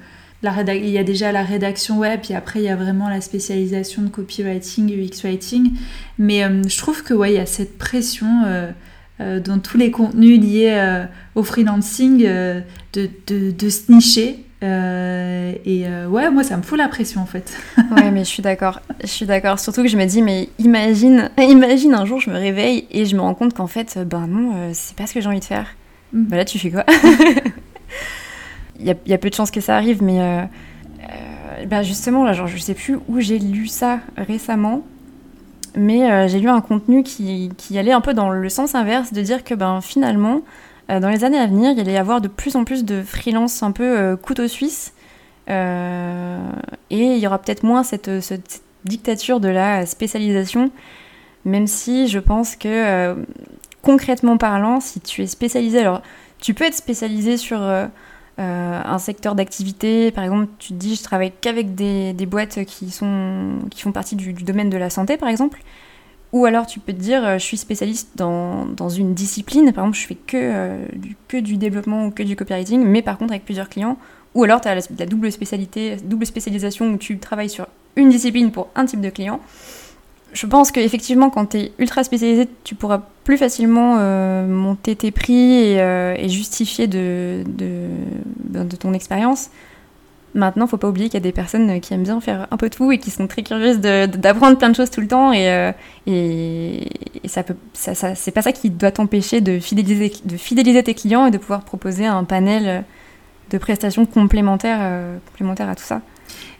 la 0.42 0.74
il 0.74 0.90
y 0.90 0.98
a 0.98 1.04
déjà 1.04 1.32
la 1.32 1.42
rédaction 1.42 1.98
web, 1.98 2.20
puis 2.22 2.34
après 2.34 2.60
il 2.60 2.66
y 2.66 2.68
a 2.68 2.76
vraiment 2.76 3.08
la 3.08 3.22
spécialisation 3.22 4.02
de 4.02 4.08
copywriting, 4.08 4.92
UX 4.92 5.22
writing. 5.24 5.72
Mais 6.18 6.42
je 6.68 6.76
trouve 6.76 7.02
que 7.02 7.14
ouais, 7.14 7.32
il 7.32 7.36
y 7.36 7.40
a 7.40 7.46
cette 7.46 7.78
pression 7.78 8.44
dans 9.18 9.58
tous 9.58 9.78
les 9.78 9.90
contenus 9.90 10.40
liés 10.40 10.74
euh, 10.76 11.04
au 11.34 11.42
freelancing, 11.42 12.24
euh, 12.26 12.60
de, 12.92 13.08
de, 13.26 13.50
de, 13.50 13.68
se 13.68 13.90
nicher. 13.90 14.44
et 14.62 15.86
ouais, 16.08 16.30
moi, 16.30 16.44
ça 16.44 16.56
me 16.56 16.62
fout 16.62 16.78
la 16.78 16.88
pression 16.88 17.22
en 17.22 17.26
fait. 17.26 17.56
ouais, 17.96 18.10
mais 18.10 18.20
je 18.20 18.28
suis 18.28 18.42
d'accord. 18.42 18.80
Je 19.00 19.08
suis 19.08 19.26
d'accord. 19.26 19.58
Surtout 19.58 19.82
que 19.82 19.88
je 19.88 19.96
me 19.96 20.04
dis, 20.04 20.22
mais 20.22 20.48
imagine, 20.58 21.30
imagine 21.38 21.94
un 21.94 22.04
jour, 22.04 22.20
je 22.20 22.30
me 22.30 22.36
réveille 22.36 22.86
et 22.90 23.06
je 23.06 23.16
me 23.16 23.20
rends 23.20 23.34
compte 23.34 23.54
qu'en 23.54 23.66
fait, 23.66 23.98
ben 23.98 24.26
non, 24.26 24.70
c'est 24.72 24.96
pas 24.96 25.06
ce 25.06 25.14
que 25.14 25.20
j'ai 25.20 25.28
envie 25.28 25.40
de 25.40 25.44
faire. 25.44 25.66
Mm. 26.12 26.24
Bah 26.24 26.36
là, 26.36 26.44
tu 26.44 26.58
fais 26.58 26.70
quoi? 26.70 26.84
Il 28.78 28.86
y, 28.86 28.94
y, 29.10 29.14
a 29.14 29.18
peu 29.18 29.30
de 29.30 29.34
chances 29.34 29.50
que 29.50 29.62
ça 29.62 29.74
arrive, 29.74 30.02
mais 30.02 30.46
bah 31.66 31.82
justement, 31.82 32.24
là, 32.24 32.34
genre, 32.34 32.46
je 32.46 32.58
sais 32.58 32.74
plus 32.74 32.98
où 33.08 33.20
j'ai 33.20 33.38
lu 33.38 33.66
ça 33.68 34.00
récemment 34.18 34.82
mais 35.76 36.10
euh, 36.10 36.26
j'ai 36.26 36.40
lu 36.40 36.48
un 36.48 36.60
contenu 36.60 37.02
qui, 37.02 37.50
allait 37.76 37.92
un 37.92 38.00
peu 38.00 38.14
dans 38.14 38.30
le 38.30 38.48
sens 38.48 38.74
inverse, 38.74 39.12
de 39.12 39.20
dire 39.20 39.44
que 39.44 39.54
ben, 39.54 39.80
finalement, 39.80 40.40
euh, 40.90 41.00
dans 41.00 41.10
les 41.10 41.22
années 41.22 41.38
à 41.38 41.46
venir, 41.46 41.72
il 41.72 41.80
allait 41.80 41.92
y 41.92 41.96
avoir 41.96 42.20
de 42.20 42.28
plus 42.28 42.56
en 42.56 42.64
plus 42.64 42.84
de 42.84 43.02
freelance 43.02 43.62
un 43.62 43.72
peu 43.72 43.98
euh, 43.98 44.16
couteau 44.16 44.48
suisse, 44.48 44.92
et 45.48 45.52
il 46.90 47.18
y 47.18 47.26
aura 47.26 47.38
peut-être 47.38 47.62
moins 47.62 47.84
cette, 47.84 48.10
dictature 48.84 49.38
de 49.38 49.48
la 49.48 49.86
spécialisation, 49.86 50.70
même 51.44 51.68
si 51.68 52.08
je 52.08 52.18
pense 52.18 52.56
que 52.56 53.16
concrètement 53.82 54.38
parlant, 54.38 54.80
si 54.80 55.00
tu 55.00 55.22
es 55.22 55.26
spécialisé, 55.28 55.80
alors 55.80 56.02
tu 56.40 56.54
peux 56.54 56.64
être 56.64 56.74
spécialisé 56.74 57.36
sur... 57.36 57.60
un 58.38 58.98
secteur 58.98 59.34
d'activité. 59.34 60.10
Par 60.10 60.24
exemple, 60.24 60.48
tu 60.58 60.68
te 60.68 60.74
dis, 60.74 60.94
je 60.94 61.02
travaille 61.02 61.32
qu'avec 61.40 61.74
des, 61.74 62.14
boîtes 62.26 62.64
qui, 62.64 62.90
sont, 62.90 63.60
qui 63.70 63.82
font 63.82 63.92
partie 63.92 64.16
du, 64.16 64.32
du, 64.32 64.44
domaine 64.44 64.70
de 64.70 64.76
la 64.76 64.90
santé, 64.90 65.16
par 65.16 65.28
exemple. 65.28 65.60
Ou 66.32 66.44
alors 66.44 66.66
tu 66.66 66.80
peux 66.80 66.92
te 66.92 66.98
dire, 66.98 67.24
euh, 67.24 67.38
je 67.38 67.44
suis 67.44 67.56
spécialiste 67.56 68.10
dans, 68.16 68.66
dans 68.66 68.88
une 68.88 69.14
discipline, 69.14 69.72
par 69.72 69.84
exemple 69.84 69.98
je 69.98 70.06
fais 70.06 70.14
que, 70.16 70.36
euh, 70.36 70.84
du, 70.94 71.16
que 71.28 71.36
du 71.36 71.56
développement 71.56 72.06
ou 72.06 72.10
que 72.10 72.22
du 72.22 72.36
copywriting, 72.36 72.84
mais 72.84 73.00
par 73.00 73.16
contre 73.16 73.32
avec 73.32 73.44
plusieurs 73.44 73.68
clients. 73.68 73.96
Ou 74.34 74.44
alors 74.44 74.60
tu 74.60 74.68
as 74.68 74.74
la, 74.74 75.06
double, 75.06 75.32
spécialité, 75.32 75.96
double 76.04 76.26
spécialisation 76.26 76.90
où 76.90 76.98
tu 76.98 77.18
travailles 77.18 77.48
sur 77.48 77.68
une 77.94 78.10
discipline 78.10 78.50
pour 78.50 78.68
un 78.74 78.84
type 78.84 79.00
de 79.00 79.08
client. 79.08 79.40
Je 80.36 80.44
pense 80.44 80.70
qu'effectivement 80.70 81.30
quand 81.30 81.46
tu 81.46 81.56
es 81.56 81.72
ultra 81.78 82.04
spécialisé, 82.04 82.46
tu 82.62 82.74
pourras 82.74 83.00
plus 83.24 83.38
facilement 83.38 83.96
euh, 83.98 84.46
monter 84.46 84.94
tes 84.94 85.10
prix 85.10 85.54
et, 85.54 86.28
justifier 86.28 86.86
de, 86.86 87.42
de, 87.46 88.76
ton 88.76 88.92
expérience. 88.92 89.48
Maintenant, 90.34 90.66
faut 90.66 90.76
pas 90.76 90.90
oublier 90.90 91.08
qu'il 91.08 91.14
y 91.14 91.22
a 91.22 91.24
des 91.24 91.32
personnes 91.32 91.80
qui 91.80 91.94
aiment 91.94 92.02
bien 92.02 92.20
faire 92.20 92.46
un 92.50 92.58
peu 92.58 92.68
de 92.68 92.74
tout 92.74 92.92
et 92.92 92.98
qui 92.98 93.10
sont 93.10 93.26
très 93.26 93.42
curieuses 93.42 93.80
d'apprendre 93.80 94.58
plein 94.58 94.68
de 94.68 94.76
choses 94.76 94.90
tout 94.90 95.00
le 95.00 95.08
temps 95.08 95.32
et, 95.32 95.48
euh, 95.50 95.72
et, 96.06 96.90
ça 97.24 97.42
c'est 97.72 98.30
pas 98.30 98.42
ça 98.42 98.52
qui 98.52 98.68
doit 98.68 98.90
t'empêcher 98.90 99.40
de 99.40 99.58
fidéliser, 99.58 100.82
tes 100.82 100.94
clients 100.94 101.24
et 101.24 101.30
de 101.30 101.38
pouvoir 101.38 101.62
proposer 101.62 102.04
un 102.04 102.24
panel 102.24 102.84
de 103.48 103.56
prestations 103.56 104.04
complémentaires, 104.04 104.80
euh, 104.82 105.16
complémentaires 105.30 105.70
à 105.70 105.76
tout 105.76 105.84
ça. 105.84 106.02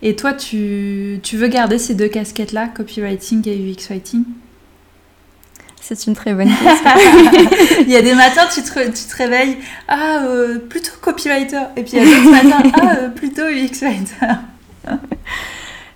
Et 0.03 0.15
toi, 0.17 0.33
tu, 0.33 1.21
tu 1.23 1.37
veux 1.37 1.49
garder 1.49 1.79
ces 1.79 1.95
deux 1.95 2.09
casquettes-là, 2.09 2.69
copywriting 2.69 3.49
et 3.49 3.57
UX 3.57 3.89
writing? 3.89 4.25
C'est 5.81 6.09
une 6.09 6.17
très 6.17 6.35
bonne 6.35 6.49
question. 6.49 6.91
il 7.83 7.91
y 7.91 7.97
a 7.97 8.03
des 8.03 8.15
matins, 8.15 8.47
tu 8.53 8.61
te, 8.61 8.87
tu 8.87 9.05
te 9.05 9.17
réveilles, 9.17 9.57
ah, 9.87 10.25
euh, 10.25 10.59
plutôt 10.59 10.91
copywriter. 11.01 11.61
Et 11.77 11.83
puis 11.85 11.93
il 11.93 11.99
y 11.99 12.03
a 12.03 12.05
d'autres 12.05 12.31
matins, 12.31 12.71
ah, 12.75 12.97
euh, 12.97 13.09
plutôt 13.09 13.43
UX 13.43 13.83
writer. 13.83 14.35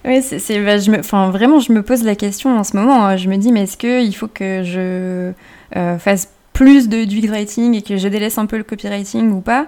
oui, 0.05 0.23
c'est, 0.23 0.61
bah, 0.61 0.79
je 0.79 0.93
me, 0.93 1.01
enfin, 1.01 1.31
vraiment, 1.31 1.59
je 1.59 1.73
me 1.73 1.83
pose 1.83 2.05
la 2.05 2.15
question 2.15 2.57
en 2.57 2.63
ce 2.63 2.77
moment. 2.77 3.05
Hein. 3.05 3.17
Je 3.17 3.29
me 3.29 3.37
dis, 3.37 3.51
mais 3.51 3.65
est-ce 3.65 3.77
qu'il 3.77 4.15
faut 4.15 4.29
que 4.29 4.63
je 4.63 5.33
euh, 5.77 5.99
fasse 5.99 6.29
plus 6.53 6.89
de, 6.89 7.05
du 7.05 7.19
UX 7.19 7.29
writing 7.29 7.75
et 7.75 7.83
que 7.83 7.97
je 7.97 8.07
délaisse 8.07 8.39
un 8.39 8.47
peu 8.47 8.59
le 8.59 8.65
copywriting 8.65 9.33
ou 9.33 9.41
pas? 9.41 9.67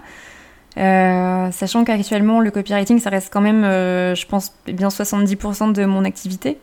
Sachant 0.76 1.84
qu'actuellement, 1.84 2.40
le 2.40 2.50
copywriting, 2.50 2.98
ça 2.98 3.10
reste 3.10 3.32
quand 3.32 3.40
même, 3.40 3.62
je 3.62 4.26
pense, 4.26 4.52
bien 4.66 4.88
70% 4.88 5.72
de 5.72 5.84
mon 5.84 6.04
activité. 6.04 6.58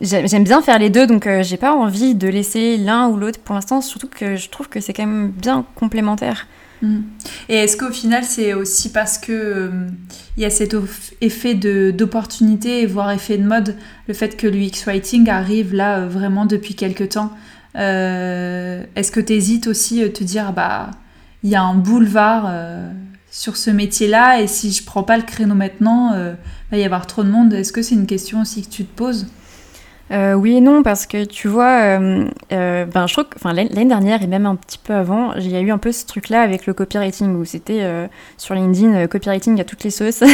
J'aime 0.00 0.44
bien 0.44 0.62
faire 0.62 0.78
les 0.78 0.88
deux, 0.88 1.06
donc 1.06 1.26
euh, 1.26 1.42
j'ai 1.42 1.58
pas 1.58 1.74
envie 1.74 2.14
de 2.14 2.26
laisser 2.26 2.78
l'un 2.78 3.08
ou 3.08 3.18
l'autre 3.18 3.38
pour 3.38 3.54
l'instant, 3.54 3.82
surtout 3.82 4.08
que 4.08 4.36
je 4.36 4.48
trouve 4.48 4.68
que 4.68 4.80
c'est 4.80 4.94
quand 4.94 5.06
même 5.06 5.28
bien 5.28 5.66
complémentaire. 5.74 6.46
Mm. 6.80 7.00
Et 7.50 7.56
est-ce 7.56 7.76
qu'au 7.76 7.90
final, 7.90 8.24
c'est 8.24 8.54
aussi 8.54 8.92
parce 8.92 9.18
que 9.18 9.32
euh, 9.32 9.70
il 10.38 10.42
y 10.42 10.46
a 10.46 10.50
cet 10.50 10.74
effet 11.20 11.54
d'opportunité, 11.54 12.86
voire 12.86 13.10
effet 13.10 13.36
de 13.36 13.46
mode, 13.46 13.76
le 14.08 14.14
fait 14.14 14.38
que 14.38 14.46
l'UX 14.46 14.86
Writing 14.86 15.28
arrive 15.28 15.74
là 15.74 15.98
euh, 15.98 16.08
vraiment 16.08 16.46
depuis 16.46 16.74
quelques 16.74 17.10
temps 17.10 17.32
Est-ce 17.74 19.10
que 19.10 19.20
tu 19.20 19.34
hésites 19.34 19.66
aussi 19.66 20.10
te 20.12 20.24
dire, 20.24 20.54
bah, 20.54 20.92
il 21.42 21.50
y 21.50 21.56
a 21.56 21.62
un 21.62 21.74
boulevard 21.74 22.50
sur 23.40 23.56
ce 23.56 23.70
métier-là, 23.70 24.42
et 24.42 24.46
si 24.46 24.70
je 24.70 24.84
prends 24.84 25.02
pas 25.02 25.16
le 25.16 25.22
créneau 25.22 25.54
maintenant, 25.54 26.12
il 26.14 26.36
va 26.70 26.76
y 26.76 26.84
avoir 26.84 27.06
trop 27.06 27.24
de 27.24 27.30
monde 27.30 27.54
Est-ce 27.54 27.72
que 27.72 27.80
c'est 27.80 27.94
une 27.94 28.06
question 28.06 28.42
aussi 28.42 28.60
que 28.60 28.68
tu 28.68 28.84
te 28.84 28.94
poses? 28.94 29.26
Euh, 30.12 30.34
oui 30.34 30.56
et 30.56 30.60
non, 30.60 30.82
parce 30.82 31.06
que 31.06 31.24
tu 31.24 31.46
vois, 31.46 31.82
euh, 31.82 32.28
euh, 32.52 32.84
ben, 32.84 33.06
je 33.06 33.12
trouve 33.12 33.26
que 33.26 33.38
l'année 33.48 33.84
dernière 33.84 34.22
et 34.22 34.26
même 34.26 34.44
un 34.44 34.56
petit 34.56 34.78
peu 34.78 34.92
avant, 34.92 35.34
il 35.34 35.48
y 35.48 35.56
a 35.56 35.60
eu 35.60 35.70
un 35.70 35.78
peu 35.78 35.92
ce 35.92 36.04
truc-là 36.04 36.42
avec 36.42 36.66
le 36.66 36.74
copywriting 36.74 37.36
où 37.36 37.44
c'était 37.44 38.08
sur 38.36 38.54
LinkedIn, 38.54 39.06
copywriting 39.06 39.60
à 39.60 39.64
toutes 39.64 39.84
les 39.84 39.90
sauces. 39.90 40.24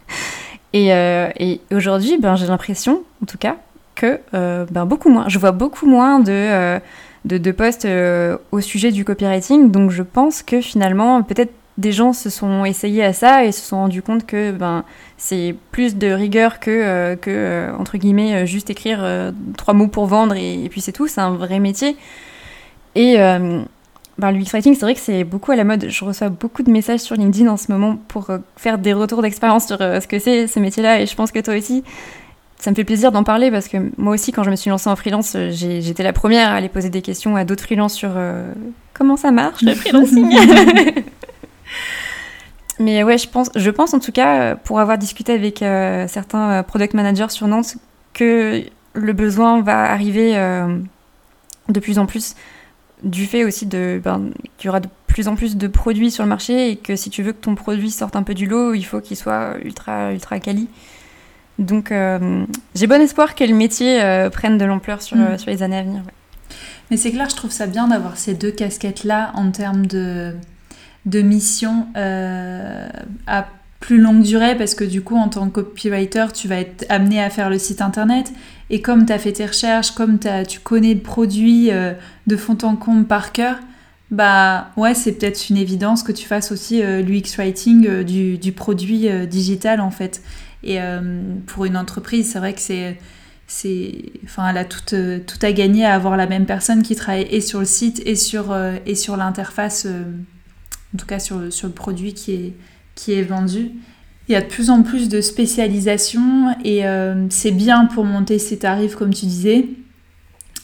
et, 0.74 0.88
et 0.88 1.60
aujourd'hui, 1.72 2.18
ben, 2.18 2.36
j'ai 2.36 2.46
l'impression, 2.46 3.02
en 3.22 3.26
tout 3.26 3.38
cas, 3.38 3.56
que 3.94 4.20
ben, 4.32 4.84
beaucoup 4.84 5.08
moins. 5.08 5.28
Je 5.28 5.38
vois 5.38 5.52
beaucoup 5.52 5.86
moins 5.86 6.20
de, 6.20 6.78
de, 7.24 7.38
de 7.38 7.52
posts 7.52 7.88
au 8.52 8.60
sujet 8.60 8.92
du 8.92 9.06
copywriting. 9.06 9.70
Donc 9.70 9.90
je 9.90 10.02
pense 10.02 10.42
que 10.42 10.60
finalement, 10.60 11.22
peut-être 11.22 11.52
des 11.78 11.92
gens 11.92 12.12
se 12.12 12.30
sont 12.30 12.64
essayés 12.64 13.04
à 13.04 13.12
ça 13.12 13.44
et 13.44 13.52
se 13.52 13.60
sont 13.60 13.76
rendus 13.76 14.02
compte 14.02 14.24
que 14.24 14.50
ben, 14.50 14.84
c'est 15.18 15.54
plus 15.72 15.96
de 15.96 16.08
rigueur 16.08 16.58
que, 16.58 16.70
euh, 16.70 17.16
que 17.16 17.30
euh, 17.30 17.76
entre 17.76 17.98
guillemets, 17.98 18.34
euh, 18.34 18.46
juste 18.46 18.70
écrire 18.70 19.06
trois 19.56 19.74
mots 19.74 19.88
pour 19.88 20.06
vendre 20.06 20.34
et, 20.36 20.68
puis 20.70 20.80
c'est 20.80 20.92
tout. 20.92 21.06
C'est 21.06 21.20
un 21.20 21.34
vrai 21.34 21.58
métier. 21.58 21.96
Et 22.94 23.16
ben, 24.18 24.32
le 24.32 24.42
writing, 24.42 24.74
c'est 24.74 24.80
vrai 24.80 24.94
que 24.94 25.00
c'est 25.00 25.24
beaucoup 25.24 25.52
à 25.52 25.56
la 25.56 25.64
mode. 25.64 25.86
Je 25.90 26.04
reçois 26.04 26.30
beaucoup 26.30 26.62
de 26.62 26.70
messages 26.70 27.00
sur 27.00 27.14
LinkedIn 27.14 27.50
en 27.50 27.58
ce 27.58 27.70
moment 27.70 27.98
pour 28.08 28.30
faire 28.56 28.78
des 28.78 28.94
retours 28.94 29.20
d'expérience 29.20 29.66
sur 29.66 29.78
ce 29.78 30.06
que 30.06 30.18
c'est 30.18 30.46
ce 30.46 30.58
métier-là. 30.58 31.02
Et 31.02 31.06
je 31.06 31.14
pense 31.14 31.30
que 31.30 31.40
toi 31.40 31.54
aussi, 31.54 31.84
ça 32.58 32.70
me 32.70 32.74
fait 32.74 32.84
plaisir 32.84 33.12
d'en 33.12 33.22
parler 33.22 33.50
parce 33.50 33.68
que 33.68 33.76
moi 33.98 34.14
aussi, 34.14 34.32
quand 34.32 34.44
je 34.44 34.50
me 34.50 34.56
suis 34.56 34.70
lancée 34.70 34.88
en 34.88 34.96
freelance, 34.96 35.36
j'étais 35.50 36.02
la 36.02 36.14
première 36.14 36.48
à 36.48 36.54
aller 36.54 36.70
poser 36.70 36.88
des 36.88 37.02
questions 37.02 37.36
à 37.36 37.44
d'autres 37.44 37.64
freelances 37.64 37.92
sur 37.92 38.12
comment 38.94 39.18
ça 39.18 39.30
marche 39.30 39.60
le 39.60 39.74
freelancing? 39.74 40.34
Mais 42.78 43.02
ouais, 43.02 43.18
je 43.18 43.28
pense, 43.28 43.50
je 43.54 43.70
pense 43.70 43.94
en 43.94 44.00
tout 44.00 44.12
cas, 44.12 44.54
pour 44.54 44.80
avoir 44.80 44.98
discuté 44.98 45.32
avec 45.32 45.62
euh, 45.62 46.06
certains 46.08 46.50
euh, 46.50 46.62
product 46.62 46.94
managers 46.94 47.30
sur 47.30 47.48
Nantes, 47.48 47.76
que 48.12 48.62
le 48.92 49.12
besoin 49.12 49.62
va 49.62 49.90
arriver 49.90 50.36
euh, 50.36 50.78
de 51.68 51.80
plus 51.80 51.98
en 51.98 52.06
plus 52.06 52.34
du 53.02 53.26
fait 53.26 53.44
aussi 53.44 53.66
de 53.66 54.00
ben, 54.02 54.30
qu'il 54.56 54.66
y 54.66 54.68
aura 54.70 54.80
de 54.80 54.88
plus 55.06 55.28
en 55.28 55.36
plus 55.36 55.56
de 55.56 55.68
produits 55.68 56.10
sur 56.10 56.24
le 56.24 56.28
marché 56.28 56.70
et 56.70 56.76
que 56.76 56.96
si 56.96 57.10
tu 57.10 57.22
veux 57.22 57.32
que 57.32 57.40
ton 57.40 57.54
produit 57.54 57.90
sorte 57.90 58.16
un 58.16 58.22
peu 58.22 58.34
du 58.34 58.46
lot, 58.46 58.74
il 58.74 58.84
faut 58.84 59.00
qu'il 59.00 59.18
soit 59.18 59.56
ultra 59.62 60.12
ultra 60.12 60.40
quali. 60.40 60.68
Donc 61.58 61.92
j'ai 62.74 62.86
bon 62.86 63.00
espoir 63.02 63.34
que 63.34 63.44
le 63.44 63.54
métier 63.54 64.00
prenne 64.32 64.56
de 64.56 64.64
l'ampleur 64.64 65.02
sur, 65.02 65.16
mm. 65.16 65.38
sur 65.38 65.50
les 65.50 65.62
années 65.62 65.76
à 65.76 65.82
venir. 65.82 66.02
Mais 66.90 66.96
c'est 66.96 67.10
clair, 67.10 67.28
je 67.28 67.36
trouve 67.36 67.50
ça 67.50 67.66
bien 67.66 67.88
d'avoir 67.88 68.16
ces 68.16 68.34
deux 68.34 68.50
casquettes 68.50 69.04
là 69.04 69.30
en 69.34 69.50
termes 69.50 69.86
de 69.86 70.34
de 71.06 71.22
mission 71.22 71.86
euh, 71.96 72.88
à 73.26 73.46
plus 73.78 73.98
longue 73.98 74.22
durée 74.22 74.56
parce 74.56 74.74
que 74.74 74.84
du 74.84 75.02
coup 75.02 75.16
en 75.16 75.28
tant 75.28 75.48
que 75.48 75.60
copywriter 75.60 76.26
tu 76.34 76.48
vas 76.48 76.58
être 76.58 76.84
amené 76.88 77.22
à 77.22 77.30
faire 77.30 77.48
le 77.48 77.58
site 77.58 77.80
internet 77.80 78.32
et 78.68 78.82
comme 78.82 79.06
tu 79.06 79.12
as 79.12 79.18
fait 79.18 79.32
tes 79.32 79.46
recherches, 79.46 79.92
comme 79.92 80.18
as, 80.24 80.44
tu 80.44 80.58
connais 80.58 80.92
le 80.92 81.00
produit 81.00 81.70
euh, 81.70 81.92
de 82.26 82.36
fond 82.36 82.58
en 82.62 82.74
comble 82.74 83.04
par 83.04 83.30
cœur, 83.30 83.58
bah 84.10 84.70
ouais 84.76 84.94
c'est 84.94 85.12
peut-être 85.12 85.48
une 85.50 85.56
évidence 85.56 86.02
que 86.02 86.10
tu 86.10 86.26
fasses 86.26 86.50
aussi 86.50 86.82
euh, 86.82 87.02
l'UX 87.02 87.36
writing 87.38 88.02
du, 88.02 88.52
produit 88.52 89.08
digital 89.28 89.80
en 89.80 89.90
fait. 89.90 90.22
Et 90.64 90.80
pour 91.46 91.64
une 91.64 91.76
entreprise 91.76 92.32
c'est 92.32 92.40
vrai 92.40 92.52
que 92.52 92.60
c'est 92.60 94.12
enfin 94.24 94.48
elle 94.48 94.56
a 94.56 94.64
tout, 94.64 94.80
tout 94.88 95.38
à 95.42 95.52
gagner 95.52 95.84
à 95.84 95.94
avoir 95.94 96.16
la 96.16 96.26
même 96.26 96.46
personne 96.46 96.82
qui 96.82 96.96
travaille 96.96 97.28
et 97.30 97.40
sur 97.40 97.60
le 97.60 97.66
site 97.66 98.02
et 98.04 98.16
sur, 98.16 98.56
et 98.84 98.96
sur 98.96 99.16
l'interface 99.16 99.86
en 100.96 100.98
tout 100.98 101.06
cas 101.06 101.18
sur, 101.18 101.38
le 101.38 101.68
produit 101.68 102.14
qui 102.14 102.32
est, 102.32 102.52
qui 102.94 103.12
est 103.12 103.22
vendu. 103.22 103.72
Il 104.28 104.32
y 104.32 104.34
a 104.34 104.40
de 104.40 104.46
plus 104.46 104.70
en 104.70 104.82
plus 104.82 105.10
de 105.10 105.20
spécialisation 105.20 106.56
et 106.64 106.86
euh, 106.86 107.26
c'est 107.28 107.50
bien 107.50 107.84
pour 107.84 108.06
monter 108.06 108.38
ses 108.38 108.58
tarifs, 108.58 108.94
comme 108.96 109.12
tu 109.12 109.26
disais. 109.26 109.68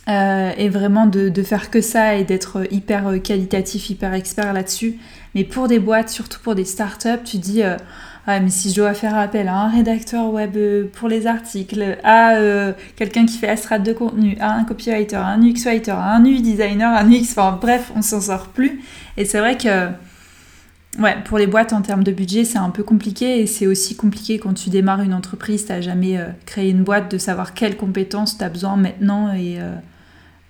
Euh, 0.09 0.51
et 0.57 0.71
vraiment 0.71 1.07
de, 1.07 1.31
faire 1.42 1.71
que 1.71 1.83
ça 1.83 2.14
et 2.14 2.25
d'être 2.25 2.66
hyper 2.73 3.23
qualitatif, 3.23 3.90
hyper 3.90 4.14
expert 4.14 4.55
là-dessus. 4.55 4.97
Mais 5.35 5.45
pour 5.45 5.68
des 5.68 5.79
boîtes, 5.79 6.09
surtout 6.09 6.40
pour 6.42 6.55
des 6.55 6.64
startups, 6.64 7.23
tu 7.27 7.37
dis 7.37 7.62
euh, 7.62 7.77
ah, 8.27 8.40
mais 8.40 8.49
si 8.49 8.71
je 8.71 8.77
dois 8.77 8.95
faire 8.95 9.16
appel 9.16 9.49
à 9.49 9.57
un 9.57 9.68
rédacteur 9.68 10.33
web 10.33 10.57
pour 10.95 11.09
les 11.09 11.27
articles, 11.27 11.99
à 12.05 12.37
quelqu'un 12.97 13.27
qui 13.27 13.37
fait 13.37 13.49
la 13.49 13.57
strate 13.57 13.83
de 13.83 13.92
contenu, 13.92 14.38
à 14.40 14.55
un 14.55 14.64
copywriter, 14.64 15.16
à 15.16 15.27
un 15.27 15.42
UX 15.42 15.66
writer, 15.66 15.90
à 15.90 16.14
un 16.14 16.25
UI 16.25 16.40
designer, 16.40 16.90
à 16.90 17.01
un 17.01 17.12
UX, 17.12 17.33
enfin 17.33 17.59
bref, 17.61 17.92
on 17.95 18.01
s'en 18.01 18.23
sort 18.23 18.49
plus. 18.49 18.81
Et 19.16 19.27
c'est 19.27 19.38
vrai 19.38 19.59
que 19.59 19.88
Ouais, 20.98 21.16
pour 21.24 21.38
les 21.38 21.46
boîtes 21.46 21.72
en 21.72 21.81
termes 21.81 22.05
de 22.05 22.12
budget, 22.12 22.44
c'est 22.44 22.59
un 22.59 22.68
peu 22.68 22.83
compliqué 22.83 23.40
et 23.40 23.46
c'est 23.46 23.66
aussi 23.66 23.96
compliqué 23.96 24.38
quand 24.38 24.52
tu 24.52 24.68
démarres 24.68 25.00
une 25.00 25.14
entreprise, 25.14 25.64
tu 25.64 25.72
n'as 25.72 25.81
jamais 25.81 26.18
euh, 26.18 26.26
créé 26.44 26.68
une 26.68 26.85
boîte, 26.85 27.11
de 27.11 27.16
savoir 27.16 27.55
quelles 27.55 27.78
compétences 27.78 28.37
tu 28.37 28.44
as 28.44 28.50
besoin 28.50 28.76
maintenant 28.76 29.33
et 29.33 29.59
euh, 29.59 29.74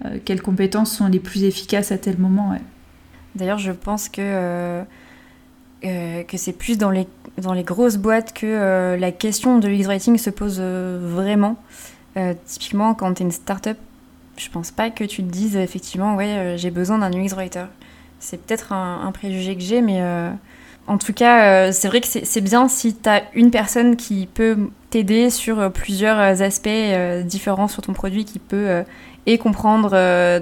euh, 0.05 0.19
quelles 0.25 0.43
compétences 0.43 0.97
sont 0.97 1.07
les 1.07 1.21
plus 1.21 1.45
efficaces 1.45 1.93
à 1.93 1.99
tel 1.99 2.19
moment. 2.19 2.57
D'ailleurs, 3.37 3.59
je 3.59 3.71
pense 3.71 4.09
que, 4.09 4.83
que 5.83 6.37
c'est 6.37 6.53
plus 6.53 6.77
dans 6.77 6.91
les, 6.91 7.07
dans 7.39 7.53
les 7.53 7.63
grosses 7.63 7.97
boîtes 7.97 8.33
que 8.33 8.97
la 8.99 9.13
question 9.13 9.59
de 9.59 9.69
l'UX 9.69 9.87
writing 9.87 10.19
se 10.19 10.29
pose 10.29 10.61
vraiment. 10.61 11.57
typiquement, 12.47 12.95
quand 12.95 13.15
tu 13.15 13.23
es 13.23 13.27
une 13.27 13.33
start-up, 13.33 13.79
je 14.37 14.49
pense 14.51 14.71
pas 14.71 14.91
que 14.91 15.05
tu 15.05 15.23
te 15.23 15.31
dises 15.31 15.57
effectivement, 15.57 16.17
ouais, 16.17 16.57
j'ai 16.59 16.71
besoin 16.71 16.99
d'un 16.99 17.13
UX 17.13 17.33
writer. 17.35 17.65
C'est 18.23 18.41
peut-être 18.41 18.73
un, 18.73 19.11
préjugé 19.13 19.57
que 19.57 19.63
j'ai, 19.63 19.83
mais 19.83 20.01
euh, 20.01 20.31
en 20.87 20.97
tout 20.97 21.13
cas, 21.13 21.67
euh, 21.67 21.73
c'est 21.73 21.89
vrai 21.89 22.01
que 22.01 22.07
c'est 22.07 22.41
bien 22.41 22.69
si 22.69 22.95
tu 22.95 23.09
as 23.09 23.25
une 23.35 23.51
personne 23.51 23.97
qui 23.97 24.27
peut 24.27 24.57
t'aider 24.91 25.29
sur 25.29 25.59
euh, 25.59 25.69
plusieurs 25.71 26.41
aspects 26.41 26.69
différents 27.25 27.67
sur 27.67 27.83
ton 27.83 27.93
produit, 27.93 28.25
qui 28.25 28.39
peut 28.39 28.85
et 29.27 29.39
comprendre 29.39 29.91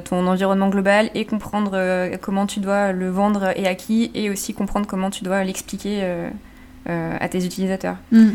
ton 0.05 0.27
environnement 0.27 0.69
global, 0.69 1.11
et 1.15 1.25
comprendre 1.25 2.11
comment 2.21 2.47
tu 2.47 2.61
dois 2.61 2.93
le 2.93 3.09
vendre 3.09 3.53
et 3.57 3.67
à 3.67 3.75
qui, 3.75 4.11
et 4.15 4.29
aussi 4.29 4.53
comprendre 4.53 4.87
comment 4.87 5.11
tu 5.11 5.25
dois 5.25 5.43
l'expliquer 5.43 6.03
à 6.87 7.29
tes 7.29 7.45
utilisateurs. 7.47 7.97
Mm. 8.13 8.31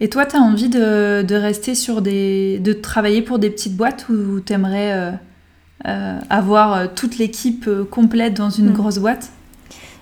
Et 0.00 0.08
toi, 0.10 0.26
tu 0.26 0.36
as 0.36 0.40
envie 0.40 0.68
de, 0.68 1.22
de, 1.22 1.34
rester 1.34 1.74
sur 1.74 2.02
des. 2.02 2.58
de 2.58 2.72
travailler 2.72 3.22
pour 3.22 3.38
des 3.38 3.48
petites 3.48 3.76
boîtes 3.76 4.08
ou 4.10 4.40
tu 4.40 4.52
aimerais 4.52 4.92
euh, 4.92 5.10
avoir 5.84 6.72
euh, 6.72 6.86
toute 6.94 7.18
l'équipe 7.18 7.66
euh, 7.68 7.84
complète 7.84 8.34
dans 8.34 8.50
une 8.50 8.70
mm. 8.70 8.74
grosse 8.74 8.98
boîte 8.98 9.30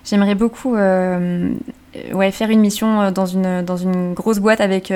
J'aimerais 0.03 0.35
beaucoup 0.35 0.73
ouais, 0.73 2.31
faire 2.31 2.49
une 2.51 2.59
mission 2.59 3.09
dans 3.09 3.25
une, 3.25 3.63
dans 3.63 3.75
une 3.75 4.13
grosse 4.13 4.37
boîte 4.37 4.61
avec 4.61 4.93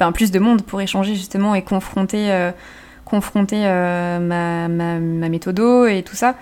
ben, 0.00 0.10
plus 0.10 0.32
de 0.32 0.40
monde 0.40 0.62
pour 0.62 0.80
échanger 0.80 1.14
justement 1.14 1.54
et 1.54 1.62
confronter, 1.62 2.50
confronter 3.04 3.60
ma, 3.60 4.66
ma, 4.66 4.98
ma 4.98 5.28
méthodo 5.28 5.86
et 5.86 6.02
tout 6.02 6.16
ça. 6.16 6.34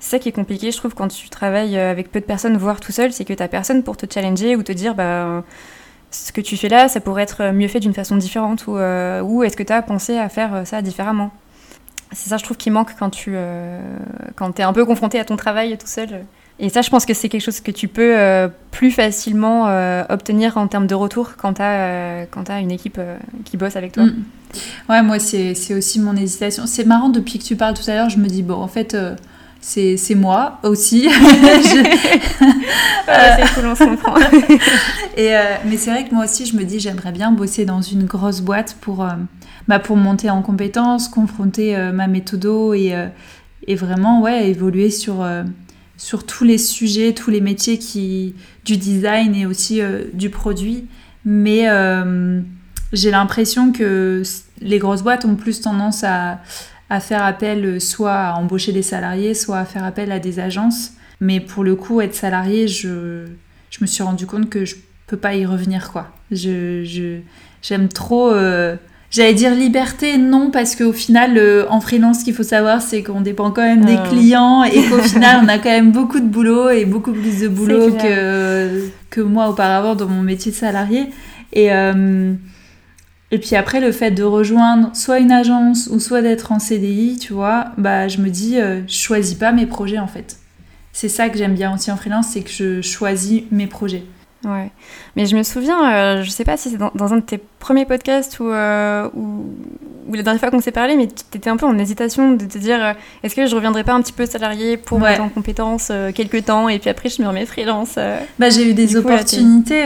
C'est 0.00 0.16
ça 0.16 0.18
qui 0.18 0.28
est 0.28 0.32
compliqué, 0.32 0.72
je 0.72 0.76
trouve, 0.76 0.96
quand 0.96 1.06
tu 1.06 1.28
travailles 1.28 1.78
avec 1.78 2.10
peu 2.10 2.18
de 2.18 2.24
personnes, 2.24 2.56
voire 2.56 2.80
tout 2.80 2.90
seul, 2.90 3.12
c'est 3.12 3.24
que 3.24 3.32
tu 3.32 3.40
n'as 3.40 3.46
personne 3.46 3.84
pour 3.84 3.96
te 3.96 4.12
challenger 4.12 4.56
ou 4.56 4.64
te 4.64 4.72
dire 4.72 4.96
bah, 4.96 5.44
ce 6.10 6.32
que 6.32 6.40
tu 6.40 6.56
fais 6.56 6.68
là, 6.68 6.88
ça 6.88 7.00
pourrait 7.00 7.22
être 7.22 7.52
mieux 7.52 7.68
fait 7.68 7.78
d'une 7.78 7.94
façon 7.94 8.16
différente 8.16 8.66
ou, 8.66 8.72
ou 8.72 9.44
est-ce 9.44 9.56
que 9.56 9.62
tu 9.62 9.72
as 9.72 9.82
pensé 9.82 10.18
à 10.18 10.28
faire 10.28 10.66
ça 10.66 10.82
différemment? 10.82 11.30
C'est 12.12 12.28
ça, 12.28 12.36
je 12.36 12.44
trouve, 12.44 12.56
qui 12.56 12.70
manque 12.70 12.94
quand 12.98 13.10
tu 13.10 13.32
euh, 13.34 13.80
quand 14.36 14.58
es 14.60 14.62
un 14.62 14.72
peu 14.72 14.84
confronté 14.84 15.18
à 15.18 15.24
ton 15.24 15.36
travail 15.36 15.76
tout 15.76 15.86
seul. 15.86 16.24
Et 16.58 16.70
ça, 16.70 16.80
je 16.80 16.88
pense 16.88 17.04
que 17.04 17.12
c'est 17.12 17.28
quelque 17.28 17.42
chose 17.42 17.60
que 17.60 17.70
tu 17.70 17.86
peux 17.86 18.16
euh, 18.16 18.48
plus 18.70 18.90
facilement 18.90 19.66
euh, 19.66 20.04
obtenir 20.08 20.56
en 20.56 20.68
termes 20.68 20.86
de 20.86 20.94
retour 20.94 21.32
quand 21.36 21.54
tu 21.54 21.62
as, 21.62 22.22
as, 22.22 22.60
une 22.60 22.70
équipe 22.70 22.98
qui 23.44 23.58
bosse 23.58 23.76
avec 23.76 23.92
toi. 23.92 24.04
Mm. 24.04 24.24
Ouais, 24.88 25.02
moi, 25.02 25.18
c'est 25.18 25.74
aussi 25.74 26.00
mon 26.00 26.16
hésitation. 26.16 26.66
C'est 26.66 26.84
marrant, 26.84 27.10
depuis 27.10 27.38
que 27.38 27.44
tu 27.44 27.56
parles 27.56 27.74
tout 27.74 27.90
à 27.90 27.94
l'heure, 27.94 28.08
je 28.08 28.16
me 28.18 28.28
dis, 28.28 28.42
bon, 28.42 28.54
en 28.54 28.68
fait, 28.68 28.96
c'est 29.60 30.14
moi 30.14 30.60
aussi. 30.62 31.10
c'est 33.06 33.54
cool, 33.54 33.66
on 33.66 33.74
se 33.74 33.84
comprend. 33.84 34.14
Et, 35.18 35.34
mais 35.66 35.76
c'est 35.76 35.90
vrai 35.90 36.04
que 36.04 36.14
moi 36.14 36.24
aussi, 36.24 36.46
je 36.46 36.56
me 36.56 36.64
dis, 36.64 36.80
j'aimerais 36.80 37.12
bien 37.12 37.32
bosser 37.32 37.66
dans 37.66 37.82
une 37.82 38.04
grosse 38.04 38.40
boîte 38.40 38.76
pour 38.80 39.06
bah, 39.68 39.78
pour 39.78 39.96
monter 39.96 40.30
en 40.30 40.42
compétences, 40.42 41.08
confronter 41.08 41.76
euh, 41.76 41.92
ma 41.92 42.06
méthodo 42.06 42.72
et, 42.74 42.94
euh, 42.94 43.08
et, 43.66 43.74
vraiment 43.74 44.22
ouais, 44.22 44.48
évoluer 44.48 44.90
sur, 44.90 45.22
euh, 45.22 45.42
sur 45.96 46.24
tous 46.24 46.44
les 46.44 46.58
sujets, 46.58 47.14
tous 47.14 47.30
les 47.30 47.40
métiers 47.40 47.78
qui, 47.78 48.34
du 48.64 48.76
design 48.76 49.34
et 49.34 49.46
aussi 49.46 49.80
du 50.12 50.30
produit. 50.30 50.86
Mais 51.24 51.66
j'ai 52.92 53.10
l'impression 53.10 53.72
que 53.72 54.22
les 54.60 54.78
grosses 54.78 55.02
boîtes 55.02 55.24
ont 55.24 55.34
plus 55.34 55.60
tendance 55.60 56.04
à, 56.04 56.40
à 56.88 57.00
faire 57.00 57.24
appel 57.24 57.80
soit 57.80 58.14
à 58.14 58.34
embaucher 58.34 58.72
des 58.72 58.82
salariés, 58.82 59.34
soit 59.34 59.58
à 59.58 59.64
faire 59.64 59.84
appel 59.84 60.12
à 60.12 60.20
des 60.20 60.38
agences. 60.38 60.92
Mais 61.20 61.40
pour 61.40 61.64
le 61.64 61.74
coup, 61.74 62.00
être 62.00 62.14
salarié, 62.14 62.68
je, 62.68 63.26
je 63.70 63.78
me 63.80 63.86
suis 63.86 64.04
rendu 64.04 64.26
compte 64.26 64.48
que 64.48 64.64
je 64.64 64.76
peux 65.08 65.16
pas 65.16 65.34
y 65.34 65.44
revenir. 65.46 65.90
quoi. 65.90 66.12
Je, 66.30 67.18
j'aime 67.62 67.88
trop 67.88 68.30
J'allais 69.10 69.34
dire 69.34 69.54
liberté, 69.54 70.18
non, 70.18 70.50
parce 70.50 70.74
qu'au 70.74 70.92
final, 70.92 71.38
euh, 71.38 71.64
en 71.70 71.80
freelance, 71.80 72.20
ce 72.20 72.24
qu'il 72.24 72.34
faut 72.34 72.42
savoir, 72.42 72.82
c'est 72.82 73.02
qu'on 73.02 73.20
dépend 73.20 73.50
quand 73.50 73.62
même 73.62 73.84
des 73.84 73.96
ah. 73.96 74.08
clients 74.08 74.64
et 74.64 74.82
qu'au 74.88 74.98
final, 75.02 75.40
on 75.44 75.48
a 75.48 75.58
quand 75.58 75.70
même 75.70 75.92
beaucoup 75.92 76.20
de 76.20 76.26
boulot 76.26 76.70
et 76.70 76.84
beaucoup 76.84 77.12
plus 77.12 77.40
de 77.40 77.48
boulot 77.48 77.92
que, 77.92 78.88
que 79.10 79.20
moi 79.20 79.48
auparavant 79.48 79.94
dans 79.94 80.08
mon 80.08 80.22
métier 80.22 80.50
de 80.50 80.56
salarié. 80.56 81.06
Et, 81.52 81.72
euh, 81.72 82.34
et 83.30 83.38
puis 83.38 83.56
après, 83.56 83.80
le 83.80 83.92
fait 83.92 84.10
de 84.10 84.22
rejoindre 84.22 84.94
soit 84.94 85.18
une 85.18 85.32
agence 85.32 85.88
ou 85.90 86.00
soit 86.00 86.22
d'être 86.22 86.52
en 86.52 86.58
CDI, 86.58 87.18
tu 87.18 87.32
vois, 87.32 87.66
bah, 87.78 88.08
je 88.08 88.18
me 88.18 88.28
dis, 88.28 88.58
euh, 88.58 88.80
je 88.86 88.96
choisis 88.96 89.34
pas 89.34 89.52
mes 89.52 89.66
projets 89.66 89.98
en 89.98 90.06
fait. 90.06 90.38
C'est 90.92 91.08
ça 91.08 91.28
que 91.28 91.36
j'aime 91.36 91.54
bien 91.54 91.74
aussi 91.74 91.90
en 91.90 91.96
freelance, 91.96 92.28
c'est 92.32 92.42
que 92.42 92.50
je 92.50 92.80
choisis 92.80 93.42
mes 93.50 93.66
projets. 93.66 94.04
Ouais. 94.46 94.70
Mais 95.16 95.26
je 95.26 95.36
me 95.36 95.42
souviens, 95.42 95.92
euh, 95.92 96.22
je 96.22 96.30
sais 96.30 96.44
pas 96.44 96.56
si 96.56 96.70
c'est 96.70 96.78
dans, 96.78 97.12
un 97.12 97.16
de 97.16 97.22
tes 97.22 97.40
premiers 97.58 97.84
podcasts 97.84 98.38
où, 98.38 98.48
euh, 98.48 99.08
ou 99.16 99.44
la 100.14 100.22
dernière 100.22 100.38
fois 100.38 100.52
qu'on 100.52 100.60
s'est 100.60 100.70
parlé, 100.70 100.94
mais 100.94 101.08
tu 101.08 101.36
étais 101.36 101.50
un 101.50 101.56
peu 101.56 101.66
en 101.66 101.76
hésitation 101.76 102.30
de 102.32 102.44
te 102.44 102.56
dire 102.56 102.94
est-ce 103.24 103.34
que 103.34 103.46
je 103.46 103.56
reviendrai 103.56 103.82
pas 103.82 103.92
un 103.92 104.00
petit 104.02 104.12
peu 104.12 104.24
salarié 104.24 104.76
pour 104.76 105.00
monter 105.00 105.18
en 105.18 105.28
compétences 105.28 105.90
quelques 106.14 106.44
temps 106.44 106.68
et 106.68 106.78
puis 106.78 106.88
après 106.88 107.08
je 107.08 107.20
me 107.20 107.26
remets 107.26 107.44
freelance 107.44 107.98
bah, 108.38 108.50
J'ai 108.50 108.70
eu 108.70 108.74
des 108.74 108.96
opportunités 108.96 109.82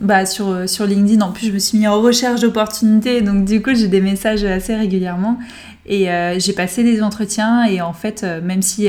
bah, 0.00 0.26
sur, 0.26 0.68
sur 0.68 0.84
LinkedIn. 0.84 1.24
En 1.24 1.30
plus, 1.30 1.46
je 1.46 1.52
me 1.52 1.60
suis 1.60 1.78
mis 1.78 1.86
en 1.86 2.00
recherche 2.00 2.40
d'opportunités, 2.40 3.20
donc 3.20 3.44
du 3.44 3.62
coup, 3.62 3.72
j'ai 3.72 3.88
des 3.88 4.00
messages 4.00 4.44
assez 4.44 4.74
régulièrement. 4.74 5.38
Et 5.86 6.08
j'ai 6.38 6.52
passé 6.54 6.82
des 6.82 7.04
entretiens 7.04 7.66
et 7.66 7.80
en 7.80 7.92
fait, 7.92 8.24
même 8.42 8.62
si 8.62 8.88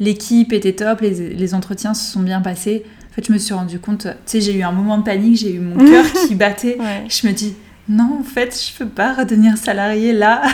l'équipe 0.00 0.54
était 0.54 0.72
top, 0.72 1.02
les, 1.02 1.34
les 1.34 1.54
entretiens 1.54 1.92
se 1.92 2.10
sont 2.10 2.20
bien 2.20 2.40
passés, 2.40 2.84
fait, 3.16 3.26
je 3.26 3.32
me 3.32 3.38
suis 3.38 3.54
rendu 3.54 3.78
compte, 3.78 4.02
tu 4.02 4.10
sais, 4.26 4.40
j'ai 4.40 4.54
eu 4.54 4.62
un 4.62 4.72
moment 4.72 4.98
de 4.98 5.02
panique, 5.02 5.36
j'ai 5.36 5.54
eu 5.54 5.60
mon 5.60 5.76
cœur 5.90 6.04
qui 6.26 6.34
battait. 6.34 6.78
Je 7.08 7.26
me 7.26 7.32
dis, 7.32 7.56
non, 7.88 8.18
en 8.20 8.24
fait, 8.24 8.56
je 8.56 8.76
peux 8.76 8.88
pas 8.88 9.14
redevenir 9.14 9.56
salarié 9.56 10.12
là. 10.12 10.42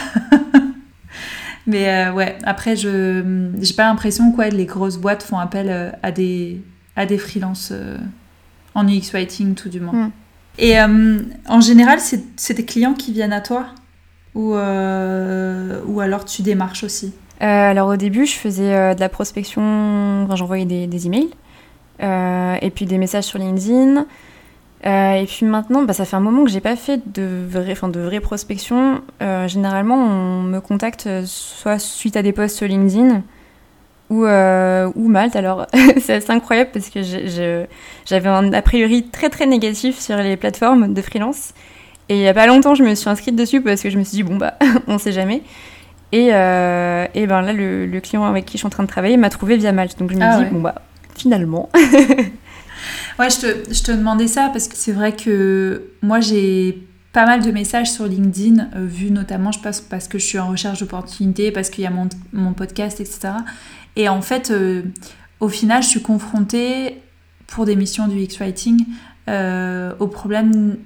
Mais 1.65 1.89
euh, 1.89 2.11
ouais, 2.11 2.37
après, 2.43 2.75
je 2.75 3.51
j'ai 3.59 3.73
pas 3.73 3.85
l'impression 3.85 4.31
que 4.31 4.41
les 4.41 4.65
grosses 4.65 4.97
boîtes 4.97 5.23
font 5.23 5.37
appel 5.37 5.67
euh, 5.69 5.91
à 6.03 6.11
des, 6.11 6.61
à 6.95 7.05
des 7.05 7.17
freelances 7.17 7.69
euh, 7.71 7.97
en 8.75 8.87
UX 8.87 9.11
Writing, 9.13 9.55
tout 9.55 9.69
du 9.69 9.79
moins. 9.79 9.93
Mm. 9.93 10.11
Et 10.59 10.75
en 10.79 11.61
général, 11.61 11.99
c'est 11.99 12.53
des 12.53 12.65
clients 12.65 12.93
qui 12.93 13.11
viennent 13.11 13.33
à 13.33 13.41
toi? 13.41 13.65
Ou, 14.35 14.51
ou 14.51 15.99
alors 15.99 16.25
tu 16.25 16.43
démarches 16.43 16.83
aussi? 16.83 17.11
Alors 17.39 17.87
au 17.87 17.95
début, 17.95 18.27
je 18.27 18.35
faisais 18.35 18.93
de 18.93 18.99
la 18.99 19.09
prospection, 19.09 19.63
enfin, 20.23 20.35
j'envoyais 20.35 20.65
des, 20.65 20.85
des 20.85 21.07
emails. 21.07 21.31
Euh, 22.01 22.55
et 22.61 22.69
puis 22.69 22.85
des 22.85 22.97
messages 22.97 23.25
sur 23.25 23.39
LinkedIn. 23.39 24.05
Euh, 24.85 25.13
et 25.13 25.25
puis 25.25 25.45
maintenant, 25.45 25.83
bah, 25.83 25.93
ça 25.93 26.05
fait 26.05 26.15
un 26.15 26.21
moment 26.21 26.43
que 26.43 26.49
j'ai 26.49 26.59
pas 26.59 26.75
fait 26.75 27.01
de 27.13 27.45
vraie, 27.47 27.75
de 27.89 27.99
vraie 27.99 28.19
prospection. 28.19 29.01
Euh, 29.21 29.47
généralement, 29.47 29.95
on 29.95 30.41
me 30.41 30.59
contacte 30.59 31.07
soit 31.25 31.79
suite 31.79 32.17
à 32.17 32.21
des 32.21 32.33
posts 32.33 32.57
sur 32.57 32.67
LinkedIn 32.67 33.21
ou, 34.09 34.25
ou 34.25 35.07
Malte. 35.07 35.35
Alors, 35.35 35.67
c'est 35.99 36.15
assez 36.15 36.31
incroyable 36.31 36.71
parce 36.73 36.89
que 36.89 37.01
j'avais 38.05 38.29
un 38.29 38.51
a 38.53 38.61
priori 38.61 39.03
très 39.03 39.29
très 39.29 39.45
négatif 39.45 39.99
sur 39.99 40.17
les 40.17 40.37
plateformes 40.37 40.93
de 40.93 41.01
freelance. 41.01 41.53
Et 42.09 42.17
il 42.17 42.21
y 42.21 42.27
a 42.27 42.33
pas 42.33 42.47
longtemps, 42.47 42.75
je 42.75 42.83
me 42.83 42.95
suis 42.95 43.09
inscrite 43.09 43.35
dessus 43.35 43.61
parce 43.61 43.81
que 43.81 43.89
je 43.89 43.97
me 43.97 44.03
suis 44.03 44.17
dit, 44.17 44.23
bon, 44.23 44.35
bah, 44.35 44.55
on 44.87 44.97
sait 44.97 45.13
jamais. 45.13 45.41
Et, 46.11 46.27
et 46.27 46.31
ben 47.27 47.41
là, 47.41 47.53
le, 47.53 47.99
client 48.01 48.25
avec 48.25 48.45
qui 48.45 48.53
je 48.53 48.57
suis 48.57 48.67
en 48.67 48.69
train 48.69 48.83
de 48.83 48.89
travailler 48.89 49.15
m'a 49.15 49.29
trouvé 49.29 49.55
via 49.55 49.71
Malte. 49.71 49.97
Donc 49.97 50.11
je 50.11 50.17
me 50.17 50.21
ah 50.21 50.43
dis, 50.43 50.45
bon, 50.51 50.59
bah, 50.59 50.75
finalement. 51.15 51.69
ouais, 53.19 53.29
je 53.29 53.39
te, 53.39 53.73
je 53.73 53.83
te, 53.83 53.91
demandais 53.91 54.27
ça 54.27 54.49
parce 54.51 54.67
que 54.67 54.75
c'est 54.75 54.91
vrai 54.91 55.15
que 55.15 55.89
moi 56.01 56.19
j'ai 56.19 56.83
pas 57.11 57.25
mal 57.25 57.43
de 57.43 57.51
messages 57.51 57.91
sur 57.91 58.05
LinkedIn, 58.05 58.69
euh, 58.75 58.85
vu 58.85 59.11
notamment, 59.11 59.51
je 59.51 59.59
pense, 59.59 59.81
parce 59.81 60.07
que 60.07 60.17
je 60.17 60.25
suis 60.25 60.39
en 60.39 60.47
recherche 60.47 60.79
d'opportunités, 60.79 61.51
parce 61.51 61.69
qu'il 61.69 61.83
y 61.83 61.87
a 61.87 61.91
mon, 61.91 62.09
mon, 62.33 62.53
podcast, 62.53 62.99
etc. 62.99 63.33
Et 63.95 64.09
en 64.09 64.23
fait, 64.23 64.49
euh, 64.49 64.81
au 65.39 65.47
final, 65.47 65.83
je 65.83 65.89
suis 65.89 66.01
confrontée 66.01 66.97
pour 67.45 67.65
des 67.65 67.75
missions 67.75 68.07
du 68.07 68.17
X-Writing 68.17 68.83
euh, 69.29 69.93
au 69.99 70.07
problème 70.07 70.77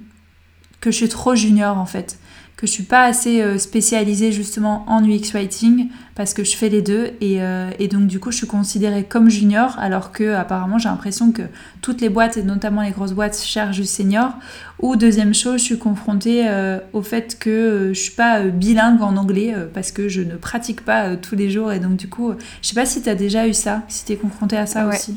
que 0.80 0.90
je 0.90 0.96
suis 0.96 1.08
trop 1.08 1.34
junior 1.34 1.76
en 1.76 1.86
fait 1.86 2.18
que 2.58 2.66
je 2.66 2.72
suis 2.72 2.82
pas 2.82 3.04
assez 3.04 3.40
euh, 3.40 3.56
spécialisée 3.56 4.32
justement 4.32 4.84
en 4.88 5.04
UX 5.04 5.30
writing 5.32 5.90
parce 6.16 6.34
que 6.34 6.42
je 6.42 6.56
fais 6.56 6.68
les 6.68 6.82
deux 6.82 7.12
et, 7.20 7.40
euh, 7.40 7.70
et, 7.78 7.86
donc 7.86 8.08
du 8.08 8.18
coup 8.18 8.32
je 8.32 8.38
suis 8.38 8.48
considérée 8.48 9.04
comme 9.04 9.30
junior 9.30 9.76
alors 9.78 10.10
que 10.10 10.34
apparemment 10.34 10.76
j'ai 10.76 10.88
l'impression 10.88 11.30
que 11.30 11.42
toutes 11.82 12.00
les 12.00 12.08
boîtes 12.08 12.36
et 12.36 12.42
notamment 12.42 12.82
les 12.82 12.90
grosses 12.90 13.12
boîtes 13.12 13.38
cherchent 13.38 13.76
du 13.76 13.86
senior. 13.86 14.32
Ou 14.80 14.96
deuxième 14.96 15.34
chose 15.34 15.60
je 15.60 15.66
suis 15.66 15.78
confrontée 15.78 16.48
euh, 16.48 16.80
au 16.92 17.02
fait 17.02 17.38
que 17.38 17.92
je 17.94 18.00
suis 18.00 18.14
pas 18.16 18.42
bilingue 18.42 19.02
en 19.02 19.16
anglais 19.16 19.54
parce 19.72 19.92
que 19.92 20.08
je 20.08 20.22
ne 20.22 20.34
pratique 20.34 20.84
pas 20.84 21.14
tous 21.14 21.36
les 21.36 21.50
jours. 21.50 21.70
Et 21.70 21.78
donc 21.78 21.94
du 21.94 22.08
coup 22.08 22.32
je 22.60 22.68
sais 22.68 22.74
pas 22.74 22.86
si 22.86 23.00
tu 23.02 23.08
as 23.08 23.14
déjà 23.14 23.46
eu 23.46 23.54
ça 23.54 23.82
si 23.86 24.04
tu 24.04 24.14
es 24.14 24.16
confrontée 24.16 24.56
à 24.56 24.66
ça 24.66 24.88
aussi. 24.88 25.16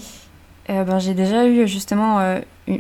Ben, 0.70 1.00
j'ai 1.00 1.16
déjà 1.16 1.48
eu 1.48 1.68
justement 1.68 2.18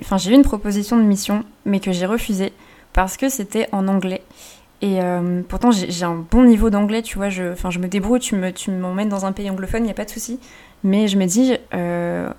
enfin 0.01 0.17
j'ai 0.17 0.31
eu 0.31 0.35
une 0.35 0.43
proposition 0.43 0.97
de 0.97 1.01
mission 1.01 1.43
mais 1.65 1.79
que 1.79 1.91
j'ai 1.91 2.05
refusée 2.05 2.53
parce 2.93 3.17
que 3.17 3.29
c'était 3.29 3.67
en 3.71 3.87
anglais. 3.87 4.21
Et 4.81 4.99
euh, 4.99 5.41
pourtant, 5.47 5.69
j'ai 5.71 6.05
un 6.05 6.15
bon 6.15 6.43
niveau 6.43 6.71
d'anglais, 6.71 7.03
tu 7.03 7.17
vois. 7.17 7.29
Je, 7.29 7.53
je 7.69 7.79
me 7.79 7.87
débrouille, 7.87 8.19
tu 8.19 8.35
m'emmènes 8.35 9.07
tu 9.07 9.11
dans 9.11 9.25
un 9.25 9.31
pays 9.31 9.49
anglophone, 9.49 9.83
il 9.83 9.85
n'y 9.85 9.91
a 9.91 9.95
pas 9.95 10.05
de 10.05 10.09
souci. 10.09 10.39
Mais 10.83 11.07
je 11.07 11.17
me 11.17 11.25
dis, 11.25 11.55
euh, 11.75 12.29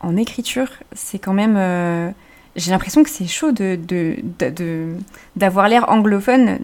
en 0.00 0.16
écriture, 0.16 0.68
c'est 0.92 1.18
quand 1.18 1.32
même. 1.32 1.56
Euh, 1.56 2.10
j'ai 2.54 2.70
l'impression 2.70 3.02
que 3.02 3.10
c'est 3.10 3.26
chaud 3.26 3.50
d'avoir 3.52 3.76
de, 3.78 4.96
de, 5.36 5.68
l'air 5.68 5.88
anglophone. 5.88 6.60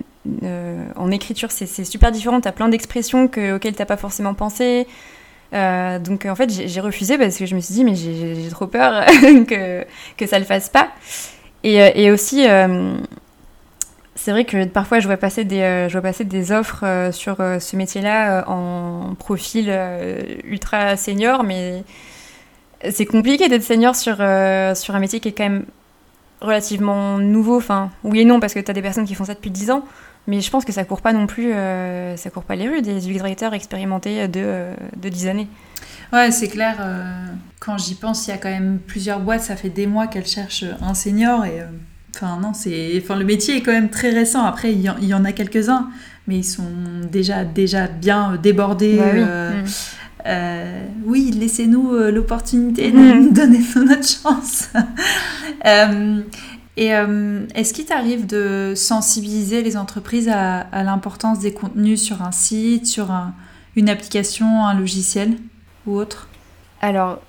en 0.96 1.10
écriture, 1.10 1.50
c'est 1.50 1.84
super 1.84 2.12
différent. 2.12 2.40
Tu 2.40 2.48
as 2.48 2.52
plein 2.52 2.68
d'expressions 2.68 3.24
auxquelles 3.24 3.74
tu 3.74 3.80
n'as 3.80 3.86
pas 3.86 3.96
forcément 3.96 4.34
pensé. 4.34 4.86
donc 5.52 6.26
en 6.26 6.34
fait, 6.36 6.50
j'ai 6.50 6.80
refusé 6.80 7.18
parce 7.18 7.36
que 7.36 7.46
je 7.46 7.54
me 7.56 7.60
suis 7.60 7.74
dit, 7.74 7.84
mais 7.84 7.94
j'ai 7.96 8.48
trop 8.50 8.66
peur 8.68 9.04
que, 9.48 9.84
que 10.16 10.26
ça 10.26 10.38
le 10.38 10.44
fasse 10.44 10.68
pas. 10.68 10.88
Et, 11.64 12.04
et 12.04 12.10
aussi 12.12 12.46
c'est 14.26 14.32
vrai 14.32 14.44
que 14.44 14.64
parfois 14.64 14.98
je 14.98 15.06
vois 15.06 15.18
passer 15.18 15.44
des, 15.44 15.60
euh, 15.60 16.50
offres 16.50 16.80
euh, 16.82 17.12
sur 17.12 17.40
euh, 17.40 17.60
ce 17.60 17.76
métier-là 17.76 18.44
en 18.48 19.14
profil 19.16 19.72
ultra 20.42 20.96
senior, 20.96 21.44
mais 21.44 21.84
c'est 22.90 23.06
compliqué 23.06 23.48
d'être 23.48 23.62
senior 23.62 23.94
sur, 23.94 24.16
sur 24.16 24.96
un 24.96 24.98
métier 24.98 25.20
qui 25.20 25.28
est 25.28 25.32
quand 25.32 25.44
même 25.44 25.64
relativement 26.40 27.18
nouveau. 27.18 27.56
Enfin, 27.56 27.92
oui 28.02 28.22
et 28.22 28.24
non, 28.24 28.40
parce 28.40 28.52
que 28.52 28.58
tu 28.58 28.68
as 28.68 28.74
des 28.74 28.82
personnes 28.82 29.04
qui 29.04 29.14
font 29.14 29.24
ça 29.24 29.34
depuis 29.34 29.52
10 29.52 29.70
ans, 29.70 29.84
mais 30.26 30.40
je 30.40 30.50
pense 30.50 30.64
que 30.64 30.72
ça 30.72 30.82
court 30.82 31.02
pas 31.02 31.12
non 31.12 31.28
plus, 31.28 31.52
ça 32.16 32.30
court 32.30 32.42
pas 32.42 32.56
les 32.56 32.68
rues 32.68 32.82
des 32.82 33.08
UX 33.08 33.20
writers 33.20 33.54
expérimentés 33.54 34.26
de, 34.26 34.70
de 34.96 35.08
10 35.08 35.28
années. 35.28 35.48
Ouais, 36.12 36.32
c'est 36.32 36.48
clair. 36.48 36.84
quand 37.60 37.78
j'y 37.78 37.94
pense, 37.94 38.26
il 38.26 38.30
y 38.30 38.34
a 38.34 38.38
quand 38.38 38.50
même 38.50 38.80
plusieurs 38.84 39.20
boîtes, 39.20 39.42
ça 39.42 39.54
fait 39.54 39.70
des 39.70 39.86
mois 39.86 40.08
qu'elles 40.08 40.26
cherchent 40.26 40.64
un 40.82 40.94
senior 40.94 41.44
et 41.44 41.62
Enfin, 42.16 42.38
non, 42.40 42.54
c'est. 42.54 42.98
Enfin, 43.02 43.16
le 43.16 43.26
métier 43.26 43.56
est 43.56 43.62
quand 43.62 43.72
même 43.72 43.90
très 43.90 44.10
récent. 44.10 44.42
Après, 44.44 44.72
il 44.72 44.80
y, 44.80 45.14
en, 45.14 45.24
a 45.24 45.32
quelques-uns, 45.32 45.90
mais 46.26 46.38
ils 46.38 46.44
sont 46.44 46.64
déjà, 47.12 47.44
déjà 47.44 47.88
bien 47.88 48.36
débordés. 48.42 48.96
Bah 48.96 49.04
euh, 49.04 49.62
mm. 49.62 49.66
euh, 50.26 50.86
oui, 51.04 51.30
laissez-nous 51.30 51.92
euh, 51.92 52.10
l'opportunité 52.10 52.90
de 52.90 52.96
nous 52.96 53.30
donner 53.32 53.60
notre 53.76 54.08
chance. 54.08 54.70
et 56.78 56.86
est-ce 56.86 57.74
qu'il 57.74 57.84
t'arrive 57.84 58.26
de 58.26 58.72
sensibiliser 58.74 59.62
les 59.62 59.76
entreprises 59.76 60.30
à, 60.30 60.82
l'importance 60.84 61.40
des 61.40 61.52
contenus 61.52 62.02
sur 62.02 62.22
un 62.22 62.32
site, 62.32 62.86
sur 62.86 63.14
une 63.76 63.90
application, 63.90 64.64
un 64.64 64.72
logiciel 64.72 65.36
ou 65.86 65.96
autre? 65.96 66.28
Alors, 66.80 67.20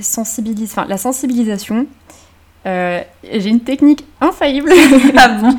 sensibilise... 0.00 0.70
enfin, 0.72 0.86
la 0.88 0.98
sensibilisation, 0.98 1.86
euh, 2.66 3.00
j'ai 3.22 3.48
une 3.48 3.60
technique 3.60 4.04
infaillible. 4.20 4.72
ah 5.16 5.28
bon 5.28 5.56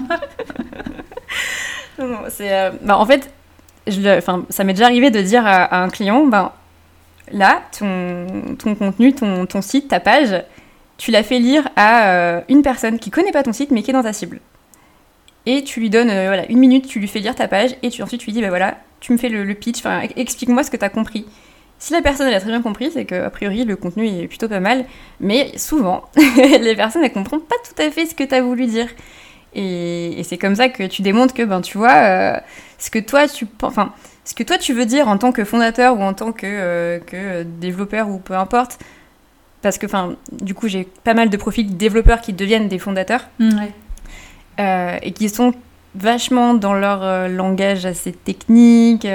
c'est, 2.29 2.53
euh, 2.53 2.71
bah, 2.81 2.97
En 2.97 3.05
fait, 3.05 3.31
je 3.87 4.19
ça 4.49 4.63
m'est 4.63 4.73
déjà 4.73 4.85
arrivé 4.85 5.09
de 5.09 5.21
dire 5.21 5.43
à, 5.45 5.83
un 5.83 5.89
client, 5.89 6.25
ben, 6.25 6.51
là, 7.31 7.61
ton, 7.77 8.55
ton 8.59 8.75
contenu, 8.75 9.13
ton, 9.13 9.45
ton, 9.45 9.61
site, 9.61 9.87
ta 9.87 9.99
page, 9.99 10.43
tu 10.97 11.11
l'as 11.11 11.23
fait 11.23 11.39
lire 11.39 11.69
à 11.75 12.09
euh, 12.09 12.41
une 12.49 12.61
personne 12.61 12.99
qui 12.99 13.09
connaît 13.09 13.31
pas 13.31 13.43
ton 13.43 13.53
site 13.53 13.71
mais 13.71 13.83
qui 13.83 13.91
est 13.91 13.93
dans 13.93 14.03
ta 14.03 14.13
cible. 14.13 14.41
Et 15.45 15.63
tu 15.63 15.79
lui 15.79 15.89
donnes 15.89 16.07
voilà, 16.07 16.45
une 16.49 16.59
minute, 16.59 16.87
tu 16.87 16.99
lui 16.99 17.07
fais 17.07 17.19
lire 17.19 17.35
ta 17.35 17.47
page 17.47 17.77
et 17.81 17.89
tu, 17.89 18.03
ensuite 18.03 18.19
tu 18.19 18.25
lui 18.25 18.33
dis, 18.33 18.41
ben 18.41 18.49
voilà, 18.49 18.79
tu 18.99 19.13
me 19.13 19.17
fais 19.17 19.29
le, 19.29 19.45
le 19.45 19.53
pitch, 19.53 19.81
explique-moi 20.17 20.63
ce 20.63 20.71
que 20.71 20.75
tu 20.75 20.83
as 20.83 20.89
compris. 20.89 21.25
Si 21.79 21.93
la 21.93 22.01
personne 22.01 22.27
elle 22.27 22.33
a 22.33 22.39
très 22.39 22.49
bien 22.49 22.61
compris, 22.61 22.89
c'est 22.91 23.05
qu'a 23.05 23.29
priori 23.29 23.63
le 23.63 23.75
contenu 23.75 24.07
est 24.07 24.27
plutôt 24.27 24.47
pas 24.47 24.59
mal, 24.59 24.85
mais 25.19 25.55
souvent 25.57 26.05
les 26.37 26.75
personnes 26.75 27.03
elles 27.03 27.13
comprennent 27.13 27.41
pas 27.41 27.55
tout 27.63 27.81
à 27.81 27.91
fait 27.91 28.07
ce 28.07 28.15
que 28.15 28.23
tu 28.23 28.33
as 28.33 28.41
voulu 28.41 28.65
dire. 28.65 28.87
Et, 29.53 30.21
c'est 30.23 30.37
comme 30.37 30.55
ça 30.55 30.69
que 30.69 30.83
tu 30.83 31.01
démontres 31.01 31.33
que 31.33 31.43
ben 31.43 31.61
tu 31.61 31.77
vois 31.77 31.93
euh, 31.93 32.39
ce 32.77 32.89
que 32.89 32.99
toi 32.99 33.27
tu 33.27 33.47
enfin 33.61 33.93
ce 34.23 34.33
que 34.33 34.43
toi 34.43 34.57
tu 34.57 34.73
veux 34.73 34.85
dire 34.85 35.07
en 35.07 35.17
tant 35.17 35.31
que 35.31 35.43
fondateur 35.45 35.97
ou 35.97 36.03
en 36.03 36.13
tant 36.13 36.31
que, 36.31 36.45
euh, 36.45 36.99
que 36.99 37.43
développeur 37.43 38.09
ou 38.09 38.17
peu 38.17 38.35
importe. 38.35 38.79
Parce 39.61 39.77
que 39.77 39.85
enfin 39.85 40.15
du 40.31 40.53
coup 40.53 40.67
j'ai 40.67 40.87
pas 41.03 41.13
mal 41.13 41.29
de 41.29 41.37
profils 41.37 41.77
développeurs 41.77 42.21
qui 42.21 42.33
deviennent 42.33 42.67
des 42.67 42.79
fondateurs 42.79 43.29
mmh, 43.39 43.49
euh, 44.59 44.97
et 45.01 45.11
qui 45.11 45.29
sont 45.29 45.53
vachement 45.95 46.53
dans 46.53 46.73
leur 46.73 47.29
langage 47.29 47.85
assez 47.85 48.11
technique. 48.11 49.07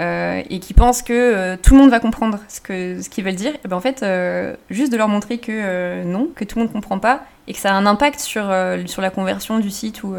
Euh, 0.00 0.42
et 0.48 0.60
qui 0.60 0.74
pensent 0.74 1.02
que 1.02 1.12
euh, 1.12 1.56
tout 1.60 1.74
le 1.74 1.80
monde 1.80 1.90
va 1.90 1.98
comprendre 1.98 2.38
ce 2.46 2.60
qu'ils 2.60 3.02
ce 3.02 3.10
qu'ils 3.10 3.24
veulent 3.24 3.34
dire, 3.34 3.54
et 3.64 3.68
ben 3.68 3.76
en 3.76 3.80
fait, 3.80 4.04
euh, 4.04 4.54
juste 4.70 4.92
de 4.92 4.96
leur 4.96 5.08
montrer 5.08 5.38
que 5.38 6.04
non, 6.04 6.28
que 6.36 6.44
tout 6.44 6.56
le 6.56 6.64
monde 6.64 6.72
comprend 6.72 7.00
pas, 7.00 7.24
et 7.48 7.52
que 7.52 7.58
ça 7.58 7.72
a 7.72 7.74
un 7.74 7.84
impact 7.84 8.20
sur, 8.20 8.54
sur 8.86 9.02
la 9.02 9.10
conversion 9.10 9.58
du 9.58 9.70
site 9.70 10.04
ou, 10.04 10.14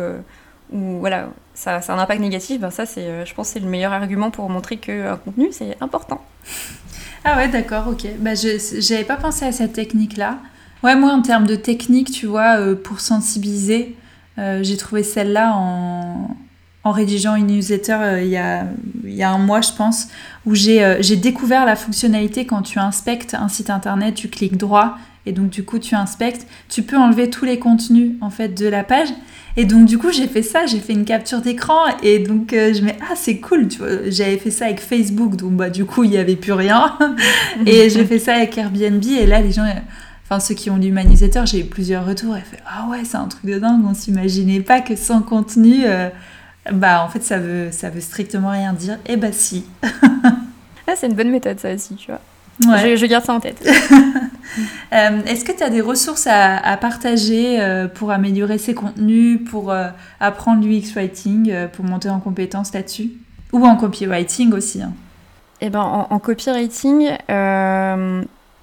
ou 0.73 0.99
voilà, 0.99 1.29
ça, 1.53 1.79
ça, 1.79 1.93
a 1.93 1.95
un 1.95 1.99
impact 1.99 2.19
négatif, 2.19 2.59
ben 2.59 2.71
ça, 2.71 2.85
c'est, 2.85 3.25
je 3.25 3.33
pense 3.33 3.49
c'est 3.49 3.59
le 3.59 3.67
meilleur 3.67 3.93
argument 3.93 4.31
pour 4.31 4.49
montrer 4.49 4.77
qu'un 4.77 5.15
contenu, 5.15 5.47
c'est 5.51 5.77
important. 5.79 6.25
Ah 7.23 7.37
ouais, 7.37 7.47
d'accord, 7.47 7.87
ok. 7.87 8.05
Bah, 8.19 8.35
je 8.35 8.91
n'avais 8.93 9.05
pas 9.05 9.17
pensé 9.17 9.45
à 9.45 9.51
cette 9.53 9.73
technique-là. 9.73 10.39
Ouais, 10.83 10.95
moi, 10.95 11.11
en 11.11 11.21
termes 11.21 11.45
de 11.45 11.55
technique, 11.55 12.11
tu 12.11 12.25
vois, 12.25 12.57
pour 12.83 12.99
sensibiliser, 12.99 13.95
j'ai 14.37 14.77
trouvé 14.77 15.03
celle-là 15.03 15.53
en 15.55 16.35
en 16.83 16.91
rédigeant 16.91 17.35
une 17.35 17.47
newsletter 17.47 18.19
il, 18.21 18.29
y 18.29 18.37
a, 18.37 18.65
il 19.03 19.13
y 19.13 19.23
a 19.23 19.31
un 19.31 19.37
mois, 19.37 19.61
je 19.61 19.73
pense, 19.73 20.07
où 20.45 20.55
j'ai 20.55 21.15
découvert 21.17 21.65
la 21.65 21.75
fonctionnalité 21.75 22.45
quand 22.45 22.61
tu 22.61 22.79
inspectes 22.79 23.33
un 23.33 23.49
site 23.49 23.69
internet, 23.69 24.15
tu 24.15 24.29
cliques 24.29 24.57
droit 24.57 24.97
et 25.25 25.31
donc 25.31 25.49
du 25.49 25.63
coup 25.63 25.79
tu 25.79 25.95
inspectes, 25.95 26.47
tu 26.69 26.81
peux 26.81 26.97
enlever 26.97 27.29
tous 27.29 27.45
les 27.45 27.59
contenus 27.59 28.13
en 28.21 28.29
fait 28.29 28.49
de 28.49 28.67
la 28.67 28.83
page. 28.83 29.09
Et 29.57 29.65
donc 29.65 29.85
du 29.85 29.97
coup 29.97 30.11
j'ai 30.11 30.27
fait 30.27 30.41
ça, 30.41 30.65
j'ai 30.65 30.79
fait 30.79 30.93
une 30.93 31.05
capture 31.05 31.41
d'écran 31.41 31.81
et 32.01 32.19
donc 32.19 32.49
je 32.51 32.81
me 32.81 32.91
ah 33.01 33.15
c'est 33.15 33.39
cool, 33.39 33.67
j'avais 34.07 34.37
fait 34.37 34.51
ça 34.51 34.65
avec 34.65 34.79
Facebook 34.79 35.35
donc 35.35 35.53
bah 35.53 35.69
du 35.69 35.85
coup 35.85 36.03
il 36.03 36.11
n'y 36.11 36.17
avait 36.17 36.35
plus 36.35 36.53
rien. 36.53 36.97
Et 37.65 37.89
j'ai 37.89 38.05
fait 38.05 38.19
ça 38.19 38.35
avec 38.35 38.57
Airbnb 38.57 39.03
et 39.05 39.25
là 39.25 39.41
les 39.41 39.51
gens 39.51 39.65
enfin 40.23 40.39
ceux 40.39 40.55
qui 40.55 40.69
ont 40.69 40.77
lu 40.77 40.91
newsletter, 40.91 41.41
j'ai 41.45 41.59
eu 41.59 41.65
plusieurs 41.65 42.05
retours. 42.05 42.37
Et 42.37 42.41
fait 42.41 42.61
ah 42.65 42.87
ouais 42.89 43.03
c'est 43.03 43.17
un 43.17 43.27
truc 43.27 43.45
de 43.45 43.59
dingue 43.59 43.83
on 43.87 43.93
s'imaginait 43.93 44.61
pas 44.61 44.81
que 44.81 44.95
sans 44.95 45.21
contenu 45.21 45.81
euh, 45.85 46.09
bah 46.71 47.03
en 47.03 47.09
fait 47.09 47.23
ça 47.23 47.37
veut 47.37 47.71
ça 47.71 47.89
veut 47.89 48.01
strictement 48.01 48.51
rien 48.51 48.73
dire 48.73 48.97
et 49.05 49.17
bah 49.17 49.31
si 49.31 49.65
ah 49.83 50.93
c'est 50.95 51.07
une 51.07 51.13
bonne 51.13 51.31
méthode 51.31 51.59
ça 51.59 51.73
aussi 51.73 51.95
tu 51.95 52.11
vois 52.11 52.21
ouais. 52.73 52.97
je, 52.97 53.05
garde 53.05 53.25
ça 53.25 53.33
en 53.33 53.39
tête 53.39 53.63
euh, 54.93 55.21
est-ce 55.25 55.45
que 55.45 55.51
tu 55.51 55.63
as 55.63 55.69
des 55.69 55.81
ressources 55.81 56.27
à, 56.27 56.77
partager 56.77 57.61
euh, 57.61 57.87
pour 57.87 58.11
améliorer 58.11 58.57
ses 58.57 58.73
contenus 58.73 59.39
pour 59.49 59.73
apprendre 60.19 60.65
l'UX 60.65 60.93
writing 60.95 61.67
pour 61.73 61.85
monter 61.85 62.09
en 62.09 62.19
compétence 62.19 62.73
là-dessus? 62.73 63.11
Ou 63.51 63.65
en 63.65 63.75
copywriting 63.75 64.53
aussi 64.53 64.81
hein. 64.81 64.93
Eh 65.61 65.69
ben, 65.69 65.81
en, 65.81 66.07
en 66.09 66.19
copywriting, 66.19 67.09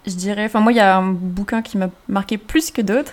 je 0.07 0.15
dirais. 0.15 0.45
Enfin, 0.47 0.61
moi, 0.61 0.73
il 0.73 0.77
y 0.77 0.81
a 0.81 0.97
un 0.97 1.13
bouquin 1.13 1.63
qui 1.63 1.79
m'a 1.79 1.91
marqué 2.09 2.39
plus 2.39 2.71
que 2.71 2.81
d'autres. 2.81 3.13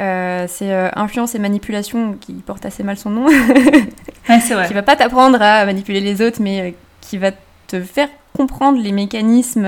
Euh, 0.00 0.46
c'est 0.48 0.72
euh, 0.72 0.90
Influence 0.94 1.34
et 1.34 1.38
manipulation 1.38 2.14
qui 2.20 2.32
porte 2.34 2.64
assez 2.64 2.82
mal 2.82 2.96
son 2.96 3.10
nom. 3.10 3.26
ouais, 4.28 4.40
c'est 4.40 4.54
vrai. 4.54 4.68
Qui 4.68 4.74
va 4.74 4.82
pas 4.82 4.96
t'apprendre 4.96 5.40
à 5.42 5.64
manipuler 5.64 6.00
les 6.00 6.22
autres, 6.22 6.40
mais 6.40 6.60
euh, 6.60 6.70
qui 7.00 7.18
va 7.18 7.32
te 7.66 7.80
faire 7.80 8.08
comprendre 8.36 8.80
les 8.80 8.92
mécanismes 8.92 9.66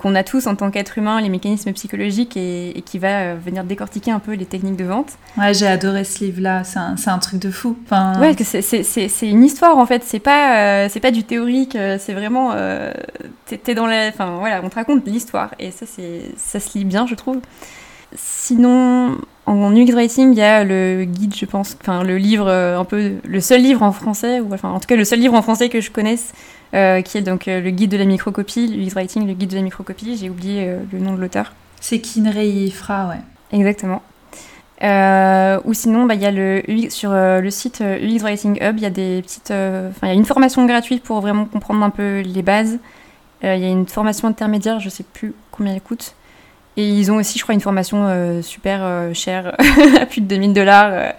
qu'on 0.00 0.14
a 0.14 0.22
tous 0.22 0.46
en 0.46 0.54
tant 0.54 0.70
qu'être 0.70 0.98
humain, 0.98 1.20
les 1.20 1.28
mécanismes 1.28 1.72
psychologiques 1.72 2.36
et, 2.36 2.80
qui 2.86 2.98
va 3.00 3.34
venir 3.34 3.64
décortiquer 3.64 4.12
un 4.12 4.20
peu 4.20 4.34
les 4.34 4.46
techniques 4.46 4.76
de 4.76 4.84
vente. 4.84 5.14
Ouais, 5.36 5.52
j'ai 5.52 5.66
adoré 5.66 6.04
ce 6.04 6.24
livre-là, 6.24 6.62
c'est 6.62 6.78
un, 6.78 6.94
un, 7.04 7.18
truc 7.18 7.40
de 7.40 7.50
fou. 7.50 7.76
Enfin... 7.84 8.20
Ouais, 8.20 8.36
c'est 8.44 9.28
une 9.28 9.42
histoire 9.42 9.78
en 9.78 9.86
fait, 9.86 10.04
c'est 10.04 10.20
pas, 10.20 10.88
c'est 10.88 11.00
pas 11.00 11.10
du 11.10 11.24
théorique, 11.24 11.76
c'est 11.98 12.12
vraiment. 12.12 12.54
T'es 13.46 13.74
dans 13.74 13.88
la. 13.88 14.08
Enfin 14.08 14.36
voilà, 14.38 14.60
on 14.62 14.68
te 14.68 14.76
raconte 14.76 15.04
l'histoire 15.04 15.50
et 15.58 15.72
ça, 15.72 15.84
ça 16.36 16.60
se 16.60 16.78
lit 16.78 16.84
bien, 16.84 17.08
je 17.08 17.16
trouve. 17.16 17.40
Sinon, 18.14 19.18
en 19.46 19.74
UX 19.74 19.92
Writing, 19.92 20.32
il 20.32 20.38
y 20.38 20.42
a 20.42 20.64
le 20.64 21.04
guide, 21.04 21.34
je 21.34 21.44
pense, 21.46 21.76
enfin 21.80 22.04
le 22.04 22.16
livre, 22.16 22.48
un 22.48 22.84
peu 22.84 23.12
le 23.24 23.40
seul 23.40 23.60
livre 23.60 23.82
en 23.82 23.92
français, 23.92 24.40
ou 24.40 24.54
enfin 24.54 24.70
en 24.70 24.78
tout 24.78 24.86
cas 24.86 24.96
le 24.96 25.04
seul 25.04 25.18
livre 25.18 25.34
en 25.34 25.42
français 25.42 25.68
que 25.68 25.80
je 25.80 25.90
connaisse 25.90 26.32
euh, 26.74 27.02
qui 27.02 27.18
est 27.18 27.22
donc 27.22 27.48
euh, 27.48 27.60
le 27.60 27.70
guide 27.70 27.90
de 27.90 27.98
la 27.98 28.06
microcopie, 28.06 28.66
l'UX 28.66 28.94
Writing, 28.94 29.26
le 29.26 29.34
guide 29.34 29.50
de 29.50 29.56
la 29.56 29.62
microcopie. 29.62 30.16
J'ai 30.16 30.30
oublié 30.30 30.68
euh, 30.68 30.78
le 30.90 31.00
nom 31.00 31.12
de 31.12 31.20
l'auteur. 31.20 31.52
C'est 31.80 32.00
Kinrei 32.00 32.70
Fra, 32.70 33.08
ouais. 33.08 33.20
Exactement. 33.52 34.00
ou 34.80 35.74
sinon, 35.74 36.06
bah, 36.06 36.14
il 36.14 36.22
y 36.22 36.26
a 36.26 36.30
le 36.30 36.62
sur 36.88 37.10
le 37.12 37.50
site 37.50 37.82
UX 37.82 38.22
Writing 38.22 38.56
Hub, 38.62 38.78
il 38.78 38.82
y 38.82 38.86
a 38.86 38.90
des 38.90 39.20
petites, 39.20 39.50
il 39.50 40.08
y 40.08 40.10
a 40.10 40.14
une 40.14 40.24
formation 40.24 40.64
gratuite 40.64 41.02
pour 41.02 41.20
vraiment 41.20 41.44
comprendre 41.44 41.84
un 41.84 41.90
peu 41.90 42.20
les 42.20 42.42
bases. 42.42 42.78
Il 43.42 43.48
y 43.48 43.64
a 43.64 43.68
une 43.68 43.86
formation 43.86 44.28
intermédiaire, 44.28 44.80
je 44.80 44.88
sais 44.88 45.02
plus 45.04 45.34
combien 45.50 45.74
elle 45.74 45.80
coûte. 45.82 46.14
Et 46.76 46.88
ils 46.88 47.10
ont 47.12 47.16
aussi, 47.16 47.38
je 47.38 47.42
crois, 47.42 47.54
une 47.54 47.60
formation 47.60 48.40
super 48.42 49.10
chère, 49.14 49.54
à 50.00 50.06
plus 50.06 50.22
de 50.22 50.26
2000 50.26 50.52
dollars, 50.54 51.12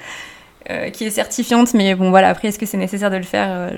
qui 0.93 1.05
est 1.05 1.11
certifiante. 1.11 1.73
Mais 1.75 1.93
bon, 1.93 2.09
voilà, 2.09 2.29
après, 2.29 2.47
est-ce 2.47 2.57
que 2.57 2.65
c'est 2.65 2.77
nécessaire 2.77 3.11
de 3.11 3.17
le 3.17 3.23
faire 3.23 3.71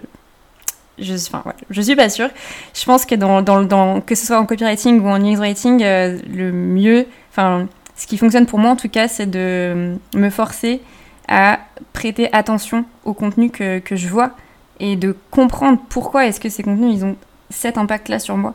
je, 0.97 1.13
enfin, 1.13 1.43
je 1.69 1.81
suis 1.81 1.95
pas 1.95 2.09
sûre. 2.09 2.29
Je 2.73 2.85
pense 2.85 3.05
que, 3.05 3.15
dans, 3.15 3.41
dans, 3.41 4.01
que 4.01 4.15
ce 4.15 4.25
soit 4.25 4.39
en 4.39 4.45
copywriting 4.45 4.99
ou 5.01 5.07
en 5.07 5.19
news 5.19 5.37
writing, 5.37 5.83
euh, 5.83 6.17
le 6.33 6.51
mieux, 6.51 7.05
enfin, 7.31 7.67
ce 7.95 8.07
qui 8.07 8.17
fonctionne 8.17 8.45
pour 8.45 8.59
moi 8.59 8.71
en 8.71 8.75
tout 8.75 8.89
cas, 8.89 9.07
c'est 9.07 9.29
de 9.29 9.97
me 10.15 10.29
forcer 10.29 10.81
à 11.27 11.59
prêter 11.93 12.29
attention 12.33 12.85
au 13.03 13.13
contenu 13.13 13.49
que, 13.49 13.79
que 13.79 13.95
je 13.95 14.07
vois 14.07 14.31
et 14.79 14.95
de 14.95 15.15
comprendre 15.31 15.79
pourquoi 15.89 16.27
est-ce 16.27 16.39
que 16.39 16.49
ces 16.49 16.61
contenus 16.61 16.97
ils 16.97 17.05
ont 17.05 17.15
cet 17.49 17.77
impact-là 17.77 18.19
sur 18.19 18.37
moi. 18.37 18.53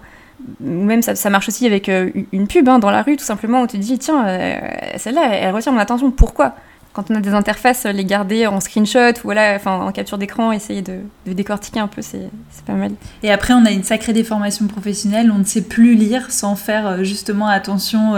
Même 0.61 1.03
ça, 1.03 1.14
ça, 1.14 1.30
marche 1.30 1.49
aussi 1.49 1.66
avec 1.66 1.88
euh, 1.88 2.11
une 2.32 2.47
pub 2.47 2.68
hein, 2.68 2.78
dans 2.78 2.91
la 2.91 3.03
rue, 3.03 3.16
tout 3.16 3.24
simplement, 3.24 3.66
tu 3.66 3.78
te 3.78 3.82
dis, 3.82 3.99
tiens, 3.99 4.26
euh, 4.26 4.59
celle-là, 4.97 5.28
elle 5.32 5.55
retient 5.55 5.72
mon 5.72 5.78
attention, 5.78 6.11
pourquoi? 6.11 6.55
Quand 6.93 7.09
on 7.11 7.14
a 7.14 7.20
des 7.20 7.34
interfaces, 7.34 7.86
les 7.86 8.05
garder 8.05 8.49
en 8.49 8.59
screenshot 8.59 9.11
ou 9.11 9.24
voilà, 9.24 9.59
en 9.64 9.93
capture 9.93 10.18
d'écran, 10.18 10.51
essayer 10.51 10.82
de, 10.82 10.99
décortiquer 11.24 11.78
un 11.78 11.86
peu, 11.86 12.03
c'est 12.03 12.28
pas 12.66 12.72
mal. 12.72 12.91
Et 13.22 13.30
après, 13.30 13.55
on 13.55 13.64
a 13.64 13.70
une 13.70 13.84
sacrée 13.84 14.12
déformation 14.12 14.66
professionnelle, 14.66 15.30
on 15.32 15.38
ne 15.38 15.45
sait 15.45 15.62
plus 15.62 15.95
lire 15.95 16.32
sans 16.32 16.57
faire 16.57 16.86
euh, 16.86 17.05
justement 17.05 17.47
attention 17.47 18.16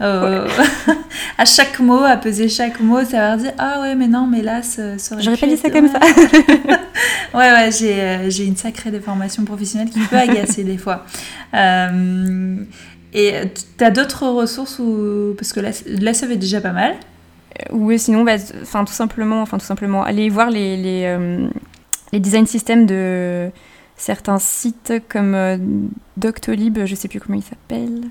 euh, 0.00 0.48
à 1.38 1.44
chaque 1.44 1.80
mot, 1.80 2.02
à 2.02 2.16
peser 2.16 2.48
chaque 2.48 2.80
mot, 2.80 3.04
savoir 3.04 3.36
dire 3.36 3.52
Ah 3.58 3.80
ouais, 3.80 3.94
mais 3.94 4.08
non, 4.08 4.26
mais 4.26 4.42
là, 4.42 4.62
ça, 4.62 4.96
J'aurais 5.18 5.36
pas 5.36 5.46
dit 5.46 5.56
ça 5.56 5.70
comme 5.70 5.88
ça. 5.88 5.98
ouais, 7.34 7.52
ouais, 7.52 7.70
j'ai 8.28 8.44
une 8.44 8.56
sacrée 8.56 8.90
déformation 8.90 9.44
professionnelle 9.44 9.90
qui 9.90 10.00
peut 10.00 10.16
agacer 10.16 10.64
des 10.64 10.78
fois. 10.78 11.04
et 11.54 13.32
tu 13.78 13.84
as 13.84 13.90
d'autres 13.90 14.26
ressources 14.28 14.78
ou... 14.78 15.34
Parce 15.36 15.52
que 15.52 15.60
là, 15.60 15.70
là, 15.86 16.14
ça 16.14 16.26
va 16.26 16.34
déjà 16.34 16.60
pas 16.60 16.72
mal 16.72 16.94
ou 17.70 17.96
sinon, 17.96 18.24
bah, 18.24 18.36
enfin 18.62 18.84
tout 18.84 18.92
simplement, 18.92 19.42
enfin 19.42 19.58
tout 19.58 19.64
simplement, 19.64 20.04
aller 20.04 20.28
voir 20.28 20.50
les 20.50 20.76
les, 20.76 21.04
euh, 21.06 21.48
les 22.12 22.20
design 22.20 22.46
systems 22.46 22.86
de 22.86 23.50
certains 23.96 24.38
sites 24.38 24.92
comme 25.08 25.34
euh, 25.34 25.56
Doctolib, 26.16 26.84
je 26.84 26.94
sais 26.94 27.08
plus 27.08 27.20
comment 27.20 27.38
il 27.38 27.42
s'appelle. 27.42 28.02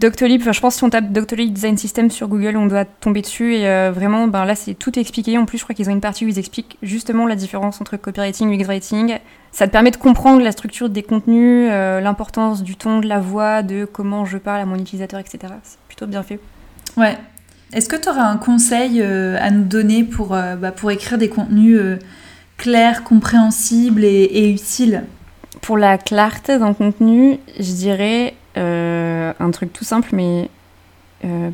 Doctolib, 0.00 0.40
enfin 0.40 0.52
je 0.52 0.60
pense 0.60 0.74
que 0.74 0.78
si 0.78 0.84
on 0.84 0.90
tape 0.90 1.12
Doctolib 1.12 1.52
Design 1.52 1.76
System 1.76 2.10
sur 2.10 2.28
Google, 2.28 2.56
on 2.56 2.66
doit 2.66 2.84
tomber 2.84 3.22
dessus 3.22 3.54
et 3.54 3.68
euh, 3.68 3.92
vraiment, 3.94 4.26
ben 4.28 4.44
là 4.44 4.54
c'est 4.54 4.74
tout 4.74 4.98
expliqué. 4.98 5.38
En 5.38 5.44
plus, 5.44 5.58
je 5.58 5.64
crois 5.64 5.74
qu'ils 5.74 5.88
ont 5.88 5.92
une 5.92 6.00
partie 6.00 6.24
où 6.24 6.28
ils 6.28 6.38
expliquent 6.38 6.78
justement 6.82 7.26
la 7.26 7.36
différence 7.36 7.80
entre 7.80 7.96
copywriting 7.96 8.50
et 8.50 8.62
UX 8.62 8.66
writing. 8.66 9.18
Ça 9.52 9.66
te 9.66 9.72
permet 9.72 9.90
de 9.90 9.96
comprendre 9.96 10.42
la 10.42 10.52
structure 10.52 10.88
des 10.88 11.02
contenus, 11.02 11.68
l'importance 11.68 12.62
du 12.62 12.76
ton, 12.76 13.00
de 13.00 13.08
la 13.08 13.18
voix, 13.18 13.62
de 13.62 13.84
comment 13.84 14.24
je 14.24 14.38
parle 14.38 14.60
à 14.60 14.66
mon 14.66 14.76
utilisateur, 14.76 15.18
etc. 15.18 15.38
C'est 15.64 15.78
plutôt 15.88 16.06
bien 16.06 16.22
fait. 16.22 16.38
Ouais, 16.96 17.16
est-ce 17.72 17.88
que 17.88 17.96
tu 17.96 18.08
auras 18.08 18.24
un 18.24 18.36
conseil 18.36 19.00
euh, 19.00 19.36
à 19.40 19.50
nous 19.50 19.62
donner 19.62 20.02
pour, 20.02 20.34
euh, 20.34 20.56
bah, 20.56 20.72
pour 20.72 20.90
écrire 20.90 21.18
des 21.18 21.28
contenus 21.28 21.78
euh, 21.78 21.98
clairs, 22.56 23.04
compréhensibles 23.04 24.04
et, 24.04 24.50
utiles? 24.50 25.04
Pour 25.62 25.78
la 25.78 25.96
clarté 25.96 26.58
d'un 26.58 26.74
contenu, 26.74 27.38
je 27.58 27.72
dirais 27.72 28.34
un 28.56 29.50
truc 29.52 29.72
tout 29.72 29.84
simple, 29.84 30.10
mais 30.12 30.48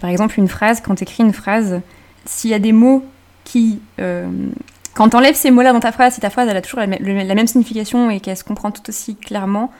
par 0.00 0.10
exemple 0.10 0.38
une 0.38 0.48
phrase, 0.48 0.80
quand 0.80 0.94
tu 0.94 1.02
écris 1.02 1.22
une 1.22 1.32
phrase, 1.32 1.80
s'il 2.24 2.50
y 2.50 2.54
a 2.54 2.58
des 2.58 2.72
mots 2.72 3.04
qui... 3.44 3.80
quand 4.94 5.08
tu 5.08 5.16
enlèves 5.16 5.34
ces 5.34 5.50
mots-là 5.50 5.72
dans 5.72 5.80
ta 5.80 5.92
phrase, 5.92 6.14
si 6.14 6.20
ta 6.20 6.30
phrase 6.30 6.48
elle 6.48 6.56
a 6.56 6.62
toujours 6.62 6.80
la, 6.80 6.86
même 7.34 7.46
signification 7.46 8.10
et 8.10 8.20
qu'elle 8.20 8.36
se 8.36 8.44
comprend 8.44 8.70
tout 8.70 8.88
aussi 8.88 9.16
clairement, 9.16 9.70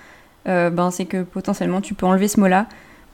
ben, 0.45 0.91
c'est 0.91 1.07
que 1.07 1.23
potentiellement 1.23 1.81
tu 1.81 1.95
peux 1.95 2.07
enlever 2.07 2.29
ce 2.29 2.41
mot-là 2.41 2.67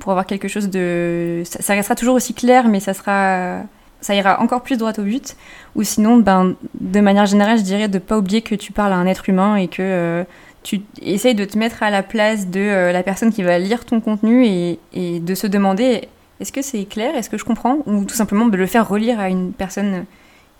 pour 0.02 0.10
avoir 0.10 0.26
quelque 0.26 0.48
chose 0.48 0.68
de... 0.68 1.42
Ça, 1.44 1.74
restera 1.74 1.94
toujours 1.94 2.16
aussi 2.16 2.34
clair, 2.34 2.68
mais 2.68 2.80
ça 2.80 2.92
sera... 2.92 3.60
Ça 4.00 4.16
ira 4.16 4.40
encore 4.40 4.62
plus 4.62 4.78
droit 4.78 4.90
au 4.98 5.02
but. 5.02 5.36
Ou 5.76 5.84
sinon, 5.84 6.16
ben, 6.16 6.56
de 6.80 6.98
manière 6.98 7.26
générale, 7.26 7.58
je 7.58 7.62
dirais 7.62 7.86
de 7.86 8.00
pas 8.00 8.18
oublier 8.18 8.42
que 8.42 8.56
tu 8.56 8.72
parles 8.72 8.92
à 8.92 8.96
un 8.96 9.06
être 9.06 9.28
humain 9.28 9.54
et 9.54 9.68
que 9.68 9.80
euh, 9.80 10.24
tu 10.62 10.82
essayes 11.00 11.34
de 11.34 11.44
te 11.44 11.58
mettre 11.58 11.82
à 11.82 11.90
la 11.90 12.02
place 12.02 12.48
de 12.48 12.60
euh, 12.60 12.92
la 12.92 13.02
personne 13.02 13.32
qui 13.32 13.42
va 13.42 13.58
lire 13.58 13.84
ton 13.84 14.00
contenu 14.00 14.46
et, 14.46 14.78
de 15.20 15.34
se 15.34 15.46
demander 15.46 16.08
est-ce 16.40 16.52
que 16.52 16.62
c'est 16.62 16.84
clair, 16.84 17.14
est-ce 17.14 17.30
que 17.30 17.38
je 17.38 17.44
comprends? 17.44 17.78
Ou 17.86 18.04
tout 18.04 18.14
simplement 18.14 18.46
de 18.46 18.56
le 18.56 18.66
faire 18.66 18.88
relire 18.88 19.20
à 19.20 19.28
une 19.28 19.52
personne 19.52 20.04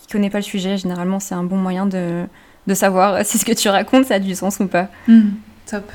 qui 0.00 0.08
connaît 0.08 0.30
pas 0.30 0.38
le 0.38 0.44
sujet. 0.44 0.76
Généralement, 0.76 1.20
c'est 1.20 1.34
un 1.34 1.44
bon 1.44 1.56
moyen 1.56 1.86
de, 1.86 2.24
de 2.66 2.74
savoir 2.74 3.24
si 3.24 3.38
ce 3.38 3.44
que 3.44 3.52
tu 3.52 3.68
racontes, 3.68 4.06
ça 4.06 4.14
a 4.14 4.18
du 4.18 4.34
sens 4.34 4.58
ou 4.60 4.66
pas. 4.66 4.88
Mmh, 5.08 5.20
top. 5.66 5.90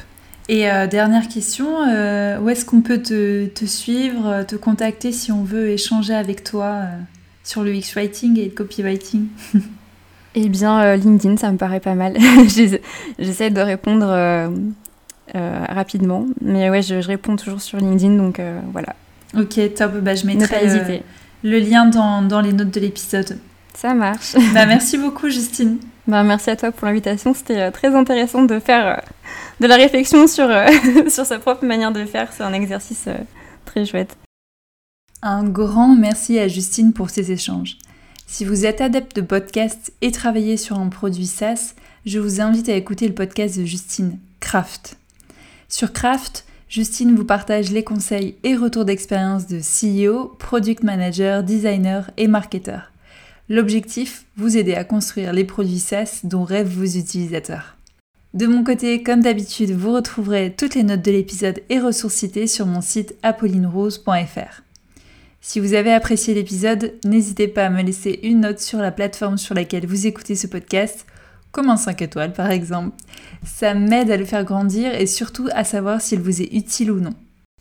Et 0.49 0.69
euh, 0.71 0.87
dernière 0.87 1.27
question, 1.27 1.85
euh, 1.87 2.39
où 2.39 2.49
est-ce 2.49 2.63
qu'on 2.63 2.81
peut 2.81 3.01
te, 3.01 3.65
suivre, 3.65 4.43
te 4.43 4.55
contacter 4.55 5.11
si 5.11 5.31
on 5.31 5.43
veut 5.43 5.69
échanger 5.69 6.13
avec 6.13 6.43
toi 6.45 6.83
sur 7.43 7.63
le 7.63 7.75
X-Writing 7.75 8.39
et 8.39 8.45
le 8.45 8.51
copywriting? 8.51 9.27
Eh 10.39 10.49
bien, 10.49 10.95
LinkedIn, 10.95 11.37
ça 11.37 11.51
me 11.51 11.57
paraît 11.57 11.79
pas 11.79 11.95
mal. 11.95 12.15
J'essaie 13.19 13.49
de 13.49 13.59
répondre 13.61 14.05
rapidement, 15.33 16.27
mais 16.41 16.69
ouais, 16.69 16.83
je, 16.83 16.95
réponds 16.95 17.35
toujours 17.37 17.61
sur 17.61 17.79
LinkedIn, 17.79 18.17
donc 18.17 18.39
voilà. 18.71 18.95
Ok, 19.35 19.59
top. 19.75 19.95
Bah, 19.97 20.13
je 20.13 20.27
mettrai 20.27 21.01
le 21.43 21.59
lien 21.59 21.85
dans, 21.85 22.21
dans 22.21 22.41
les 22.41 22.53
notes 22.53 22.71
de 22.71 22.79
l'épisode. 22.79 23.39
Ça 23.73 23.93
marche. 23.93 24.35
bah, 24.53 24.65
merci 24.65 24.97
beaucoup, 24.97 25.29
Justine. 25.29 25.77
Bah, 26.07 26.23
merci 26.23 26.49
à 26.49 26.55
toi 26.55 26.71
pour 26.71 26.87
l'invitation. 26.87 27.33
C'était 27.33 27.71
très 27.71 27.95
intéressant 27.95 28.43
de 28.43 28.59
faire 28.59 29.01
de 29.59 29.67
la 29.67 29.75
réflexion 29.75 30.27
sur, 30.27 30.49
euh, 30.49 30.67
sur 31.09 31.25
sa 31.25 31.39
propre 31.39 31.65
manière 31.65 31.91
de 31.91 32.05
faire. 32.05 32.29
C'est 32.35 32.43
un 32.43 32.53
exercice 32.53 33.05
euh, 33.07 33.17
très 33.65 33.85
chouette. 33.85 34.17
Un 35.21 35.43
grand 35.43 35.95
merci 35.95 36.39
à 36.39 36.47
Justine 36.47 36.93
pour 36.93 37.09
ces 37.09 37.31
échanges. 37.31 37.77
Si 38.29 38.43
vous 38.43 38.65
êtes 38.65 38.81
adepte 38.81 39.15
de 39.15 39.21
podcast 39.21 39.93
et 40.01 40.11
travaillez 40.11 40.57
sur 40.57 40.77
un 40.77 40.89
produit 40.89 41.25
SaaS, 41.25 41.73
je 42.05 42.19
vous 42.19 42.41
invite 42.41 42.67
à 42.67 42.75
écouter 42.75 43.07
le 43.07 43.13
podcast 43.13 43.57
de 43.57 43.63
Justine, 43.63 44.19
Craft. 44.41 44.97
Sur 45.69 45.93
Craft, 45.93 46.43
Justine 46.67 47.15
vous 47.15 47.23
partage 47.23 47.71
les 47.71 47.85
conseils 47.85 48.35
et 48.43 48.57
retours 48.57 48.83
d'expérience 48.83 49.47
de 49.47 49.59
CEO, 49.59 50.35
product 50.39 50.83
manager, 50.83 51.41
designer 51.41 52.11
et 52.17 52.27
marketeur. 52.27 52.91
L'objectif, 53.47 54.25
vous 54.35 54.57
aider 54.57 54.75
à 54.75 54.83
construire 54.83 55.31
les 55.31 55.45
produits 55.45 55.79
SaaS 55.79 56.19
dont 56.25 56.43
rêvent 56.43 56.67
vos 56.67 56.83
utilisateurs. 56.83 57.77
De 58.33 58.45
mon 58.45 58.65
côté, 58.65 59.03
comme 59.03 59.21
d'habitude, 59.21 59.71
vous 59.71 59.93
retrouverez 59.93 60.53
toutes 60.55 60.75
les 60.75 60.83
notes 60.83 61.01
de 61.01 61.11
l'épisode 61.11 61.61
et 61.69 61.79
ressources 61.79 62.15
citées 62.15 62.47
sur 62.47 62.65
mon 62.65 62.81
site 62.81 63.15
apollinerose.fr. 63.23 64.66
Si 65.41 65.59
vous 65.59 65.73
avez 65.73 65.93
apprécié 65.93 66.33
l'épisode, 66.33 66.93
n'hésitez 67.05 67.47
pas 67.47 67.65
à 67.65 67.69
me 67.69 67.81
laisser 67.81 68.19
une 68.23 68.41
note 68.41 68.59
sur 68.59 68.79
la 68.79 68.91
plateforme 68.91 69.37
sur 69.37 69.55
laquelle 69.55 69.85
vous 69.85 70.07
écoutez 70.07 70.35
ce 70.35 70.47
podcast, 70.47 71.05
comme 71.51 71.69
un 71.69 71.77
5 71.77 72.01
étoiles 72.01 72.33
par 72.33 72.51
exemple. 72.51 72.95
Ça 73.45 73.73
m'aide 73.73 74.11
à 74.11 74.17
le 74.17 74.25
faire 74.25 74.43
grandir 74.43 74.93
et 74.93 75.07
surtout 75.07 75.47
à 75.53 75.63
savoir 75.63 76.01
s'il 76.01 76.19
vous 76.19 76.41
est 76.41 76.53
utile 76.53 76.91
ou 76.91 76.99
non. 76.99 77.13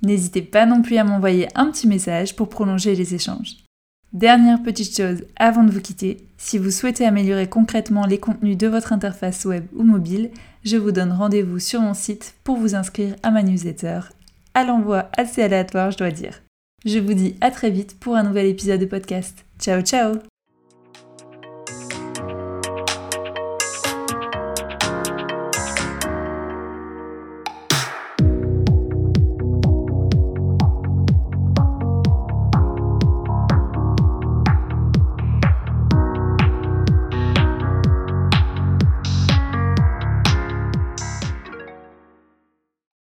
N'hésitez 0.03 0.43
pas 0.43 0.67
non 0.67 0.83
plus 0.83 0.97
à 0.99 1.05
m'envoyer 1.05 1.49
un 1.55 1.71
petit 1.71 1.87
message 1.87 2.37
pour 2.37 2.49
prolonger 2.49 2.95
les 2.95 3.15
échanges. 3.15 3.57
Dernière 4.13 4.63
petite 4.63 4.97
chose 4.97 5.25
avant 5.37 5.65
de 5.65 5.71
vous 5.71 5.81
quitter, 5.81 6.27
si 6.39 6.59
vous 6.59 6.71
souhaitez 6.71 7.05
améliorer 7.05 7.49
concrètement 7.49 8.07
les 8.07 8.19
contenus 8.19 8.57
de 8.57 8.67
votre 8.67 8.93
interface 8.93 9.45
web 9.45 9.67
ou 9.75 9.83
mobile, 9.83 10.31
je 10.65 10.77
vous 10.77 10.93
donne 10.93 11.13
rendez-vous 11.13 11.59
sur 11.59 11.81
mon 11.81 11.95
site 11.95 12.35
pour 12.45 12.57
vous 12.57 12.75
inscrire 12.75 13.17
à 13.23 13.31
ma 13.31 13.43
newsletter, 13.43 14.01
à 14.55 14.65
l'envoi 14.65 15.11
assez 15.17 15.43
aléatoire 15.43 15.91
je 15.91 15.99
dois 15.99 16.11
dire. 16.11 16.41
Je 16.85 16.99
vous 16.99 17.15
dis 17.15 17.37
à 17.41 17.51
très 17.51 17.71
vite 17.71 17.99
pour 17.99 18.17
un 18.17 18.23
nouvel 18.23 18.47
épisode 18.47 18.81
de 18.81 18.87
podcast. 18.87 19.45
Ciao 19.59 19.81
ciao 19.83 20.17